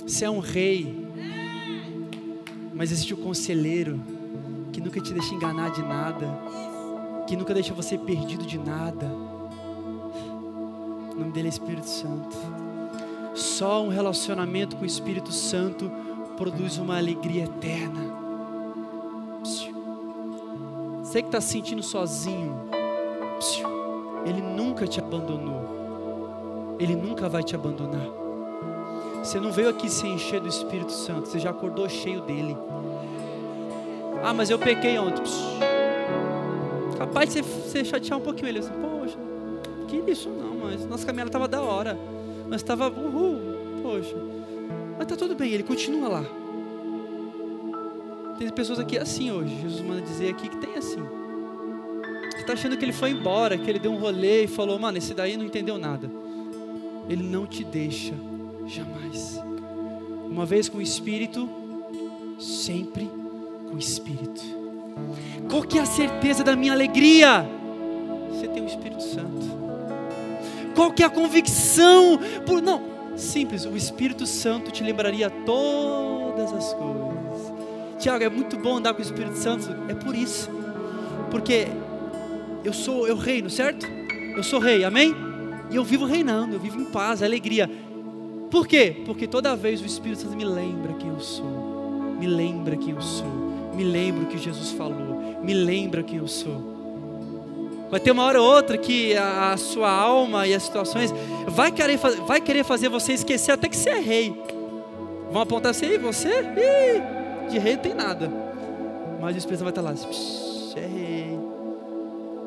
Você 0.04 0.26
é 0.26 0.30
um 0.30 0.40
rei. 0.40 1.08
Mas 2.74 2.92
existe 2.92 3.14
o 3.14 3.18
conselheiro 3.18 4.00
que 4.72 4.80
nunca 4.80 5.02
te 5.02 5.14
deixa 5.14 5.34
enganar 5.34 5.72
de 5.72 5.82
nada 5.82 6.28
que 7.26 7.36
nunca 7.36 7.54
deixa 7.54 7.74
você 7.74 7.98
perdido 7.98 8.46
de 8.46 8.58
nada. 8.58 9.10
O 11.16 11.20
nome 11.20 11.32
dele 11.32 11.48
é 11.48 11.50
Espírito 11.50 11.88
Santo. 11.88 12.36
Só 13.34 13.82
um 13.82 13.88
relacionamento 13.88 14.76
com 14.76 14.84
o 14.84 14.86
Espírito 14.86 15.32
Santo 15.32 15.90
produz 16.36 16.78
uma 16.78 16.98
alegria 16.98 17.46
eterna. 17.46 18.14
Você 21.00 21.22
que 21.22 21.28
está 21.30 21.40
se 21.40 21.54
sentindo 21.54 21.82
sozinho, 21.82 22.54
Ele 24.26 24.42
nunca 24.42 24.86
te 24.86 25.00
abandonou. 25.00 26.76
Ele 26.78 26.96
nunca 26.96 27.30
vai 27.30 27.44
te 27.44 27.56
abandonar. 27.56 28.08
Você 29.24 29.40
não 29.40 29.52
veio 29.52 29.70
aqui 29.70 29.90
se 29.90 30.06
encher 30.06 30.42
do 30.42 30.50
Espírito 30.50 30.92
Santo, 30.92 31.30
você 31.30 31.40
já 31.40 31.52
acordou 31.52 31.88
cheio 31.88 32.22
dele. 32.22 32.58
Ah, 34.22 34.34
mas 34.34 34.50
eu 34.50 34.60
pequei 34.60 35.00
ontem. 35.00 35.24
Capaz 36.98 37.34
de 37.34 37.42
você, 37.42 37.86
chatear 37.86 38.20
um 38.20 38.22
pouquinho 38.22 38.50
ele 38.50 38.60
assim, 38.60 38.72
poxa, 38.74 38.95
que 39.86 39.98
isso 40.12 40.30
não, 40.30 40.56
mas 40.56 40.86
nossa 40.86 41.06
caminhada 41.06 41.30
estava 41.30 41.48
da 41.48 41.62
hora. 41.62 41.98
Nós 42.48 42.62
estava, 42.62 42.90
uhul, 42.90 43.82
poxa. 43.82 44.16
Mas 44.98 45.08
tá 45.08 45.16
tudo 45.16 45.36
bem, 45.36 45.52
ele 45.52 45.64
continua 45.64 46.08
lá. 46.08 46.26
Tem 48.38 48.50
pessoas 48.50 48.80
aqui 48.80 48.98
assim 48.98 49.32
hoje. 49.32 49.56
Jesus 49.62 49.82
manda 49.82 50.02
dizer 50.02 50.30
aqui 50.30 50.50
que 50.50 50.58
tem 50.58 50.76
assim. 50.76 51.02
Você 52.32 52.42
está 52.42 52.54
achando 52.54 52.78
que 52.78 52.84
ele 52.84 52.94
foi 52.94 53.12
embora, 53.12 53.58
que 53.58 53.70
ele 53.70 53.80
deu 53.80 53.92
um 53.92 53.98
rolê 53.98 54.44
e 54.44 54.48
falou, 54.48 54.78
mano, 54.78 54.98
esse 54.98 55.14
daí 55.14 55.38
não 55.38 55.46
entendeu 55.46 55.78
nada. 55.78 56.12
Ele 57.08 57.24
não 57.24 57.46
te 57.46 57.64
deixa, 57.64 58.14
jamais. 58.66 59.40
Uma 60.30 60.46
vez 60.46 60.68
com 60.68 60.80
o 60.80 60.82
Espírito, 60.82 61.48
sempre 62.40 63.10
com 63.70 63.76
o 63.76 63.80
Espírito. 63.80 64.42
Qual 65.50 65.64
que 65.64 65.78
é 65.78 65.82
a 65.82 65.86
certeza 65.86 66.44
da 66.44 66.56
minha 66.56 66.74
alegria? 66.74 67.48
Você 68.30 68.48
tem 68.48 68.64
o 68.64 68.68
Espírito 68.68 69.04
Santo. 69.04 69.46
Qual 70.76 70.92
que 70.92 71.02
é 71.02 71.06
a 71.06 71.10
convicção? 71.10 72.20
Por 72.46 72.62
não, 72.62 72.82
simples, 73.16 73.66
o 73.66 73.76
Espírito 73.76 74.26
Santo 74.26 74.72
te 74.72 74.84
lembraria 74.84 75.30
todas 75.30 76.54
as 76.54 76.74
coisas. 76.74 77.54
Tiago, 77.98 78.24
é 78.24 78.30
muito 78.30 78.58
bom 78.58 78.78
andar 78.78 78.94
com 78.94 79.00
o 79.00 79.02
Espírito 79.02 79.38
Santo, 79.38 79.74
é 79.88 79.96
por 79.96 80.16
isso. 80.16 80.50
Porque 81.32 81.68
eu 82.64 82.74
sou, 82.74 83.08
eu 83.08 83.16
reino, 83.16 83.50
certo? 83.50 83.88
Eu 84.36 84.44
sou 84.44 84.60
rei, 84.60 84.84
amém? 84.84 85.16
E 85.72 85.76
eu 85.76 85.84
vivo 85.84 86.06
reinando, 86.06 86.56
eu 86.56 86.60
vivo 86.60 86.80
em 86.80 86.86
paz, 86.86 87.24
alegria. 87.24 87.70
Por 88.52 88.68
quê? 88.68 89.02
Porque 89.06 89.26
toda 89.28 89.56
vez 89.56 89.82
o 89.82 89.86
Espírito 89.86 90.22
Santo 90.22 90.36
me 90.36 90.46
lembra 90.46 90.94
quem 90.94 91.10
eu 91.10 91.20
sou. 91.20 92.16
Me 92.20 92.28
lembra 92.28 92.76
quem 92.76 92.92
eu 92.92 93.02
sou 93.02 93.46
me 93.76 93.84
lembro 93.84 94.26
que 94.28 94.38
Jesus 94.38 94.72
falou, 94.72 95.42
me 95.44 95.54
lembra 95.54 96.02
quem 96.02 96.18
eu 96.18 96.28
sou. 96.28 96.75
Vai 97.96 98.02
ter 98.02 98.12
uma 98.12 98.26
hora 98.26 98.42
ou 98.42 98.54
outra 98.54 98.78
que 98.78 99.16
a, 99.16 99.56
sua 99.56 99.90
alma 99.90 100.46
e 100.46 100.54
as 100.54 100.64
situações 100.64 101.14
vai 101.48 101.72
querer, 101.72 101.96
vai 101.96 102.42
querer 102.42 102.66
fazer 102.66 102.90
você 102.90 103.14
esquecer 103.14 103.54
até 103.54 103.70
que 103.70 103.78
você 103.78 103.90
é 103.90 104.00
rei. 104.00 104.36
Vão 105.32 105.42
apontar 105.42 105.72
assim, 105.72 105.98
você? 105.98 106.28
Ih, 106.28 107.50
de 107.50 107.58
rei 107.58 107.76
não 107.76 107.82
tem 107.82 107.94
nada. 107.94 108.30
Mas 109.22 109.36
o 109.36 109.38
Espírito 109.40 109.64
vai 109.64 109.72
estar 109.72 109.82
lá, 109.82 109.94
você 109.94 110.78
é 110.78 110.86
rei. 110.86 111.40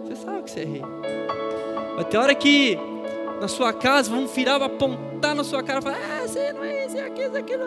Você 0.03 0.16
sabe 0.16 0.42
que 0.42 0.51
você 0.51 0.61
é 0.61 0.64
rei. 0.64 0.82
Vai 1.94 2.05
ter 2.05 2.18
hora 2.18 2.34
que 2.34 2.78
na 3.40 3.49
sua 3.49 3.72
casa 3.72 4.11
vão 4.11 4.26
virar, 4.26 4.57
apontar 4.57 5.34
na 5.34 5.44
sua 5.44 5.62
cara 5.62 5.78
e 5.78 5.82
falar, 5.82 5.96
ah, 5.96 6.28
você 6.28 6.53
não 6.53 6.62
é 6.62 6.84
isso, 6.84 6.99
é 6.99 7.07
aquilo, 7.07 7.36
é 7.38 7.40
aquilo. 7.40 7.64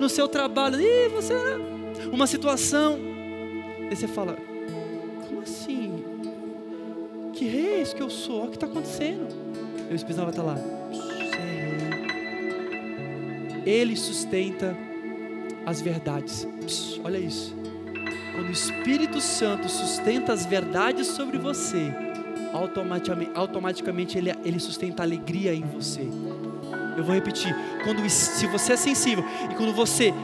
No 0.00 0.08
seu 0.08 0.26
trabalho, 0.26 0.80
ih, 0.80 1.08
você 1.14 1.34
não 1.34 1.46
é 1.46 2.06
uma 2.12 2.26
situação. 2.26 2.98
Aí 3.88 3.94
você 3.94 4.08
fala? 4.08 4.36
Que 7.42 7.48
rei 7.48 7.74
é 7.74 7.80
esse 7.80 7.92
que 7.92 8.00
eu 8.00 8.08
sou? 8.08 8.44
O 8.44 8.48
que 8.50 8.54
está 8.54 8.66
acontecendo? 8.68 9.26
E 9.90 9.94
Espírito 9.96 10.20
vai 10.20 10.30
estar 10.30 10.44
lá. 10.44 10.56
Ele 13.66 13.96
sustenta 13.96 14.76
as 15.66 15.80
verdades. 15.80 16.46
olha 17.02 17.18
isso. 17.18 17.52
Quando 18.32 18.46
o 18.46 18.52
Espírito 18.52 19.20
Santo 19.20 19.68
sustenta 19.68 20.32
as 20.32 20.46
verdades 20.46 21.08
sobre 21.08 21.36
você, 21.36 21.92
automaticamente, 22.52 23.32
automaticamente 23.34 24.16
ele, 24.16 24.30
ele 24.44 24.60
sustenta 24.60 25.02
a 25.02 25.04
alegria 25.04 25.52
em 25.52 25.62
você. 25.62 26.08
Eu 26.96 27.02
vou 27.02 27.12
repetir. 27.12 27.52
Quando 27.82 28.08
se 28.08 28.46
você 28.46 28.74
é 28.74 28.76
sensível 28.76 29.24
e 29.50 29.54
quando 29.56 29.74
você 29.74 30.14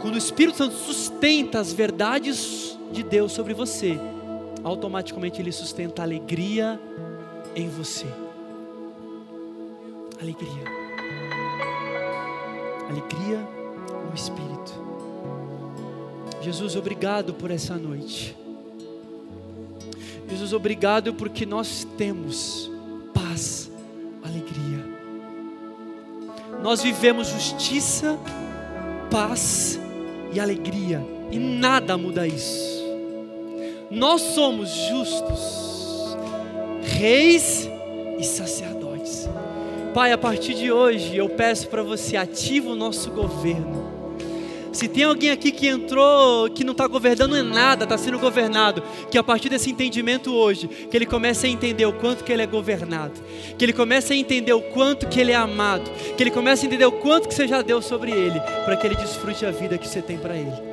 quando 0.00 0.14
o 0.14 0.18
Espírito 0.18 0.56
Santo 0.56 0.74
sustenta 0.74 1.60
as 1.60 1.70
verdades 1.70 2.78
de 2.90 3.02
Deus 3.02 3.32
sobre 3.32 3.52
você, 3.52 4.00
automaticamente 4.62 5.40
ele 5.40 5.52
sustenta 5.52 6.02
alegria 6.02 6.80
em 7.54 7.68
você. 7.68 8.06
Alegria. 10.20 10.64
Alegria 12.88 13.38
no 14.08 14.14
Espírito. 14.14 14.72
Jesus, 16.42 16.76
obrigado 16.76 17.34
por 17.34 17.50
essa 17.50 17.76
noite. 17.76 18.36
Jesus, 20.28 20.52
obrigado 20.52 21.14
porque 21.14 21.44
nós 21.44 21.86
temos 21.98 22.70
paz, 23.12 23.70
alegria. 24.22 24.84
Nós 26.62 26.82
vivemos 26.82 27.28
justiça 27.28 28.18
paz 29.10 29.80
e 30.32 30.38
alegria, 30.38 31.04
e 31.30 31.38
nada 31.38 31.96
muda 31.98 32.26
isso. 32.26 32.79
Nós 33.90 34.20
somos 34.20 34.70
justos, 34.88 36.16
reis 36.80 37.68
e 38.20 38.22
sacerdotes. 38.22 39.28
Pai, 39.92 40.12
a 40.12 40.18
partir 40.18 40.54
de 40.54 40.70
hoje 40.70 41.16
eu 41.16 41.28
peço 41.28 41.66
para 41.66 41.82
você 41.82 42.16
ativa 42.16 42.70
o 42.70 42.76
nosso 42.76 43.10
governo. 43.10 43.90
Se 44.72 44.86
tem 44.86 45.02
alguém 45.02 45.30
aqui 45.30 45.50
que 45.50 45.66
entrou, 45.66 46.48
que 46.48 46.62
não 46.62 46.70
está 46.70 46.86
governando 46.86 47.36
em 47.36 47.42
nada, 47.42 47.82
está 47.82 47.98
sendo 47.98 48.20
governado, 48.20 48.80
que 49.10 49.18
a 49.18 49.24
partir 49.24 49.48
desse 49.48 49.68
entendimento 49.68 50.32
hoje, 50.32 50.68
que 50.68 50.96
ele 50.96 51.04
comece 51.04 51.48
a 51.48 51.50
entender 51.50 51.84
o 51.84 51.92
quanto 51.92 52.22
que 52.22 52.32
ele 52.32 52.42
é 52.42 52.46
governado, 52.46 53.20
que 53.58 53.64
ele 53.64 53.72
comece 53.72 54.12
a 54.12 54.16
entender 54.16 54.52
o 54.52 54.62
quanto 54.62 55.08
que 55.08 55.20
ele 55.20 55.32
é 55.32 55.36
amado, 55.36 55.90
que 56.16 56.22
ele 56.22 56.30
comece 56.30 56.64
a 56.64 56.68
entender 56.68 56.86
o 56.86 56.92
quanto 56.92 57.28
que 57.28 57.34
você 57.34 57.48
já 57.48 57.60
deu 57.60 57.82
sobre 57.82 58.12
ele, 58.12 58.38
para 58.64 58.76
que 58.76 58.86
ele 58.86 58.94
desfrute 58.94 59.44
a 59.44 59.50
vida 59.50 59.76
que 59.76 59.88
você 59.88 60.00
tem 60.00 60.16
para 60.16 60.36
ele. 60.36 60.69